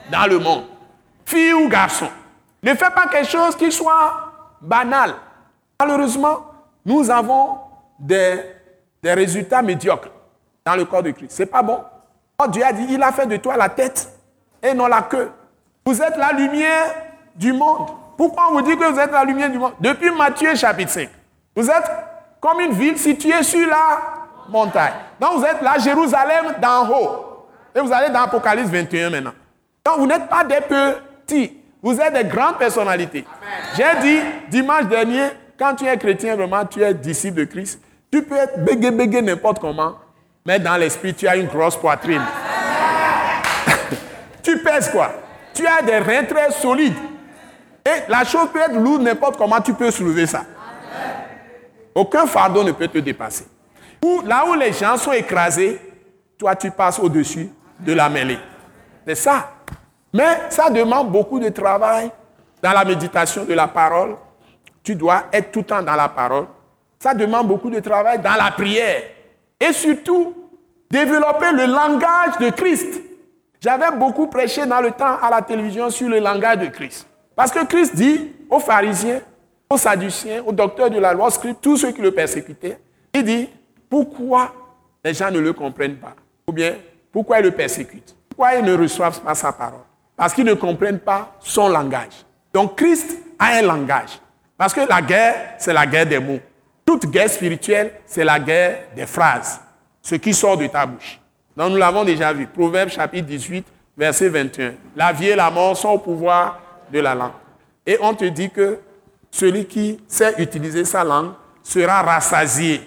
[0.10, 0.64] dans le monde.
[1.26, 2.08] Fille ou garçon,
[2.64, 4.32] ne faites pas quelque chose qui soit
[4.62, 5.16] banal.
[5.80, 6.46] Malheureusement,
[6.86, 7.58] nous avons
[8.00, 8.40] des,
[9.04, 10.10] résultats médiocres
[10.66, 11.32] dans le corps de Christ.
[11.32, 11.80] Ce n'est pas bon.
[12.42, 14.10] Oh, Dieu a dit, il a fait de toi la tête
[14.62, 15.32] et non la queue.
[15.86, 16.96] Vous êtes la lumière
[17.36, 17.90] du monde.
[18.18, 21.10] Pourquoi on vous dit que vous êtes la lumière du monde Depuis Matthieu chapitre 5.
[21.56, 21.92] Vous êtes
[22.42, 24.00] comme une ville située sur la
[24.50, 24.94] montagne.
[25.20, 27.48] Donc vous êtes là, Jérusalem d'en haut.
[27.76, 29.34] Et vous allez dans Apocalypse 21 maintenant.
[29.86, 33.24] Donc vous n'êtes pas des petits, vous êtes des grandes personnalités.
[33.76, 34.20] J'ai dit
[34.50, 37.80] dimanche dernier, quand tu es chrétien, vraiment, tu es disciple de Christ,
[38.12, 39.96] tu peux être bégué, bégué n'importe comment,
[40.46, 42.22] mais dans l'esprit, tu as une grosse poitrine.
[44.44, 45.12] tu pèses quoi?
[45.54, 46.96] Tu as des reins très solides.
[48.08, 50.44] La chose peut être lourde n'importe comment, tu peux soulever ça.
[51.94, 53.46] Aucun fardeau ne peut te dépasser.
[54.26, 55.82] là où les gens sont écrasés,
[56.38, 57.50] toi tu passes au-dessus
[57.80, 58.40] de la mêlée.
[59.06, 59.52] C'est ça.
[60.14, 62.12] Mais ça demande beaucoup de travail
[62.62, 64.16] dans la méditation de la parole.
[64.84, 66.48] Tu dois être tout le temps dans la parole.
[67.00, 69.02] Ça demande beaucoup de travail dans la prière.
[69.60, 70.34] Et surtout,
[70.90, 73.02] développer le langage de Christ.
[73.60, 77.08] J'avais beaucoup prêché dans le temps à la télévision sur le langage de Christ.
[77.38, 79.22] Parce que Christ dit aux pharisiens,
[79.70, 82.80] aux sadduciens, aux docteurs de la loi, aux scribes, tous ceux qui le persécutaient,
[83.14, 83.48] il dit,
[83.88, 84.52] pourquoi
[85.06, 86.16] les gens ne le comprennent pas?
[86.48, 86.74] Ou bien,
[87.12, 88.16] pourquoi ils le persécutent?
[88.28, 89.82] Pourquoi ils ne reçoivent pas sa parole?
[90.16, 92.26] Parce qu'ils ne comprennent pas son langage.
[92.52, 94.20] Donc Christ a un langage.
[94.58, 96.40] Parce que la guerre, c'est la guerre des mots.
[96.84, 99.62] Toute guerre spirituelle, c'est la guerre des phrases,
[100.02, 101.20] ce qui sort de ta bouche.
[101.56, 102.48] Nous l'avons déjà vu.
[102.48, 104.74] Proverbe chapitre 18, verset 21.
[104.96, 106.62] La vie et la mort sont au pouvoir
[106.92, 107.32] de la langue.
[107.86, 108.80] Et on te dit que
[109.32, 111.32] celui qui sait utiliser sa langue
[111.64, 112.82] sera rassasié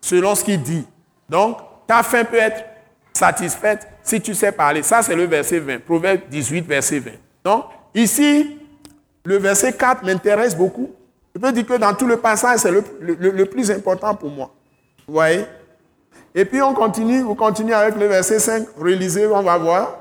[0.00, 0.86] selon ce qu'il dit.
[1.28, 2.64] Donc, ta faim peut être
[3.12, 4.82] satisfaite si tu sais parler.
[4.82, 5.78] Ça, c'est le verset 20.
[5.84, 7.10] Proverbe 18, verset 20.
[7.44, 7.64] Donc,
[7.94, 8.58] ici,
[9.24, 10.90] le verset 4 m'intéresse beaucoup.
[11.34, 14.50] Je peux dire que dans tout le passage, c'est le, plus important pour moi.
[15.06, 15.44] Vous voyez?
[16.34, 18.68] Et puis on continue, vous continuez avec le verset 5.
[18.78, 19.98] Relisez, on va voir.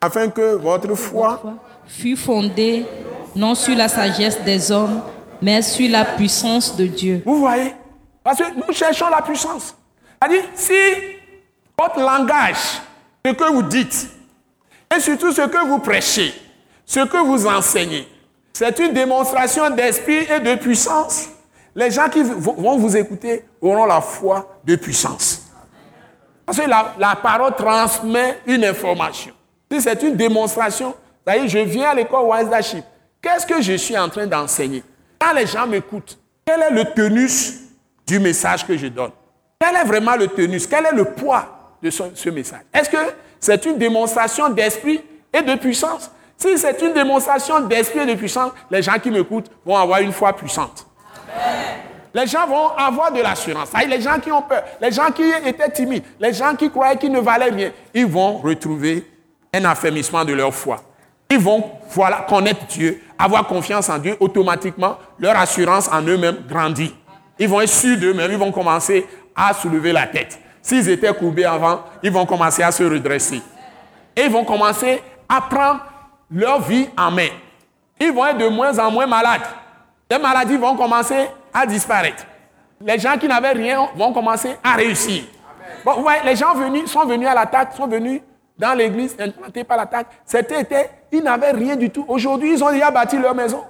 [0.00, 1.40] Afin que votre foi
[1.88, 2.86] fût fondée
[3.34, 5.02] non sur la sagesse des hommes,
[5.42, 7.22] mais sur la puissance de Dieu.
[7.24, 7.74] Vous voyez?
[8.22, 9.74] Parce que nous cherchons la puissance.
[10.20, 10.74] C'est-à-dire, si
[11.78, 12.80] votre langage,
[13.24, 14.08] ce que vous dites,
[14.94, 16.34] et surtout ce que vous prêchez,
[16.84, 18.08] ce que vous enseignez,
[18.52, 21.28] c'est une démonstration d'esprit et de puissance.
[21.74, 25.42] Les gens qui vont vous écouter auront la foi de puissance.
[26.44, 29.32] Parce que la, parole transmet une information.
[29.78, 30.94] C'est une démonstration,
[31.46, 32.82] je viens à l'école Wise
[33.20, 34.82] Qu'est-ce que je suis en train d'enseigner?
[35.18, 37.60] Quand les gens m'écoutent, quel est le tenus
[38.06, 39.10] du message que je donne?
[39.60, 42.62] Quel est vraiment le tenus Quel est le poids de ce message?
[42.72, 42.96] Est-ce que
[43.40, 45.00] c'est une démonstration d'esprit
[45.32, 46.10] et de puissance?
[46.36, 50.12] Si c'est une démonstration d'esprit et de puissance, les gens qui m'écoutent vont avoir une
[50.12, 50.86] foi puissante.
[52.14, 53.70] Les gens vont avoir de l'assurance.
[53.86, 57.12] Les gens qui ont peur, les gens qui étaient timides, les gens qui croyaient qu'ils
[57.12, 59.04] ne valaient rien, ils vont retrouver
[59.52, 60.82] un affermissement de leur foi.
[61.30, 66.94] Ils vont voilà, connaître Dieu, avoir confiance en Dieu, automatiquement, leur assurance en eux-mêmes grandit.
[67.38, 69.06] Ils vont être sûrs d'eux-mêmes, ils vont commencer
[69.36, 70.38] à soulever la tête.
[70.62, 73.42] S'ils étaient courbés avant, ils vont commencer à se redresser.
[74.16, 75.80] Et ils vont commencer à prendre
[76.30, 77.28] leur vie en main.
[78.00, 79.42] Ils vont être de moins en moins malades.
[80.10, 82.24] Les maladies vont commencer à disparaître.
[82.80, 85.24] Les gens qui n'avaient rien vont commencer à réussir.
[85.84, 88.22] Bon, les gens venus, sont venus à l'attaque, sont venus
[88.58, 90.08] dans l'église, implantés par l'attaque.
[90.24, 92.04] C'était, ils n'avaient rien du tout.
[92.08, 93.62] Aujourd'hui, ils ont déjà bâti leur maison.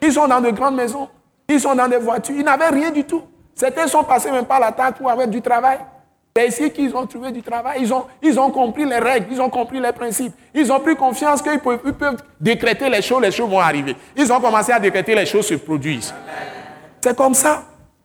[0.00, 1.08] Ils sont dans de grandes maisons.
[1.48, 2.36] Ils sont dans des voitures.
[2.36, 3.22] Ils n'avaient rien du tout.
[3.54, 5.78] Certains sont passés même par l'attaque pour avoir du travail.
[6.36, 7.78] C'est ici qu'ils ont trouvé du travail.
[7.80, 10.34] Ils ont, ils ont compris les règles, ils ont compris les principes.
[10.52, 13.96] Ils ont pris confiance qu'ils peuvent, peuvent, décréter les choses, les choses vont arriver.
[14.14, 16.14] Ils ont commencé à décréter les choses se produisent.
[17.00, 17.62] C'est comme ça.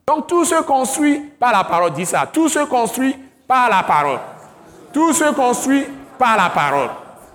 [0.08, 1.92] Donc tout se construit par la parole.
[1.92, 2.30] Dis ça.
[2.32, 4.20] Tout se construit par la parole.
[4.94, 5.86] Tout se construit
[6.22, 6.90] par la parole.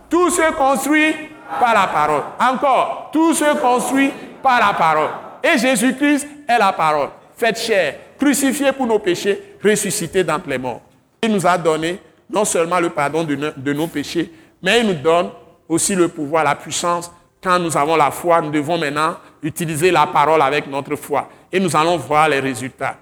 [0.09, 1.13] Tout se construit
[1.59, 2.23] par la parole.
[2.39, 5.09] Encore, tout se construit par la parole.
[5.43, 7.09] Et Jésus-Christ est la parole.
[7.37, 10.83] Faites chair, crucifié pour nos péchés, ressuscité d'entre les morts.
[11.21, 11.99] Il nous a donné
[12.31, 14.31] non seulement le pardon de, nos péchés,
[14.63, 15.31] mais il nous donne
[15.69, 17.11] aussi le pouvoir, la puissance.
[17.43, 21.29] Quand nous avons la foi, nous devons maintenant utiliser la parole avec notre foi.
[21.51, 22.97] Et nous allons voir les résultats.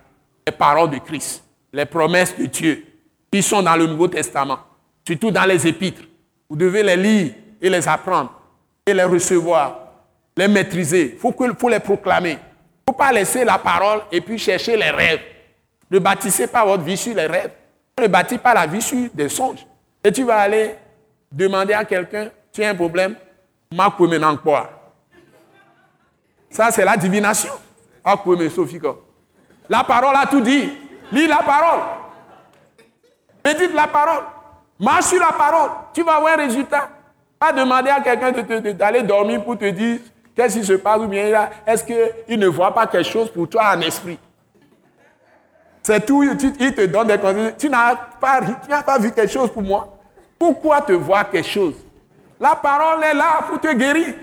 [0.46, 1.44] Les paroles de Christ,
[1.74, 2.86] les promesses de Dieu,
[3.30, 4.58] qui sont dans le Nouveau Testament,
[5.06, 6.02] surtout dans les épîtres.
[6.48, 8.32] Vous devez les lire et les apprendre
[8.86, 9.78] et les recevoir,
[10.36, 11.12] les maîtriser.
[11.14, 12.32] Il faut, faut les proclamer.
[12.32, 15.20] Il ne faut pas laisser la parole et puis chercher les rêves.
[15.90, 17.52] Ne bâtissez pas votre vie sur les rêves.
[18.00, 19.64] Ne bâtis pas la vie sur des songes.
[20.02, 20.74] Et tu vas aller
[21.30, 23.16] demander à quelqu'un, tu as un problème,
[23.72, 23.90] ma
[24.42, 24.70] quoi
[26.50, 27.52] Ça, c'est la divination.
[29.68, 30.70] La parole a tout dit.
[31.12, 31.80] Lis la parole.
[33.44, 34.24] Médite la parole.
[34.84, 35.70] Marche sur la parole.
[35.94, 36.90] Tu vas avoir un résultat.
[37.38, 38.32] Pas demander à quelqu'un
[38.72, 40.00] d'aller dormir pour te dire
[40.36, 43.72] qu'est-ce qui se passe ou bien est-ce qu'il ne voit pas quelque chose pour toi
[43.74, 44.18] en esprit?
[45.82, 47.54] C'est tout, il te donne des conseils.
[47.58, 48.40] Tu n'as pas,
[48.84, 49.96] pas vu quelque chose pour moi.
[50.38, 51.74] Pourquoi te voir quelque chose?
[52.38, 54.14] La parole est là pour te guérir.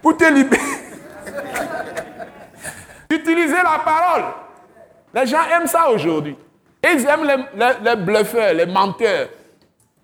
[0.00, 0.60] Pour te libérer.
[3.10, 4.24] Utiliser la parole.
[5.12, 6.36] Les gens aiment ça aujourd'hui.
[6.84, 9.28] Ils aiment les, les, bluffeurs, les menteurs.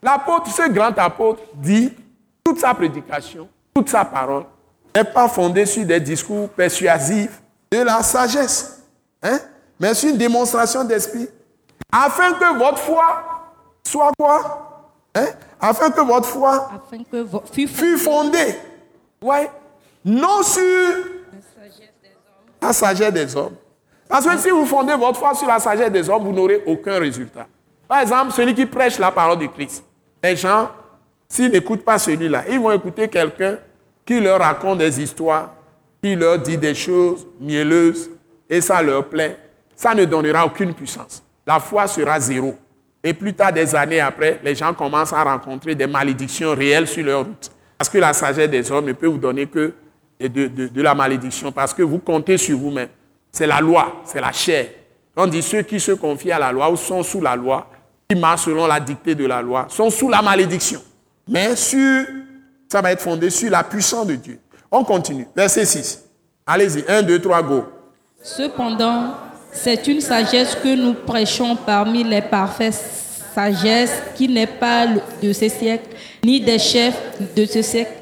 [0.02, 1.92] L'apôtre, ce grand apôtre, dit
[2.44, 4.44] toute sa prédication, toute sa parole
[4.94, 7.40] n'est pas fondée sur des discours persuasifs
[7.70, 8.82] de la sagesse.
[9.22, 9.38] Hein?
[9.80, 11.28] mais c'est une démonstration d'esprit.
[11.90, 13.24] Afin que votre foi
[13.86, 15.26] soit quoi hein?
[15.60, 17.26] Afin que votre foi Afin que
[17.66, 18.54] fût fondée.
[19.22, 19.50] Ouais.
[20.04, 20.62] Non sur
[22.60, 23.56] la sagesse des hommes.
[24.14, 27.00] Parce que si vous fondez votre foi sur la sagesse des hommes, vous n'aurez aucun
[27.00, 27.48] résultat.
[27.88, 29.82] Par exemple, celui qui prêche la parole de Christ.
[30.22, 30.70] Les gens,
[31.28, 33.58] s'ils n'écoutent pas celui-là, ils vont écouter quelqu'un
[34.06, 35.54] qui leur raconte des histoires,
[36.00, 38.08] qui leur dit des choses mielleuses,
[38.48, 39.36] et ça leur plaît,
[39.74, 41.20] ça ne donnera aucune puissance.
[41.44, 42.54] La foi sera zéro.
[43.02, 47.04] Et plus tard, des années après, les gens commencent à rencontrer des malédictions réelles sur
[47.04, 47.50] leur route.
[47.76, 49.72] Parce que la sagesse des hommes ne peut vous donner que
[50.20, 52.90] de, la malédiction, parce que vous comptez sur vous-même.
[53.34, 54.68] C'est la loi, c'est la chair.
[55.16, 57.68] On dit ceux qui se confient à la loi ou sont sous la loi,
[58.08, 60.80] qui marchent selon la dictée de la loi, sont sous la malédiction.
[61.26, 62.06] Mais sur,
[62.68, 64.38] ça va être fondé sur la puissance de Dieu.
[64.70, 65.26] On continue.
[65.34, 66.04] Verset 6.
[66.46, 66.84] Allez-y.
[66.86, 67.64] 1, 2, 3, go.
[68.22, 69.14] Cependant,
[69.50, 72.72] c'est une sagesse que nous prêchons parmi les parfaits
[73.34, 74.86] sagesse qui n'est pas
[75.20, 75.88] de ce siècle,
[76.24, 77.94] ni des chefs de ce siècle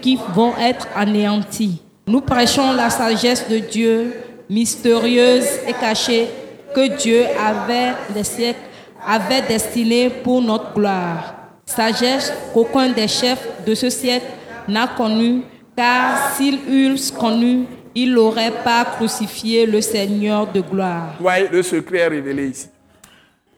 [0.00, 1.82] qui vont être anéantis.
[2.06, 4.14] Nous prêchons la sagesse de Dieu,
[4.48, 6.28] mystérieuse et cachée,
[6.74, 8.60] que Dieu avait des siècles
[9.06, 11.34] avait destinée pour notre gloire.
[11.64, 14.26] Sagesse qu'aucun des chefs de ce siècle
[14.66, 15.42] n'a connue,
[15.76, 21.14] car s'ils eussent connu, il n'aurait pas crucifié le Seigneur de gloire.
[21.20, 22.68] voyez, le secret est révélé ici.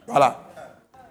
[0.06, 0.40] Voilà.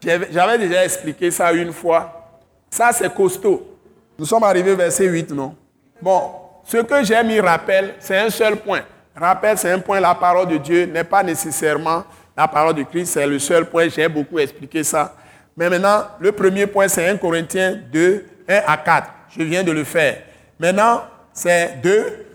[0.02, 2.30] J'avais déjà expliqué ça une fois.
[2.70, 3.78] Ça, c'est costaud.
[4.18, 5.56] Nous sommes arrivés verset 8, non?
[6.02, 6.22] Bon,
[6.64, 8.82] ce que j'ai mis rappel, c'est un seul point.
[9.16, 10.00] Rappel, c'est un point.
[10.00, 12.04] La parole de Dieu n'est pas nécessairement
[12.40, 13.90] la parole de Christ, c'est le seul point.
[13.90, 15.14] J'ai beaucoup expliqué ça.
[15.58, 19.10] Mais maintenant, le premier point, c'est 1 Corinthiens 2, 1 à 4.
[19.38, 20.22] Je viens de le faire.
[20.58, 21.02] Maintenant,
[21.34, 22.28] c'est 2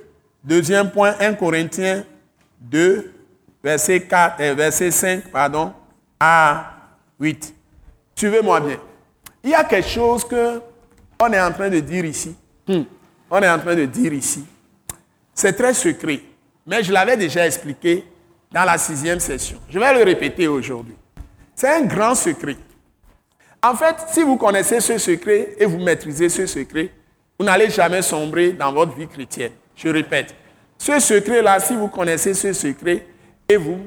[0.45, 2.05] Deuxième point, 1 Corinthiens
[2.61, 3.13] 2,
[3.63, 5.73] verset, 4, euh, verset 5 pardon,
[6.21, 6.67] à
[7.19, 7.55] 8.
[8.15, 8.77] Suivez-moi bien.
[9.43, 10.61] Il y a quelque chose que
[11.19, 12.37] on est en train de dire ici.
[12.69, 12.83] Hmm.
[13.31, 14.45] On est en train de dire ici.
[15.33, 16.21] C'est très secret.
[16.67, 18.05] Mais je l'avais déjà expliqué
[18.51, 19.59] dans la sixième session.
[19.69, 20.97] Je vais le répéter aujourd'hui.
[21.55, 22.57] C'est un grand secret.
[23.63, 26.91] En fait, si vous connaissez ce secret et vous maîtrisez ce secret,
[27.39, 29.53] vous n'allez jamais sombrer dans votre vie chrétienne.
[29.75, 30.35] Je répète,
[30.79, 33.07] ce secret-là, si vous connaissez ce secret
[33.49, 33.79] et vous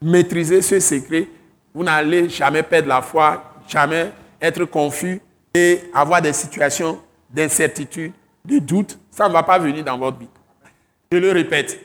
[0.00, 1.28] maîtrisez ce secret,
[1.74, 4.10] vous n'allez jamais perdre la foi, jamais
[4.40, 5.20] être confus
[5.54, 6.98] et avoir des situations
[7.30, 8.12] d'incertitude,
[8.44, 8.98] de doute.
[9.10, 10.28] Ça ne va pas venir dans votre vie.
[11.12, 11.78] Je le répète.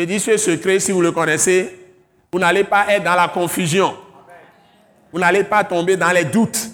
[0.00, 1.78] Je dis ce secret, si vous le connaissez,
[2.32, 3.94] vous n'allez pas être dans la confusion.
[5.12, 6.70] Vous n'allez pas tomber dans les doutes.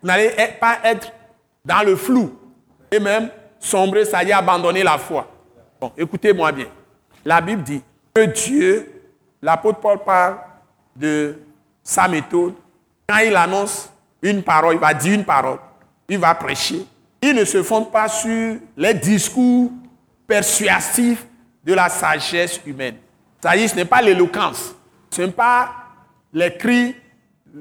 [0.00, 1.12] Vous n'allez pas être
[1.62, 2.34] dans le flou.
[2.90, 3.28] Et même
[3.60, 5.30] sombrer, ça y abandonner la foi.
[5.78, 6.68] Bon, écoutez-moi bien.
[7.22, 7.82] La Bible dit
[8.14, 9.02] que Dieu,
[9.42, 10.38] l'apôtre Paul parle
[10.96, 11.38] de
[11.82, 12.54] sa méthode.
[13.06, 13.90] Quand il annonce
[14.22, 15.58] une parole, il va dire une parole,
[16.08, 16.86] il va prêcher.
[17.20, 19.70] Il ne se fonde pas sur les discours
[20.26, 21.26] persuasifs
[21.64, 22.96] de la sagesse humaine.
[23.40, 24.74] C'est-à-dire, ce n'est pas l'éloquence,
[25.10, 25.70] ce n'est pas
[26.32, 26.94] les cris,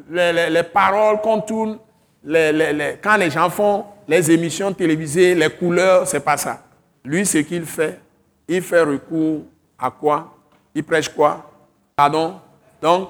[0.10, 1.78] les, paroles qu'on tourne
[2.24, 6.64] quand les gens font les émissions télévisées, les couleurs, c'est pas ça.
[7.04, 8.00] Lui, ce qu'il fait,
[8.48, 9.44] il fait recours
[9.78, 10.38] à quoi?
[10.76, 11.50] Il prêche quoi?
[11.96, 12.40] Pardon?
[12.82, 13.10] Donc,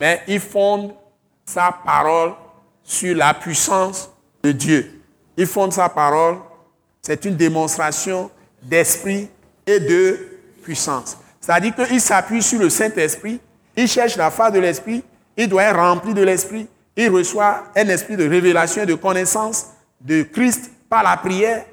[0.00, 0.94] mais il fonde
[1.44, 2.32] sa parole
[2.82, 4.10] sur la puissance
[4.42, 5.02] de Dieu.
[5.36, 6.36] Il fonde sa parole,
[7.02, 8.30] c'est une démonstration
[8.62, 9.28] d'esprit
[9.66, 10.18] et de
[10.62, 11.18] puissance.
[11.40, 13.40] C'est-à-dire qu'il s'appuie sur le Saint-Esprit,
[13.76, 15.02] il cherche la face de l'Esprit,
[15.36, 16.66] il doit être rempli de l'Esprit,
[16.96, 19.66] il reçoit un esprit de révélation et de connaissance
[20.00, 21.64] de Christ par la prière,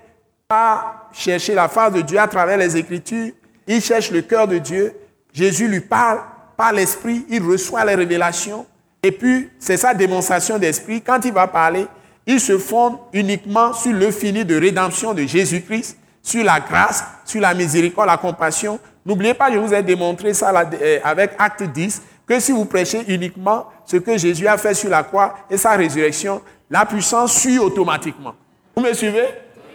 [0.48, 3.32] par chercher la face de Dieu à travers les Écritures,
[3.68, 4.94] il cherche le cœur de Dieu,
[5.32, 6.20] Jésus lui parle
[6.58, 8.66] par l'Esprit, il reçoit les révélations,
[9.02, 11.02] et puis c'est sa démonstration d'Esprit.
[11.02, 11.88] Quand il va parler,
[12.26, 17.42] il se fonde uniquement sur le fini de rédemption de Jésus-Christ, sur la grâce, sur
[17.42, 18.80] la miséricorde, la compassion.
[19.06, 20.52] N'oubliez pas, je vous ai démontré ça
[20.82, 24.90] euh, avec Acte 10, que si vous prêchez uniquement ce que Jésus a fait sur
[24.90, 28.34] la croix et sa résurrection, la puissance suit automatiquement.
[28.76, 29.28] Vous me suivez?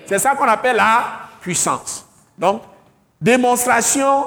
[0.06, 1.04] C'est ça qu'on appelle la
[1.42, 2.06] puissance.
[2.38, 2.62] Donc,
[3.20, 4.24] démonstration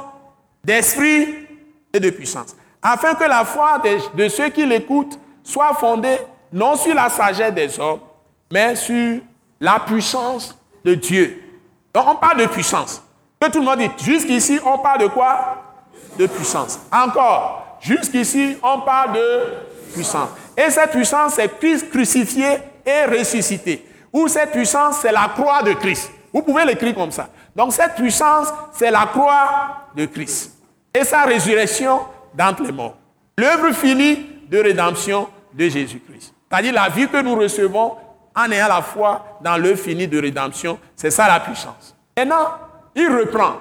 [0.63, 1.47] d'esprit
[1.91, 2.55] et de puissance.
[2.83, 6.19] Afin que la foi de, de ceux qui l'écoutent soit fondée
[6.53, 7.99] non sur la sagesse des hommes,
[8.51, 9.19] mais sur
[9.59, 11.50] la puissance de Dieu.
[11.93, 13.01] Donc on parle de puissance.
[13.39, 15.57] Que tout le monde dit, jusqu'ici, on parle de quoi?
[16.17, 16.79] De puissance.
[16.91, 19.43] Encore, jusqu'ici, on parle de
[19.93, 20.29] puissance.
[20.55, 23.87] Et cette puissance, c'est Christ crucifié et ressuscité.
[24.13, 26.11] Ou cette puissance, c'est la croix de Christ.
[26.33, 27.29] Vous pouvez l'écrire comme ça.
[27.55, 30.57] Donc cette puissance, c'est la croix de Christ.
[30.93, 32.01] Et sa résurrection
[32.33, 32.95] d'entre les morts.
[33.37, 36.33] L'œuvre finie de rédemption de Jésus-Christ.
[36.49, 37.95] C'est-à-dire la vie que nous recevons
[38.35, 40.79] en ayant la foi dans l'œuvre finie de rédemption.
[40.95, 41.95] C'est ça la puissance.
[42.17, 42.51] Maintenant,
[42.95, 43.57] il reprend.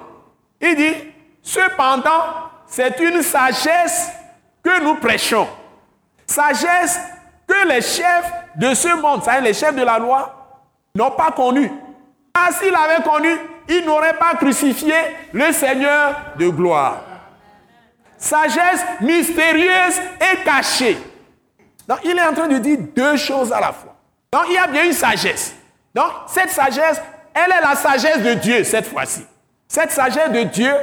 [0.59, 0.93] Il dit,
[1.41, 2.23] cependant,
[2.67, 4.09] c'est une sagesse
[4.63, 5.47] que nous prêchons.
[6.25, 6.99] Sagesse
[7.47, 10.59] que les chefs de ce monde, c'est-à-dire les chefs de la loi,
[10.95, 11.71] n'ont pas connue.
[12.33, 13.29] Ah, s'il avait connu,
[13.67, 14.93] ils n'auraient pas crucifié
[15.33, 17.01] le Seigneur de gloire.
[18.17, 20.97] Sagesse mystérieuse et cachée.
[21.87, 23.90] Donc il est en train de dire deux choses à la fois.
[24.31, 25.53] Donc il y a bien une sagesse.
[25.93, 27.01] Donc cette sagesse,
[27.33, 29.25] elle est la sagesse de Dieu cette fois-ci.
[29.67, 30.73] Cette sagesse de Dieu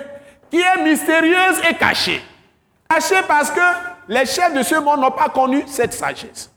[0.50, 2.22] qui est mystérieuse et cachée.
[2.88, 3.60] Cachée parce que
[4.08, 6.50] les chefs de ce monde n'ont pas connu cette sagesse.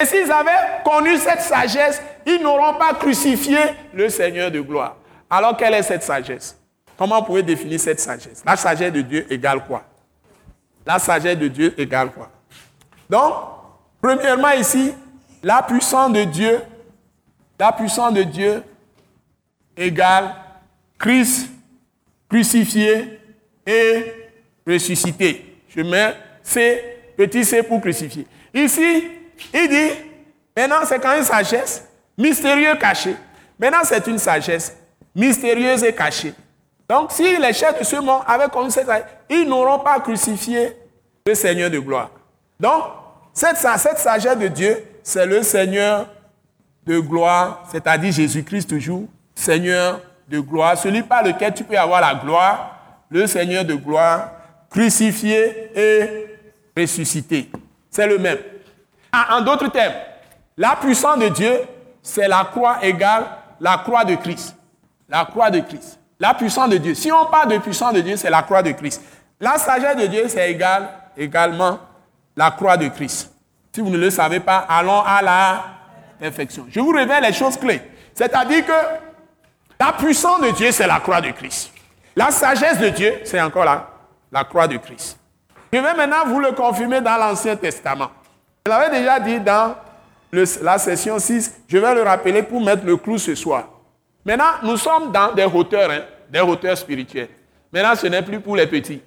[0.00, 3.58] Et s'ils avaient connu cette sagesse, ils n'auront pas crucifié
[3.92, 4.96] le Seigneur de gloire.
[5.30, 6.58] Alors quelle est cette sagesse?
[6.96, 8.42] Comment vous pouvez définir cette sagesse?
[8.44, 9.82] La sagesse de Dieu égale quoi?
[10.86, 12.28] La sagesse de Dieu égale quoi?
[13.08, 13.34] Donc,
[14.00, 14.94] premièrement ici,
[15.44, 16.60] la puissance de Dieu,
[17.60, 18.62] la puissance de Dieu
[19.76, 20.34] égale
[20.98, 21.50] Christ
[22.28, 23.20] crucifié
[23.66, 24.12] et
[24.66, 25.60] ressuscité.
[25.68, 26.82] Je mets C,
[27.16, 28.26] petit c pour crucifier.
[28.54, 29.08] Ici,
[29.52, 29.90] il dit,
[30.56, 33.16] maintenant c'est quand une sagesse mystérieuse cachée.
[33.58, 34.74] Maintenant c'est une sagesse
[35.14, 36.32] mystérieuse et cachée.
[36.88, 38.88] Donc si les chefs de ce monde avaient connu cette
[39.28, 40.74] ils n'auront pas crucifié
[41.26, 42.10] le Seigneur de gloire.
[42.58, 42.84] Donc
[43.34, 46.08] cette, cette sagesse de Dieu, c'est le Seigneur
[46.84, 49.04] de gloire, c'est-à-dire Jésus-Christ toujours,
[49.36, 52.78] Seigneur de gloire, celui par lequel tu peux avoir la gloire,
[53.08, 54.32] le Seigneur de gloire,
[54.68, 56.26] crucifié et
[56.76, 57.48] ressuscité.
[57.88, 58.38] C'est le même.
[59.12, 59.94] Ah, en d'autres termes,
[60.56, 61.60] la puissance de Dieu,
[62.02, 63.24] c'est la croix égale
[63.60, 64.54] la croix de Christ.
[65.08, 65.98] La croix de Christ.
[66.18, 66.94] La puissance de Dieu.
[66.94, 69.02] Si on parle de puissance de Dieu, c'est la croix de Christ.
[69.40, 71.78] La sagesse de Dieu, c'est égal, également
[72.36, 73.33] la croix de Christ.
[73.74, 75.64] Si vous ne le savez pas, allons à la
[76.20, 76.64] perfection.
[76.70, 77.82] Je vous révèle les choses clés.
[78.14, 78.72] C'est-à-dire que
[79.80, 81.72] la puissance de Dieu, c'est la croix de Christ.
[82.14, 83.90] La sagesse de Dieu, c'est encore la,
[84.30, 85.18] la croix de Christ.
[85.72, 88.12] Je vais maintenant vous le confirmer dans l'Ancien Testament.
[88.64, 89.74] Je l'avais déjà dit dans
[90.62, 93.64] la session 6, je vais le rappeler pour mettre le clou ce soir.
[94.24, 97.30] Maintenant, nous sommes dans des hauteurs, hein, des hauteurs spirituelles.
[97.72, 99.02] Maintenant, ce n'est plus pour les petits.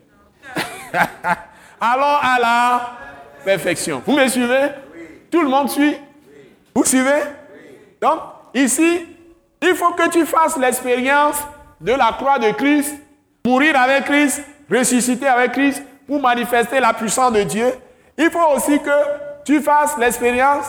[1.80, 3.07] Allons à la
[3.48, 4.04] perfection.
[4.06, 4.72] Vous me suivez?
[5.32, 5.96] Tout le monde suit?
[6.76, 7.22] Vous suivez?
[8.02, 8.20] Donc,
[8.54, 9.06] ici,
[9.62, 11.38] il faut que tu fasses l'expérience
[11.80, 12.94] de la croix de Christ,
[13.46, 17.72] mourir avec Christ, ressusciter avec Christ, pour manifester la puissance de Dieu,
[18.18, 18.98] il faut aussi que
[19.46, 20.66] tu fasses l'expérience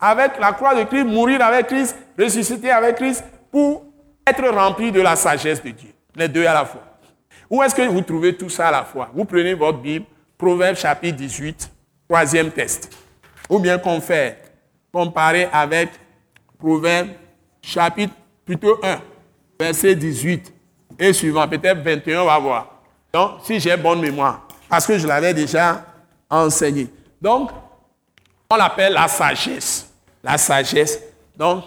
[0.00, 3.84] avec la croix de Christ, mourir avec Christ, ressusciter avec Christ, pour
[4.26, 5.90] être rempli de la sagesse de Dieu.
[6.16, 6.82] Les deux à la fois.
[7.50, 9.10] Où est-ce que vous trouvez tout ça à la fois?
[9.12, 10.06] Vous prenez votre Bible,
[10.38, 11.70] Proverbe chapitre 18,
[12.08, 12.90] troisième test.
[13.48, 14.38] Ou bien qu'on fait
[14.92, 15.90] comparer avec
[16.58, 17.08] Proverbe
[17.60, 18.14] chapitre
[18.44, 19.00] plutôt 1,
[19.58, 20.52] verset 18
[20.98, 22.82] et suivant, peut-être 21, on va voir.
[23.12, 25.84] Donc, si j'ai bonne mémoire parce que je l'avais déjà
[26.30, 26.88] enseigné.
[27.20, 27.50] Donc,
[28.48, 29.92] on l'appelle la sagesse.
[30.24, 30.98] La sagesse.
[31.36, 31.64] Donc,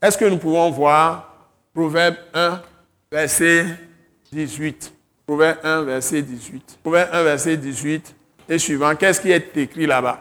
[0.00, 1.34] est-ce que nous pouvons voir
[1.74, 2.62] Proverbe 1,
[3.10, 3.66] verset
[4.30, 4.94] 18.
[5.26, 6.78] Proverbe 1, verset 18.
[6.80, 8.14] Proverbe 1, verset 18
[8.48, 8.94] et suivant.
[8.94, 10.18] Qu'est-ce qui est écrit là-bas?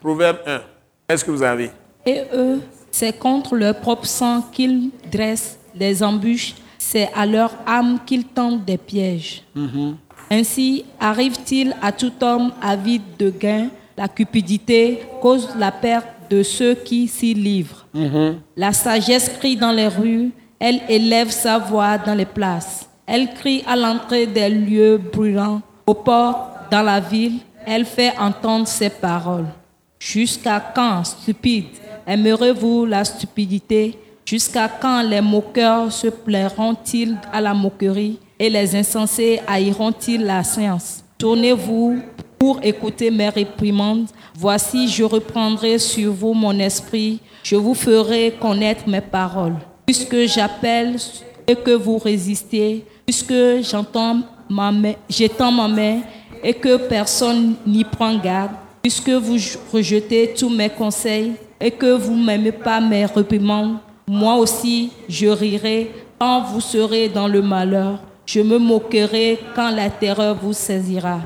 [0.00, 0.60] Proverbe 1.
[1.08, 1.70] Qu'est-ce que vous avez?
[2.04, 8.00] Et eux, c'est contre leur propre sang qu'ils dressent des embûches, c'est à leur âme
[8.04, 9.42] qu'ils tendent des pièges.
[9.56, 9.94] Mm-hmm.
[10.32, 13.68] Ainsi arrive-t-il à tout homme avide de gain,
[13.98, 17.86] la cupidité cause la perte de ceux qui s'y livrent.
[17.92, 18.40] Mhm.
[18.56, 22.88] La sagesse crie dans les rues, elle élève sa voix dans les places.
[23.06, 28.66] Elle crie à l'entrée des lieux brûlants, aux portes, dans la ville, elle fait entendre
[28.66, 29.46] ses paroles.
[29.98, 31.66] Jusqu'à quand, stupide,
[32.06, 33.98] aimerez-vous la stupidité?
[34.24, 38.18] Jusqu'à quand les moqueurs se plairont-ils à la moquerie?
[38.38, 41.04] Et les insensés haïront-ils la science?
[41.18, 42.00] Tournez-vous
[42.38, 44.08] pour écouter mes réprimandes.
[44.34, 47.20] Voici, je reprendrai sur vous mon esprit.
[47.44, 49.54] Je vous ferai connaître mes paroles.
[49.86, 50.96] Puisque j'appelle
[51.46, 56.00] et que vous résistez, puisque j'entends ma main, j'étends ma main
[56.42, 58.52] et que personne n'y prend garde,
[58.82, 59.36] puisque vous
[59.72, 65.92] rejetez tous mes conseils et que vous n'aimez pas mes réprimandes, moi aussi je rirai
[66.18, 68.00] quand vous serez dans le malheur.
[68.26, 71.20] Je me moquerai quand la terreur vous saisira.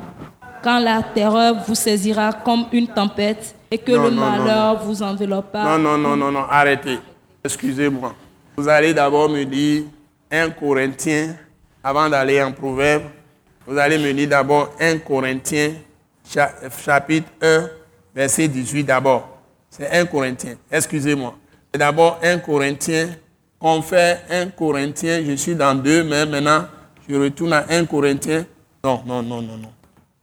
[0.62, 5.78] Quand la terreur vous saisira comme une tempête et que le malheur vous enveloppera.
[5.78, 6.98] Non, non, non, non, non, arrêtez.
[7.44, 8.14] Excusez-moi.
[8.56, 9.84] Vous allez d'abord me dire
[10.30, 11.36] 1 Corinthien,
[11.84, 13.04] avant d'aller en Proverbe,
[13.66, 15.72] vous allez me lire d'abord 1 Corinthiens,
[16.24, 17.68] chapitre 1,
[18.14, 19.38] verset 18 d'abord.
[19.70, 21.36] C'est 1 Corinthien, excusez-moi.
[21.72, 23.08] D'abord 1 Corinthien,
[23.60, 26.66] on fait 1 Corinthien, je suis dans 2, mais maintenant
[27.08, 28.46] je retourne à 1 Corinthiens.
[28.84, 29.72] Non, non, non, non, non.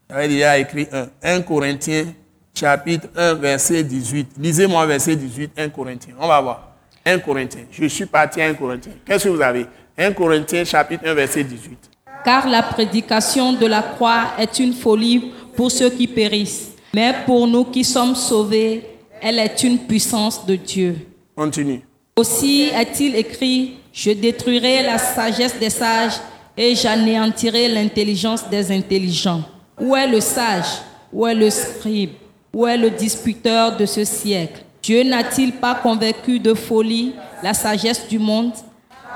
[0.09, 1.07] J'avais déjà écrit 1.
[1.21, 2.05] 1 Corinthiens,
[2.53, 4.31] chapitre 1, verset 18.
[4.37, 6.15] Lisez-moi verset 18, 1 Corinthiens.
[6.19, 6.69] On va voir.
[7.05, 7.65] 1 Corinthiens.
[7.71, 8.93] Je suis parti à 1 Corinthiens.
[9.05, 9.65] Qu'est-ce que vous avez?
[9.97, 11.92] 1 Corinthiens chapitre 1 verset 18.
[12.23, 17.47] Car la prédication de la croix est une folie pour ceux qui périssent, mais pour
[17.47, 18.83] nous qui sommes sauvés,
[19.21, 20.95] elle est une puissance de Dieu.
[21.35, 21.81] Continue.
[22.15, 26.19] Aussi est-il écrit, je détruirai la sagesse des sages
[26.55, 29.41] et j'anéantirai l'intelligence des intelligents.
[29.79, 30.81] Où est le sage?
[31.11, 32.11] Où est le scribe?
[32.53, 34.63] Où est le disputeur de ce siècle?
[34.81, 38.53] Dieu n'a-t-il pas convaincu de folie la sagesse du monde?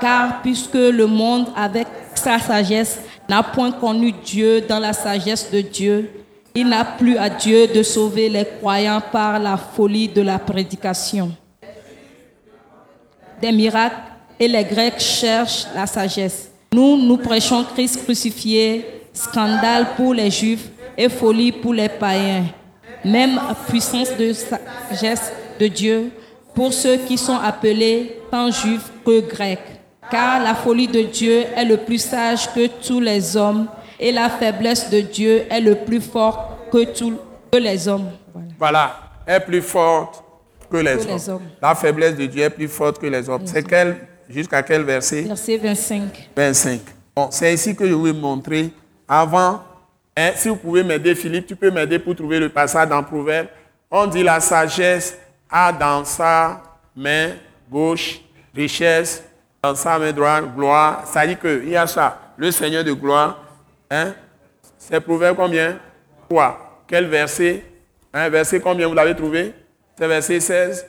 [0.00, 1.86] Car puisque le monde, avec
[2.18, 6.10] sa sagesse, n'a point connu Dieu dans la sagesse de Dieu,
[6.54, 11.30] il n'a plus à Dieu de sauver les croyants par la folie de la prédication.
[13.40, 13.96] Des miracles
[14.40, 16.50] et les Grecs cherchent la sagesse.
[16.72, 22.46] Nous, nous prêchons Christ crucifié, scandale pour les Juifs et folie pour les païens.
[23.04, 26.10] Même puissance de sagesse de Dieu
[26.54, 29.77] pour ceux qui sont appelés tant juifs que grecs.
[30.10, 33.68] Car la folie de Dieu est le plus sage que tous les hommes
[34.00, 37.18] et la faiblesse de Dieu est le plus fort que tous
[37.52, 38.10] les hommes.
[38.58, 40.22] Voilà, est plus forte
[40.70, 41.42] que les, hommes.
[41.60, 43.46] La faiblesse de Dieu est plus forte que les hommes.
[43.46, 43.96] C'est quel,
[44.28, 45.22] jusqu'à quel verset?
[45.22, 46.30] Verset 25.
[46.36, 46.80] 25.
[47.14, 48.70] Bon, c'est ici que je vais montrer.
[49.06, 49.62] Avant,
[50.16, 53.48] hein, si vous pouvez m'aider, Philippe, tu peux m'aider pour trouver le passage dans Proverbe.
[53.90, 55.16] On dit la sagesse
[55.50, 56.62] a dans sa
[56.94, 57.30] main
[57.70, 58.20] gauche
[58.54, 59.22] richesse,
[59.62, 61.06] dans sa main droite gloire.
[61.06, 62.18] Ça dit qu'il y a ça.
[62.36, 63.38] Le Seigneur de gloire.
[63.90, 64.14] Hein?
[64.76, 65.78] C'est Proverbe combien?
[66.28, 67.64] Quoi Quel verset?
[68.12, 69.54] Un Verset combien vous l'avez trouvé?
[69.96, 70.86] C'est verset 16.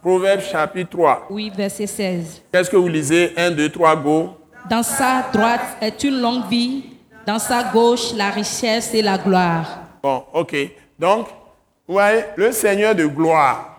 [0.00, 1.26] Proverbe chapitre 3.
[1.30, 2.42] Oui, verset 16.
[2.52, 3.32] Qu'est-ce que vous lisez?
[3.36, 4.30] 1, 2, 3, go.
[4.68, 6.84] Dans sa droite est une longue vie,
[7.26, 9.66] dans sa gauche la richesse et la gloire.
[10.02, 10.54] Bon, ok.
[10.98, 11.28] Donc,
[11.86, 13.77] vous voyez, le Seigneur de gloire,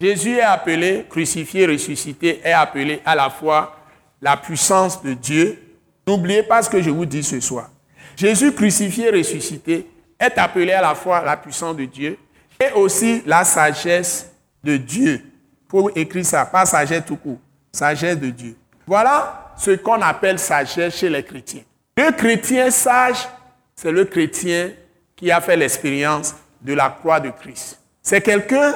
[0.00, 3.76] Jésus est appelé, crucifié, ressuscité, est appelé à la fois
[4.22, 5.60] la puissance de Dieu.
[6.06, 7.70] N'oubliez pas ce que je vous dis ce soir.
[8.16, 9.86] Jésus crucifié, ressuscité,
[10.18, 12.16] est appelé à la fois la puissance de Dieu
[12.60, 14.30] et aussi la sagesse
[14.62, 15.20] de Dieu.
[15.66, 17.38] Pour écrire ça, pas sagesse tout court,
[17.72, 18.56] sagesse de Dieu.
[18.86, 21.62] Voilà ce qu'on appelle sagesse chez les chrétiens.
[21.96, 23.28] Le chrétien sage,
[23.74, 24.70] c'est le chrétien
[25.16, 27.80] qui a fait l'expérience de la croix de Christ.
[28.00, 28.74] C'est quelqu'un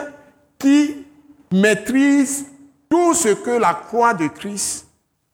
[0.59, 1.02] qui
[1.53, 2.47] maîtrise
[2.91, 4.87] tout ce que la croix de Christ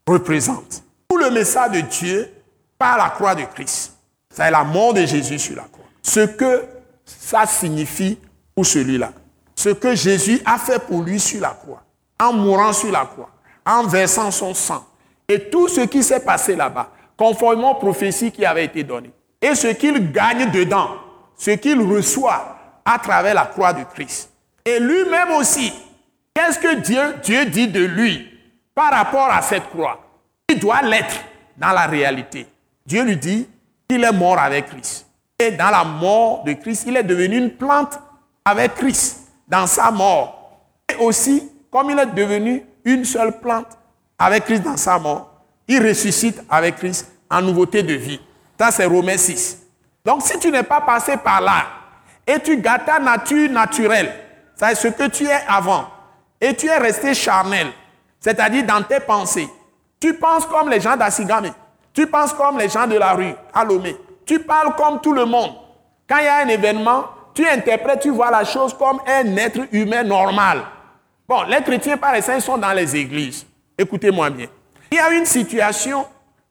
[0.06, 0.82] représente.
[1.08, 2.30] Tout le message de Dieu
[2.78, 3.94] par la croix de Christ.
[4.30, 5.84] C'est la mort de Jésus sur la croix.
[6.02, 6.64] Ce que
[7.04, 8.18] ça signifie
[8.54, 9.12] pour celui-là.
[9.56, 11.82] Ce que Jésus a fait pour lui sur la croix.
[12.20, 13.30] En mourant sur la croix.
[13.66, 14.86] En versant son sang.
[15.28, 16.90] Et tout ce qui s'est passé là-bas.
[17.16, 19.12] Conformément aux prophéties qui avaient été données.
[19.42, 20.90] Et ce qu'il gagne dedans.
[21.36, 24.30] Ce qu'il reçoit à travers la croix de Christ.
[24.64, 25.72] Et lui-même aussi,
[26.38, 26.74] Qu'est-ce que
[27.20, 28.28] Dieu, dit de lui
[28.72, 29.98] par rapport à cette croix?
[30.48, 31.16] Il doit l'être
[31.56, 32.46] dans la réalité.
[32.86, 33.48] Dieu lui dit
[33.88, 35.08] qu'il est mort avec Christ.
[35.36, 37.98] Et dans la mort de Christ, il est devenu une plante
[38.44, 40.60] avec Christ dans sa mort.
[40.88, 43.76] Et aussi, comme il est devenu une seule plante
[44.16, 48.20] avec Christ dans sa mort, il ressuscite avec Christ en nouveauté de vie.
[48.56, 49.58] Ça, c'est Romains 6.
[50.04, 51.66] Donc, si tu n'es pas passé par là
[52.24, 54.14] et tu gardes ta nature naturelle,
[54.54, 55.88] c'est ce que tu es avant,
[56.40, 57.68] et tu es resté charnel,
[58.20, 59.48] c'est-à-dire dans tes pensées.
[60.00, 61.52] Tu penses comme les gens d'Assigame,
[61.92, 63.96] tu penses comme les gens de la rue, à Lomé.
[64.24, 65.52] Tu parles comme tout le monde.
[66.08, 67.04] Quand il y a un événement,
[67.34, 70.62] tu interprètes, tu vois la chose comme un être humain normal.
[71.28, 73.46] Bon, les chrétiens par sont dans les églises.
[73.76, 74.46] Écoutez-moi bien.
[74.90, 76.06] Il y a une situation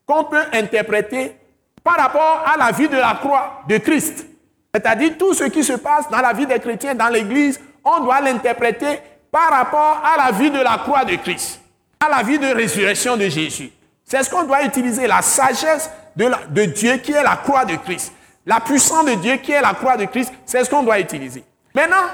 [0.06, 1.36] qu'on peut interpréter
[1.84, 4.26] par rapport à la vie de la croix de Christ.
[4.74, 8.22] C'est-à-dire tout ce qui se passe dans la vie des chrétiens, dans l'église, on doit
[8.22, 9.00] l'interpréter
[9.38, 11.62] par rapport à la vie de la croix de Christ,
[12.00, 13.70] à la vie de résurrection de Jésus.
[14.04, 18.14] C'est ce qu'on doit utiliser, la sagesse de, Dieu qui est la croix de Christ.
[18.48, 21.44] La puissance de Dieu qui est la croix de Christ, c'est ce qu'on doit utiliser.
[21.76, 22.08] Maintenant,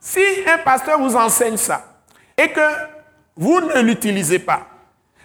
[0.00, 0.18] si
[0.52, 1.80] un pasteur vous enseigne ça
[2.36, 2.68] et que
[3.36, 4.62] vous ne l'utilisez pas,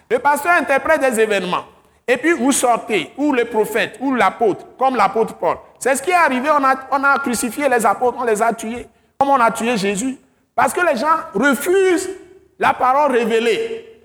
[0.08, 1.64] le pasteur interprète des événements
[2.06, 5.56] et puis vous sortez, ou le prophète, ou l'apôtre, comme l'apôtre Paul.
[5.80, 8.86] C'est ce qui est arrivé, on a crucifié les apôtres, on les a tués,
[9.18, 10.16] comme on a tué Jésus.
[10.60, 12.10] Parce que les gens refusent
[12.58, 14.02] la parole révélée.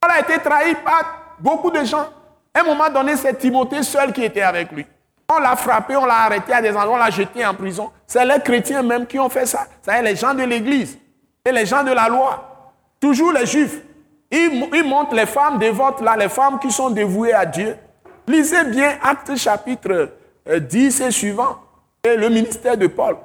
[0.00, 2.06] Paul a été trahi par beaucoup de gens.
[2.54, 4.86] À un moment donné, c'est Timothée seul qui était avec lui.
[5.28, 7.90] On l'a frappé, on l'a arrêté à des endroits, on l'a jeté en prison.
[8.06, 9.66] C'est les chrétiens même qui ont fait ça.
[9.82, 10.96] C'est les gens de l'église
[11.44, 12.62] et les gens de la loi.
[13.00, 13.80] Toujours les juifs.
[14.30, 17.76] Ils, montrent les femmes dévotes là, les femmes qui sont dévouées à Dieu.
[18.28, 20.10] Lisez bien Actes chapitre
[20.46, 21.58] 10 euh, et suivant.
[22.04, 23.16] Et le ministère de Paul.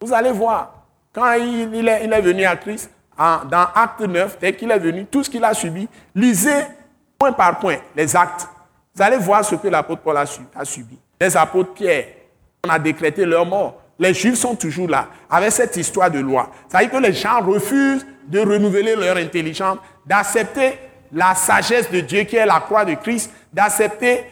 [0.00, 0.81] Vous allez voir.
[1.12, 5.30] Quand il, est, venu à Christ, dans Acte 9, dès qu'il est venu, tout ce
[5.30, 6.64] qu'il a subi, lisez
[7.18, 8.48] point par point, les actes.
[8.94, 10.98] Vous allez voir ce que l'apôtre Paul a, subi.
[11.20, 12.06] Les apôtres Pierre,
[12.64, 13.80] on a décrété leur mort.
[13.98, 16.50] Les Juifs sont toujours là, avec cette histoire de loi.
[16.68, 20.78] Ça veut dire que les gens refusent de renouveler leur intelligence, d'accepter
[21.12, 24.24] la sagesse de Dieu qui est la croix de Christ, d'accepter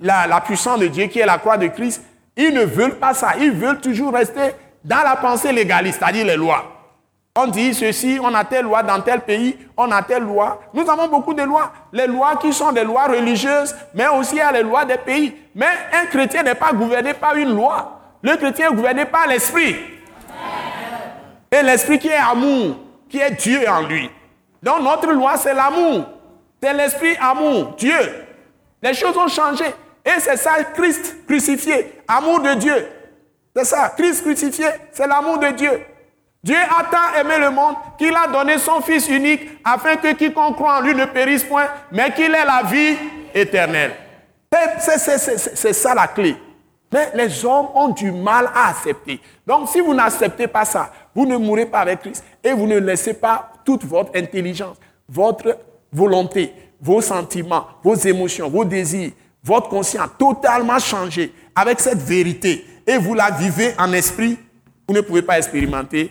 [0.00, 2.02] la, puissance de Dieu qui est la croix de Christ.
[2.36, 3.32] Ils ne veulent pas ça.
[3.38, 4.52] Ils veulent toujours rester
[4.84, 6.64] dans la pensée légaliste, c'est-à-dire les lois.
[7.40, 10.60] On dit ceci, on a telle loi dans tel pays, on a telle loi.
[10.74, 11.72] Nous avons beaucoup de lois.
[11.92, 14.96] Les lois qui sont des lois religieuses, mais aussi il y a les lois des
[14.96, 15.34] pays.
[15.54, 18.00] Mais un chrétien n'est pas gouverné par une loi.
[18.22, 19.76] Le chrétien est gouverné par l'esprit.
[21.52, 22.76] Et l'esprit qui est amour,
[23.08, 24.10] qui est Dieu en lui.
[24.60, 26.06] Donc notre loi, c'est l'amour.
[26.60, 28.26] C'est l'esprit amour, Dieu.
[28.82, 29.66] Les choses ont changé.
[30.04, 32.88] Et c'est ça, Christ crucifié, amour de Dieu.
[33.54, 35.80] C'est ça, Christ crucifié, c'est l'amour de Dieu.
[36.42, 40.54] Dieu a tant aimé le monde qu'il a donné son Fils unique afin que quiconque
[40.54, 42.96] croit en lui ne périsse point, mais qu'il ait la vie
[43.34, 43.92] éternelle.
[44.78, 46.36] C'est ça la clé.
[46.92, 49.20] Mais les hommes ont du mal à accepter.
[49.46, 52.78] Donc si vous n'acceptez pas ça, vous ne mourrez pas avec Christ et vous ne
[52.78, 54.76] laissez pas toute votre intelligence,
[55.08, 55.58] votre
[55.92, 59.10] volonté, vos sentiments, vos émotions, vos désirs,
[59.42, 64.38] votre conscience totalement changer avec cette vérité et vous la vivez en esprit,
[64.88, 66.10] vous ne pouvez pas expérimenter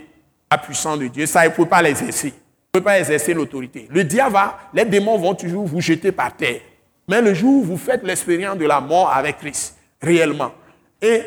[0.50, 1.26] la puissance de Dieu.
[1.26, 2.30] Ça, ne pouvez pas l'exercer.
[2.30, 2.36] Vous
[2.76, 3.88] ne pouvez pas exercer l'autorité.
[3.90, 4.38] Le diable
[4.76, 6.62] les démons vont toujours vous jeter par terre.
[7.08, 10.52] Mais le jour où vous faites l'expérience de la mort avec Christ, réellement,
[11.02, 11.24] et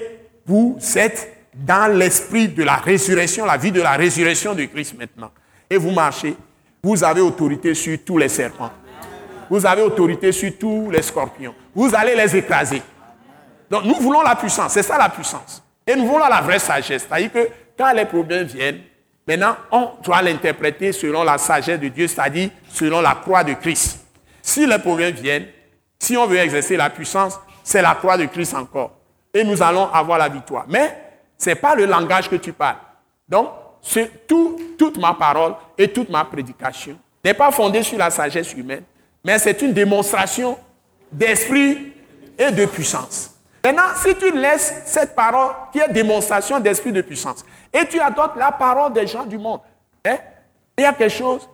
[0.47, 5.33] vous êtes dans l'esprit de la résurrection, la vie de la résurrection de Christ maintenant,
[5.69, 6.37] et vous marchez,
[6.81, 8.71] vous avez autorité sur tous les serpents.
[9.51, 11.55] Vous avez autorité sur tous les scorpions.
[11.75, 12.83] Vous allez les écraser.
[13.71, 15.63] Donc nous voulons la puissance, c'est ça la puissance.
[15.87, 17.07] Et nous voulons la vraie sagesse.
[17.09, 17.49] C'est-à-dire que
[17.79, 18.81] quand les problèmes viennent,
[19.27, 24.05] maintenant on doit l'interpréter selon la sagesse de Dieu, c'est-à-dire selon la croix de Christ.
[24.43, 25.47] Si les problèmes viennent,
[25.99, 28.93] si on veut exercer la puissance, c'est la croix de Christ encore.
[29.33, 30.65] Et nous allons avoir la victoire.
[30.69, 30.97] Mais
[31.39, 32.77] ce n'est pas le langage que tu parles.
[33.29, 33.49] Donc,
[34.27, 38.83] tout, toute ma parole et toute ma prédication n'est pas fondée sur la sagesse humaine,
[39.25, 40.59] mais c'est une démonstration
[41.13, 41.93] d'esprit
[42.39, 43.30] et de puissance.
[43.65, 48.37] Maintenant, si tu laisses cette parole qui est démonstration d'esprit de puissance, et tu adoptes
[48.37, 49.61] la parole des gens du monde,
[50.05, 50.17] hein,
[50.79, 51.49] il y a quelque chose,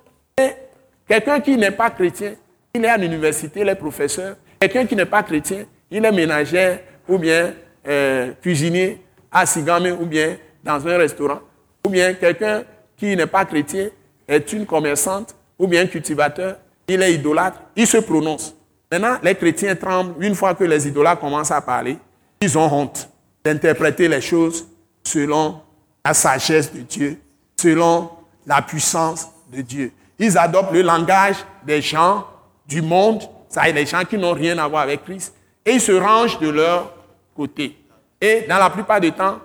[1.08, 2.34] quelqu'un qui n'est pas chrétien,
[2.74, 6.80] il est à l'université, il est professeur, quelqu'un qui n'est pas chrétien, il est ménagère
[7.08, 7.54] ou bien
[7.86, 9.02] euh, cuisinier
[9.32, 11.40] à Sigame ou bien dans un restaurant,
[11.84, 12.62] ou bien quelqu'un
[12.96, 13.88] qui n'est pas chrétien
[14.28, 16.56] est une commerçante ou bien cultivateur,
[16.88, 18.54] il est idolâtre, il se prononce.
[18.90, 21.98] Maintenant, les chrétiens tremblent une fois que les idolâtres commencent à parler.
[22.40, 23.08] Ils ont honte
[23.44, 24.66] d'interpréter les choses
[25.02, 25.60] selon
[26.04, 27.20] la sagesse de Dieu,
[27.56, 28.10] selon
[28.46, 29.92] la puissance de Dieu.
[30.18, 32.26] Ils adoptent le langage des gens
[32.66, 35.34] du monde, ça des gens qui n'ont rien à voir avec Christ,
[35.64, 36.92] et ils se rangent de leur
[37.34, 37.76] côté.
[38.20, 39.38] Et dans la plupart du temps,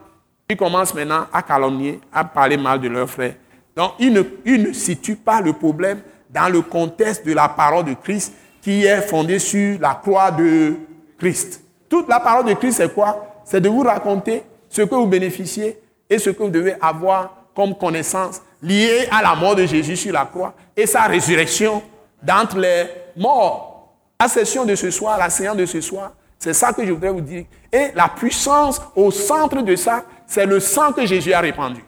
[0.49, 3.35] ils commencent maintenant à calomnier, à parler mal de leurs frères.
[3.75, 8.33] Donc, ils ne situent pas le problème dans le contexte de la parole de Christ,
[8.61, 10.75] qui est fondée sur la croix de
[11.17, 11.63] Christ.
[11.89, 13.41] Toute la parole de Christ, c'est quoi?
[13.43, 15.79] C'est de vous raconter ce que vous bénéficiez
[16.09, 20.13] et ce que vous devez avoir comme connaissance liée à la mort de Jésus sur
[20.13, 21.81] la croix et sa résurrection
[22.21, 22.85] d'entre les
[23.17, 23.93] morts.
[24.19, 27.11] La session de ce soir, la séance de ce soir, c'est ça que je voudrais
[27.11, 27.45] vous dire.
[27.71, 31.83] Et la puissance au centre de ça, c'est le sang que Jésus a répandu.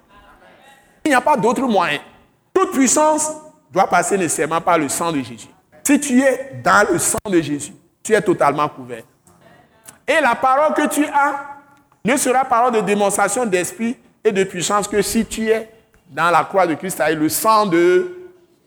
[1.05, 1.99] Il n'y a pas d'autre moyen.
[2.53, 3.31] Toute puissance
[3.71, 5.47] doit passer nécessairement par le sang de Jésus.
[5.85, 9.03] Si tu es dans le sang de Jésus, tu es totalement couvert.
[10.07, 11.57] Et la parole que tu as
[12.05, 15.69] ne sera parole de démonstration d'esprit et de puissance que si tu es
[16.09, 18.17] dans la croix de Christ avec le sang de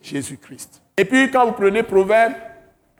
[0.02, 0.80] Jésus-Christ.
[0.96, 2.32] Et puis quand vous prenez Proverbe,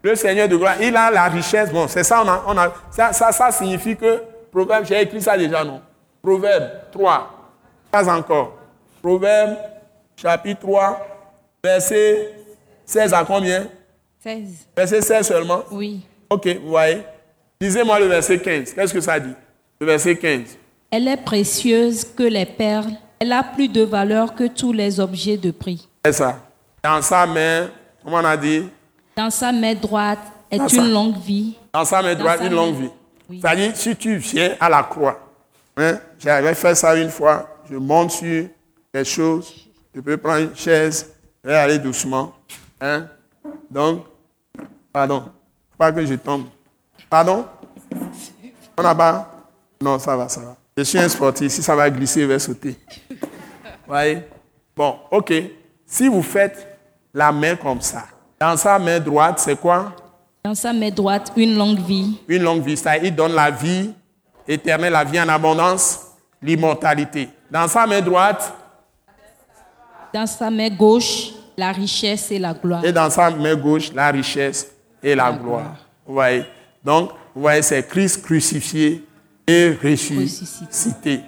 [0.03, 1.73] le Seigneur de gloire, il a la richesse.
[1.73, 4.23] Bon, c'est ça, on a, ça, ça, ça, signifie que
[4.53, 5.81] Proverbe, j'ai écrit ça déjà, non?
[6.23, 7.51] Proverbe 3,
[7.91, 8.57] pas encore.
[9.03, 9.57] Proverbe
[10.17, 11.07] chapitre 3,
[11.65, 12.35] verset
[12.85, 13.67] 16 à combien?
[14.27, 14.67] 16.
[14.77, 15.63] Verset 16 seulement?
[15.71, 16.01] Oui.
[16.29, 17.03] Ok, vous voyez.
[17.61, 18.73] Lisez-moi le verset 15.
[18.73, 19.33] Qu'est-ce que ça dit?
[19.79, 20.59] Le verset 15.
[20.91, 22.91] Elle est précieuse que les perles.
[23.21, 25.89] Elle a plus de valeur que tous les objets de prix.
[26.05, 26.41] C'est ça.
[26.83, 27.69] Dans sa main,
[28.03, 28.65] comment on a dit?
[29.17, 30.19] Dans sa main droite
[30.51, 31.55] est une longue vie.
[31.73, 33.41] Dans sa main droite, une longue vie.
[33.41, 35.21] C'est-à-dire, si tu viens à la croix,
[35.77, 38.47] hein, j'avais fait ça une fois, je monte sur
[38.93, 41.13] les choses, je peux prendre une chaise,
[41.45, 42.33] je vais aller doucement.
[42.81, 43.07] Hein.
[43.71, 44.05] Donc,
[44.97, 45.25] pardon,
[45.77, 46.47] pas que je tombe.
[47.11, 47.45] Pardon?
[48.79, 49.31] On a pas?
[49.79, 50.57] Non, ça va, ça va.
[50.75, 52.79] Je suis un sportif, si ça va glisser, je vais sauter.
[53.87, 54.23] voyez?
[54.75, 55.35] Bon, ok.
[55.85, 56.67] Si vous faites
[57.13, 58.05] la main comme ça,
[58.41, 59.93] dans sa main droite, c'est quoi?
[60.43, 62.19] Dans sa main droite, une longue vie.
[62.27, 63.93] Une longue vie, ça, il donne la vie
[64.49, 66.07] éternelle, la vie en abondance,
[66.41, 67.29] l'immortalité.
[67.51, 68.51] Dans sa main droite,
[70.15, 72.83] Dans sa main gauche, la richesse et la gloire.
[72.83, 74.73] et dans sa main gauche, la richesse
[75.07, 75.77] et la, gloire.
[76.05, 76.45] Vous voyez?
[76.85, 79.05] Donc, vous voyez, c'est Christ crucifié
[79.47, 81.21] et ressuscité.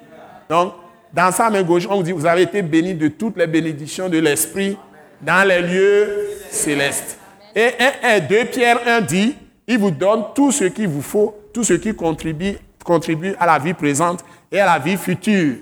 [0.51, 0.75] Donc,
[1.13, 4.09] dans sa main gauche, on vous dit, vous avez été bénis de toutes les bénédictions
[4.09, 4.77] de l'Esprit
[5.23, 7.19] dans les lieux célestes.
[7.55, 7.71] Et
[8.03, 9.37] 1, 1, 2 Pierre 1 dit,
[9.67, 13.61] il vous donne tout ce qu'il vous faut, tout ce qui contribue, contribue à la
[13.61, 15.55] vie présente et à la vie future.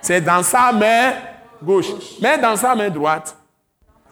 [0.00, 1.12] C'est dans sa main
[1.62, 1.92] gauche.
[2.22, 3.36] Mais dans sa main droite,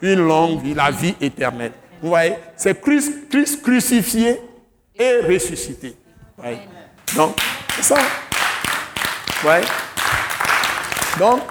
[0.01, 1.71] une longue vie, la vie éternelle.
[2.01, 4.39] Vous voyez, c'est Christ, crucifié
[4.95, 5.95] et ressuscité.
[7.15, 7.35] Donc,
[7.75, 7.95] c'est ça.
[7.97, 9.65] Vous voyez?
[11.17, 11.41] Donc,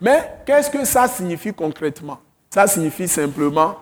[0.00, 2.18] mais qu'est-ce que ça signifie concrètement?
[2.48, 3.76] Ça signifie simplement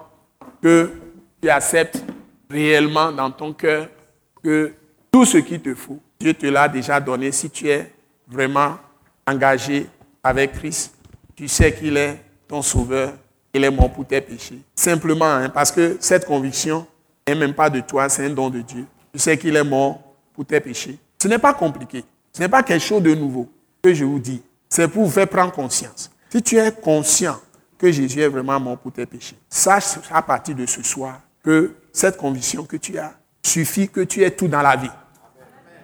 [0.63, 0.93] que
[1.41, 2.03] tu acceptes
[2.51, 3.89] réellement dans ton cœur
[4.43, 4.75] que
[5.11, 7.91] tout ce qu'il te faut, Dieu te l'a déjà donné si tu es
[8.27, 8.77] vraiment
[9.27, 9.87] engagé
[10.23, 10.95] avec Christ.
[11.35, 13.13] Tu sais qu'il est ton sauveur,
[13.55, 14.61] il est mort pour tes péchés.
[14.75, 16.87] Simplement, hein, parce que cette conviction
[17.27, 18.87] n'est même pas de toi, c'est un don de Dieu.
[19.13, 20.01] Tu sais qu'il est mort
[20.35, 20.99] pour tes péchés.
[21.21, 22.05] Ce n'est pas compliqué.
[22.33, 23.49] Ce n'est pas quelque chose de nouveau
[23.83, 24.43] que je vous dis.
[24.69, 26.11] C'est pour vous faire prendre conscience.
[26.31, 27.41] Si tu es conscient
[27.79, 31.75] que Jésus est vraiment mort pour tes péchés, sache à partir de ce soir que
[31.93, 34.91] cette conviction que tu as suffit que tu aies tout dans la vie.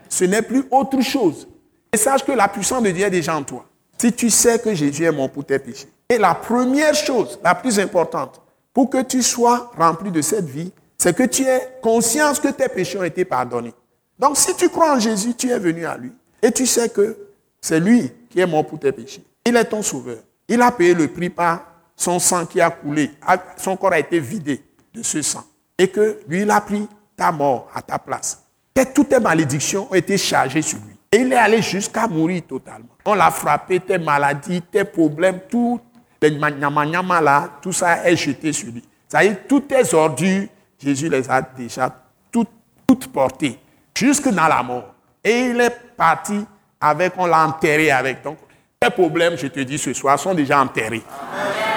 [0.09, 1.49] Ce n'est plus autre chose.
[1.93, 3.65] Et sache que la puissance de Dieu est déjà en toi.
[3.97, 5.89] Si tu sais que Jésus est mort pour tes péchés.
[6.09, 8.41] Et la première chose, la plus importante,
[8.73, 12.69] pour que tu sois rempli de cette vie, c'est que tu aies conscience que tes
[12.69, 13.75] péchés ont été pardonnés.
[14.19, 16.13] Donc si tu crois en Jésus, tu es venu à lui.
[16.43, 17.17] Et tu sais que
[17.61, 19.25] c'est lui qui est mort pour tes péchés.
[19.47, 20.19] Il est ton sauveur.
[20.49, 21.65] Il a payé le prix par
[21.97, 23.11] son sang qui a coulé.
[23.57, 24.63] Son corps a été vidé
[24.93, 25.45] de ce sang.
[25.79, 26.87] Et que lui, il a pris
[27.17, 28.43] ta mort à ta place.
[28.77, 30.97] Et toutes tes malédictions ont été chargées sur lui.
[31.13, 32.89] Et il est allé jusqu'à mourir totalement.
[33.05, 35.81] On l'a frappé, tes maladies, tes problèmes, tout,
[36.29, 38.83] les nyama là, tout ça est jeté sur lui.
[39.13, 40.49] Est, toutes tes ordures,
[40.83, 41.91] Jésus les a déjà
[42.33, 42.51] toutes,
[42.87, 43.59] toutes portées,
[43.97, 44.95] jusque dans la mort.
[45.23, 46.45] Et il est parti
[46.81, 48.23] avec, on l'a enterré avec.
[48.23, 48.39] Donc,
[48.81, 51.03] tes problèmes, je te dis ce soir, sont déjà enterrés.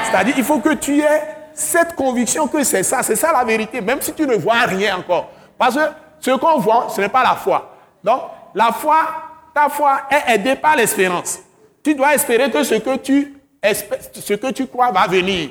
[0.06, 1.22] C'est-à-dire, il faut que tu aies
[1.53, 4.98] cette conviction que c'est ça, c'est ça la vérité, même si tu ne vois rien
[4.98, 5.30] encore.
[5.57, 5.82] Parce que
[6.19, 7.78] ce qu'on voit, ce n'est pas la foi.
[8.03, 8.22] Donc,
[8.56, 9.07] la foi,
[9.53, 11.40] ta foi est aidée par l'espérance.
[11.84, 13.36] Tu dois espérer que ce que tu,
[13.73, 15.49] ce que tu crois va venir.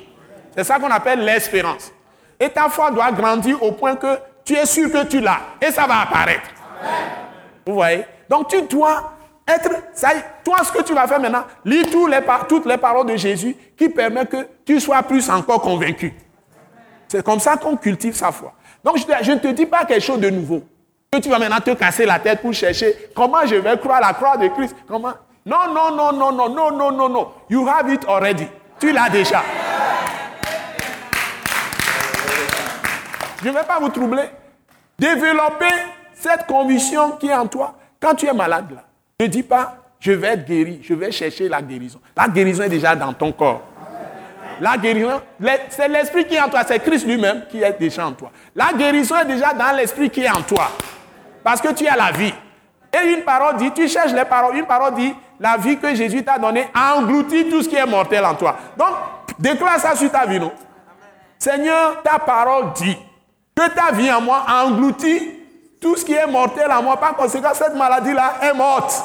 [0.56, 1.92] C'est ça qu'on appelle l'espérance.
[2.38, 5.40] Et ta foi doit grandir au point que tu es sûr que tu l'as.
[5.60, 6.48] Et ça va apparaître.
[7.66, 8.04] Vous voyez?
[8.28, 9.12] Donc tu dois
[9.46, 10.10] être, ça,
[10.44, 11.84] toi ce que tu vas faire maintenant, lis
[12.48, 16.14] toutes les paroles de Jésus qui permettent que tu sois plus encore convaincu.
[17.08, 18.52] C'est comme ça qu'on cultive sa foi.
[18.82, 20.62] Donc je, ne te dis pas quelque chose de nouveau.
[21.10, 24.12] Que tu vas maintenant te casser la tête pour chercher comment je vais croire la
[24.12, 24.74] croix de Christ.
[24.86, 25.12] Comment
[25.46, 27.32] Non, non, non, non, non, non, non, non, non.
[27.48, 28.48] You have it already.
[28.80, 29.42] Tu l'as déjà.
[33.42, 34.24] Je ne vais pas vous troubler.
[34.98, 35.70] Développer
[36.14, 38.76] cette conviction qui est en toi quand tu es malade.
[39.20, 42.00] Ne dis pas, je vais être guéri, je vais chercher la guérison.
[42.16, 43.62] La guérison est déjà dans ton corps.
[44.60, 45.20] La guérison,
[45.68, 48.32] c'est l'esprit qui est en toi, c'est Christ lui-même qui est déjà en toi.
[48.54, 50.70] La guérison est déjà dans l'esprit qui est en toi.
[51.44, 52.32] Parce que tu as la vie.
[52.92, 56.24] Et une parole dit, tu cherches les paroles, une parole dit, la vie que Jésus
[56.24, 58.56] t'a donnée a englouti tout ce qui est mortel en toi.
[58.76, 58.88] Donc,
[59.38, 60.52] déclare ça sur ta vie, non?
[61.38, 62.96] Seigneur, ta parole dit
[63.54, 65.32] que ta vie en moi a englouti
[65.80, 66.96] tout ce qui est mortel en moi.
[66.96, 69.02] Par conséquent, cette maladie-là est morte.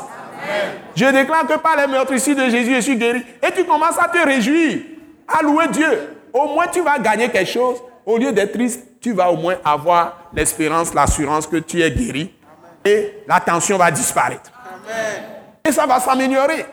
[0.96, 3.24] Je déclare que par les meurtrissures de Jésus, je suis guéri.
[3.42, 4.80] Et tu commences à te réjouir,
[5.28, 6.18] à louer Dieu.
[6.34, 7.78] Au moins, tu vas gagner quelque chose.
[8.06, 12.34] Au lieu d'être triste, tu vas au moins avoir l'espérance, l'assurance que tu es guéri.
[12.84, 14.52] Et la tension va disparaître.
[15.64, 16.66] Et ça va s'améliorer.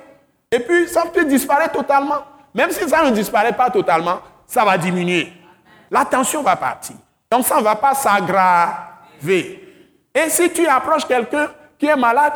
[0.51, 2.25] Et puis, ça peut disparaître totalement.
[2.55, 5.33] Même si ça ne disparaît pas totalement, ça va diminuer.
[5.91, 6.97] La tension va partir.
[7.31, 9.65] Donc, ça ne va pas s'aggraver.
[10.15, 11.49] Et si tu approches quelqu'un
[11.79, 12.35] qui est malade,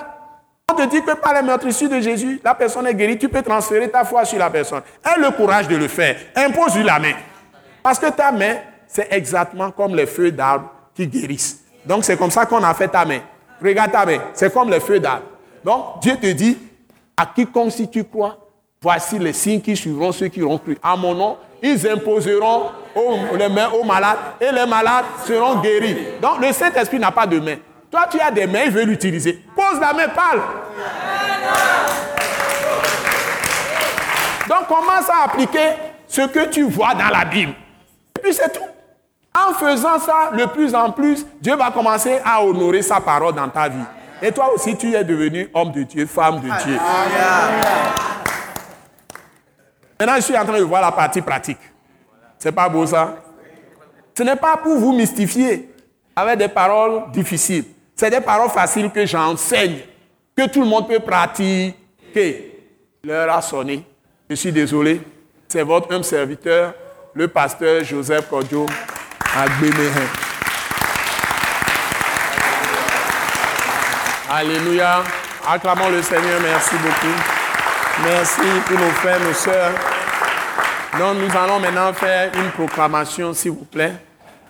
[0.70, 3.42] on te dit que par les meurtrissures de Jésus, la personne est guérie, tu peux
[3.42, 4.82] transférer ta foi sur la personne.
[5.04, 6.16] Aie le courage de le faire.
[6.36, 7.14] Impose-lui la main.
[7.82, 8.56] Parce que ta main,
[8.86, 11.58] c'est exactement comme les feux d'arbre qui guérissent.
[11.84, 13.20] Donc c'est comme ça qu'on a fait ta main.
[13.60, 15.24] Regarde ta main, c'est comme les feux d'arbre.
[15.64, 16.58] Donc Dieu te dit,
[17.16, 18.36] à quiconque si tu crois,
[18.80, 20.76] voici les signes qui suivront ceux qui auront cru.
[20.82, 22.70] À mon nom, ils imposeront
[23.38, 25.96] les mains aux malades et les malades seront guéris.
[26.20, 27.56] Donc le Saint-Esprit n'a pas de main.
[27.90, 29.44] Toi, tu as des mains, il veut l'utiliser.
[29.54, 30.40] Pose la main, parle.
[34.48, 35.74] Donc commence à appliquer
[36.08, 37.52] ce que tu vois dans la Bible.
[38.18, 38.60] Et puis c'est tout.
[39.34, 43.48] En faisant ça, de plus en plus, Dieu va commencer à honorer sa parole dans
[43.48, 43.84] ta vie.
[44.24, 46.78] Et toi aussi, tu es devenu homme de Dieu, femme de Dieu.
[49.98, 51.58] Maintenant, je suis en train de voir la partie pratique.
[52.38, 53.16] C'est pas beau ça?
[54.16, 55.74] Ce n'est pas pour vous mystifier
[56.14, 57.64] avec des paroles difficiles.
[57.96, 59.78] C'est des paroles faciles que j'enseigne,
[60.36, 62.60] que tout le monde peut pratiquer.
[63.02, 63.84] L'heure a sonné.
[64.30, 65.00] Je suis désolé.
[65.48, 66.74] C'est votre homme serviteur,
[67.14, 68.66] le pasteur Joseph Kodjo
[74.34, 75.02] Alléluia.
[75.46, 76.40] Acclamons le Seigneur.
[76.42, 77.14] Merci beaucoup.
[78.02, 79.74] Merci pour nos frères, nos sœurs.
[80.98, 83.92] Donc, nous allons maintenant faire une proclamation, s'il vous plaît.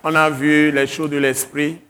[0.01, 1.81] On a vu les choses de l'esprit,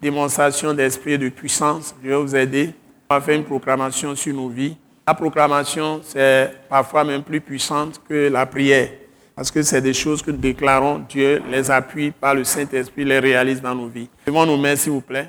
[0.00, 1.94] démonstration d'esprit et de puissance.
[2.02, 2.72] Je vais vous aider.
[3.10, 4.78] On va faire une proclamation sur nos vies.
[5.06, 8.88] La proclamation, c'est parfois même plus puissante que la prière.
[9.34, 13.18] Parce que c'est des choses que nous déclarons, Dieu les appuie par le Saint-Esprit, les
[13.18, 14.08] réalise dans nos vies.
[14.26, 15.28] Devons nous mettre, s'il vous plaît.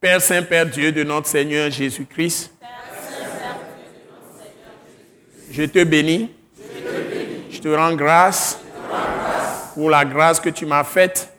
[0.00, 2.52] Père Saint, Père Dieu de notre Seigneur Jésus-Christ,
[5.50, 6.30] je te bénis,
[7.50, 8.60] je te rends grâce
[9.74, 11.32] pour la grâce que tu m'as faite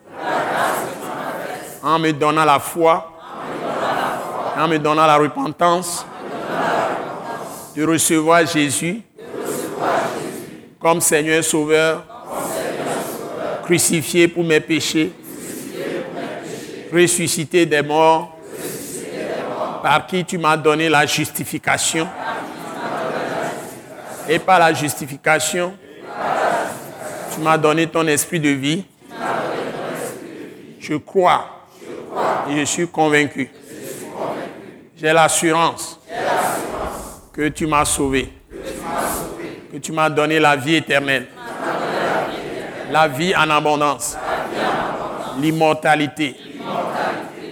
[1.81, 3.14] en me donnant la foi,
[4.57, 6.06] en me donnant la repentance,
[7.77, 9.02] de recevoir Jésus
[10.81, 12.03] comme Seigneur Sauveur,
[13.64, 15.14] crucifié pour mes péchés,
[16.91, 18.36] ressuscité des morts,
[19.81, 22.07] par qui tu m'as donné la justification.
[24.27, 25.73] Et par la justification,
[27.34, 28.85] tu m'as donné ton esprit de vie.
[30.80, 31.68] Je crois
[32.49, 33.49] et je suis convaincu.
[34.97, 35.99] J'ai l'assurance
[37.34, 38.34] que tu m'as sauvé
[39.72, 41.27] que tu m'as donné la vie éternelle,
[42.91, 44.18] la vie en abondance,
[45.39, 46.35] l'immortalité,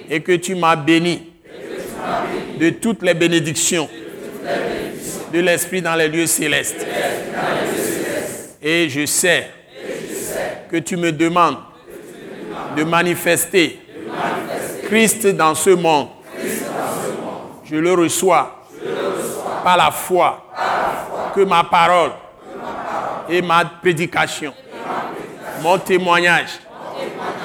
[0.09, 1.26] et que tu m'as béni
[2.59, 3.89] de toutes les bénédictions
[5.33, 6.85] de l'Esprit dans les lieux célestes.
[8.61, 9.49] Et je sais
[10.69, 11.57] que tu me demandes
[12.75, 13.79] de manifester
[14.85, 16.07] Christ dans ce monde.
[17.65, 18.63] Je le reçois
[19.63, 20.45] par la foi
[21.35, 22.11] que ma parole
[23.29, 24.53] et ma prédication,
[25.61, 26.59] mon témoignage,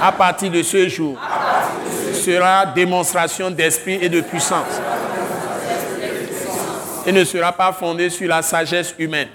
[0.00, 1.18] à partir de ce jour,
[2.22, 4.80] sera démonstration d'esprit et de puissance.
[7.04, 9.28] Et ne sera pas fondé sur la sagesse humaine,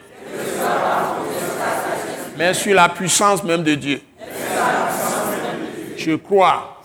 [2.37, 4.01] mais sur la puissance même de Dieu.
[5.97, 6.81] Je crois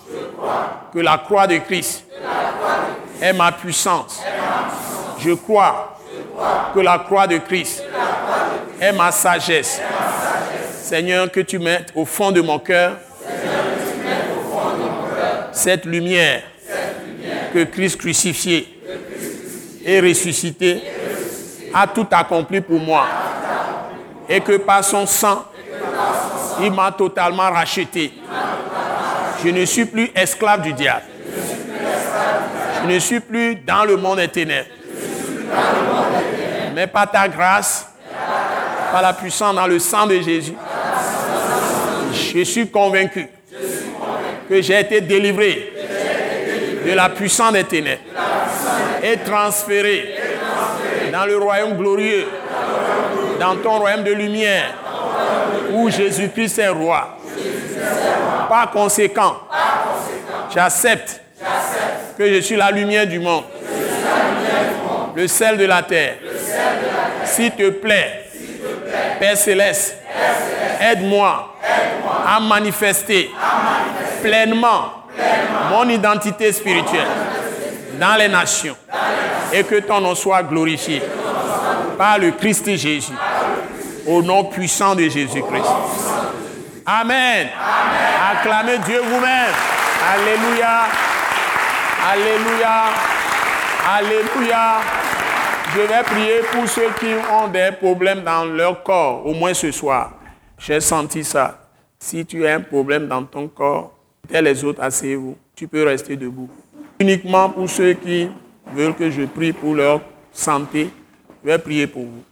[0.92, 2.04] que la croix de Christ
[3.20, 4.20] est ma puissance.
[5.20, 5.96] Je crois
[6.74, 7.84] que la croix de Christ
[8.80, 9.80] est ma sagesse.
[10.82, 12.96] Seigneur, que tu mettes au fond de mon cœur
[15.52, 16.42] cette lumière
[17.52, 18.68] que Christ crucifié
[19.84, 20.82] et ressuscité
[21.74, 23.06] a tout accompli pour moi.
[24.28, 25.44] Et que par son sang,
[26.60, 28.12] il m'a totalement racheté.
[29.44, 31.04] Je ne suis plus esclave du diable.
[32.82, 34.68] Je ne suis plus dans le monde des ténèbres
[36.74, 37.86] mais par ta grâce,
[38.90, 40.54] par la puissance dans le sang de Jésus,
[42.12, 43.28] je suis convaincu
[44.52, 45.72] que j'ai été délivré
[46.86, 48.02] de la puissance des ténèbres
[49.02, 50.14] et transféré
[51.10, 52.26] dans le royaume glorieux,
[53.40, 54.74] dans ton royaume de lumière,
[55.72, 57.16] où Jésus-Christ est roi.
[58.46, 59.38] Par conséquent,
[60.54, 61.22] j'accepte
[62.18, 63.44] que je suis la lumière du monde,
[65.16, 66.16] le sel de la terre
[67.24, 68.26] s'il te plaît,
[69.18, 69.96] Père Céleste,
[70.78, 71.56] aide-moi
[72.26, 73.30] à manifester
[74.22, 74.92] pleinement
[75.70, 77.06] mon identité spirituelle
[78.00, 78.76] dans les nations
[79.52, 81.02] et que ton nom soit glorifié
[81.98, 83.12] par le Christ Jésus,
[84.06, 85.70] au nom puissant de Jésus-Christ.
[86.86, 87.48] Amen.
[88.32, 89.52] Acclamez Dieu vous-même.
[90.14, 90.80] Alléluia.
[92.10, 92.84] Alléluia.
[93.88, 94.80] Alléluia.
[95.74, 99.70] Je vais prier pour ceux qui ont des problèmes dans leur corps, au moins ce
[99.70, 100.12] soir.
[100.58, 101.58] J'ai senti ça.
[101.98, 103.92] Si tu as un problème dans ton corps,
[104.28, 105.36] tel les autres, asseyez-vous.
[105.54, 106.48] Tu peux rester debout.
[106.98, 108.28] Uniquement pour ceux qui
[108.74, 110.00] veulent que je prie pour leur
[110.32, 110.90] santé,
[111.42, 112.22] je vais prier pour vous.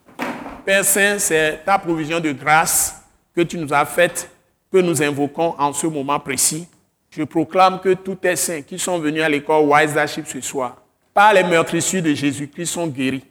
[0.65, 3.03] Père Saint, c'est ta provision de grâce
[3.35, 4.31] que tu nous as faite,
[4.73, 6.67] que nous invoquons en ce moment précis.
[7.11, 9.97] Je proclame que tous tes saints qui sont venus à l'école Wise
[10.27, 10.77] ce soir,
[11.13, 13.25] par les meurtrissures de Jésus-Christ, sont guéris.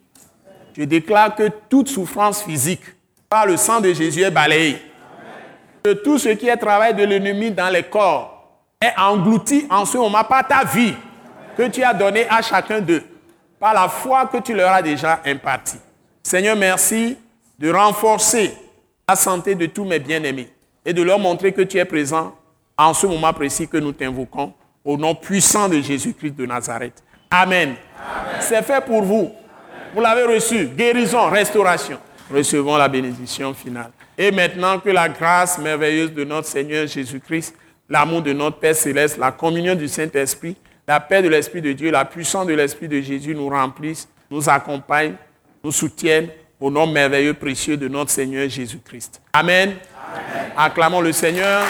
[0.78, 2.84] Je déclare que toute souffrance physique
[3.30, 4.78] par le sang de Jésus est balayée.
[5.82, 8.39] que tout ce qui est travail de l'ennemi dans les corps
[8.82, 10.94] est englouti en ce moment par ta vie
[11.58, 13.04] que tu as donnée à chacun d'eux,
[13.60, 15.80] par la foi que tu leur as déjà impartie.
[16.24, 17.18] Seigneur, merci
[17.58, 18.54] de renforcer
[19.06, 20.48] la santé de tous mes bien-aimés
[20.86, 22.34] et de leur montrer que tu es présent
[22.78, 24.54] en ce moment précis que nous t'invoquons
[24.86, 27.04] au nom puissant de Jésus-Christ de Nazareth.
[27.30, 27.76] Amen.
[28.40, 29.30] C'est fait pour vous.
[29.94, 30.68] Vous l'avez reçu.
[30.68, 32.00] Guérison, restauration.
[32.34, 33.92] Recevons la bénédiction finale.
[34.18, 37.54] Et maintenant que la grâce merveilleuse de notre Seigneur Jésus-Christ,
[37.90, 40.56] l'amour de notre Père céleste, la communion du Saint-Esprit,
[40.88, 44.50] la paix de l'Esprit de Dieu, la puissance de l'Esprit de Jésus nous remplissent, nous
[44.50, 45.16] accompagnent,
[45.64, 46.30] nous soutiennent
[46.60, 49.22] au nom merveilleux, précieux de notre Seigneur Jésus-Christ.
[49.34, 49.76] Amen.
[50.58, 51.64] Acclamons le Seigneur.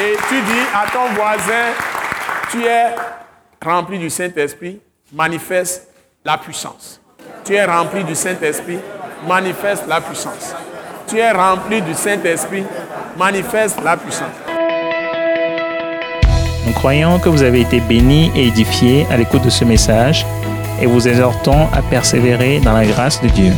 [0.00, 1.72] Et tu dis à ton voisin,
[2.50, 2.94] tu es
[3.62, 4.80] rempli du Saint-Esprit,
[5.12, 5.88] manifeste
[6.24, 7.00] la puissance.
[7.44, 8.78] Tu es rempli du Saint-Esprit,
[9.26, 10.54] manifeste la puissance.
[11.10, 12.64] Tu es rempli du Saint-Esprit,
[13.18, 14.28] manifeste la puissance.
[16.64, 20.24] Nous croyons que vous avez été bénis et édifiés à l'écoute de ce message
[20.80, 23.52] et vous exhortons à persévérer dans la grâce de Dieu.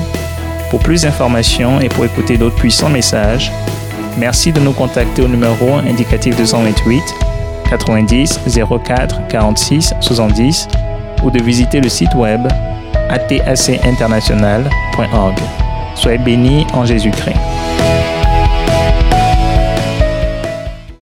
[0.71, 3.53] Pour plus d'informations et pour écouter d'autres puissants messages,
[4.17, 7.03] merci de nous contacter au numéro indicatif 228
[7.69, 8.41] 90
[8.83, 10.69] 04 46 70
[11.23, 12.49] ou de visiter le site web
[13.11, 15.62] atacinternational.org.
[15.95, 17.37] Soyez bénis en Jésus-Christ.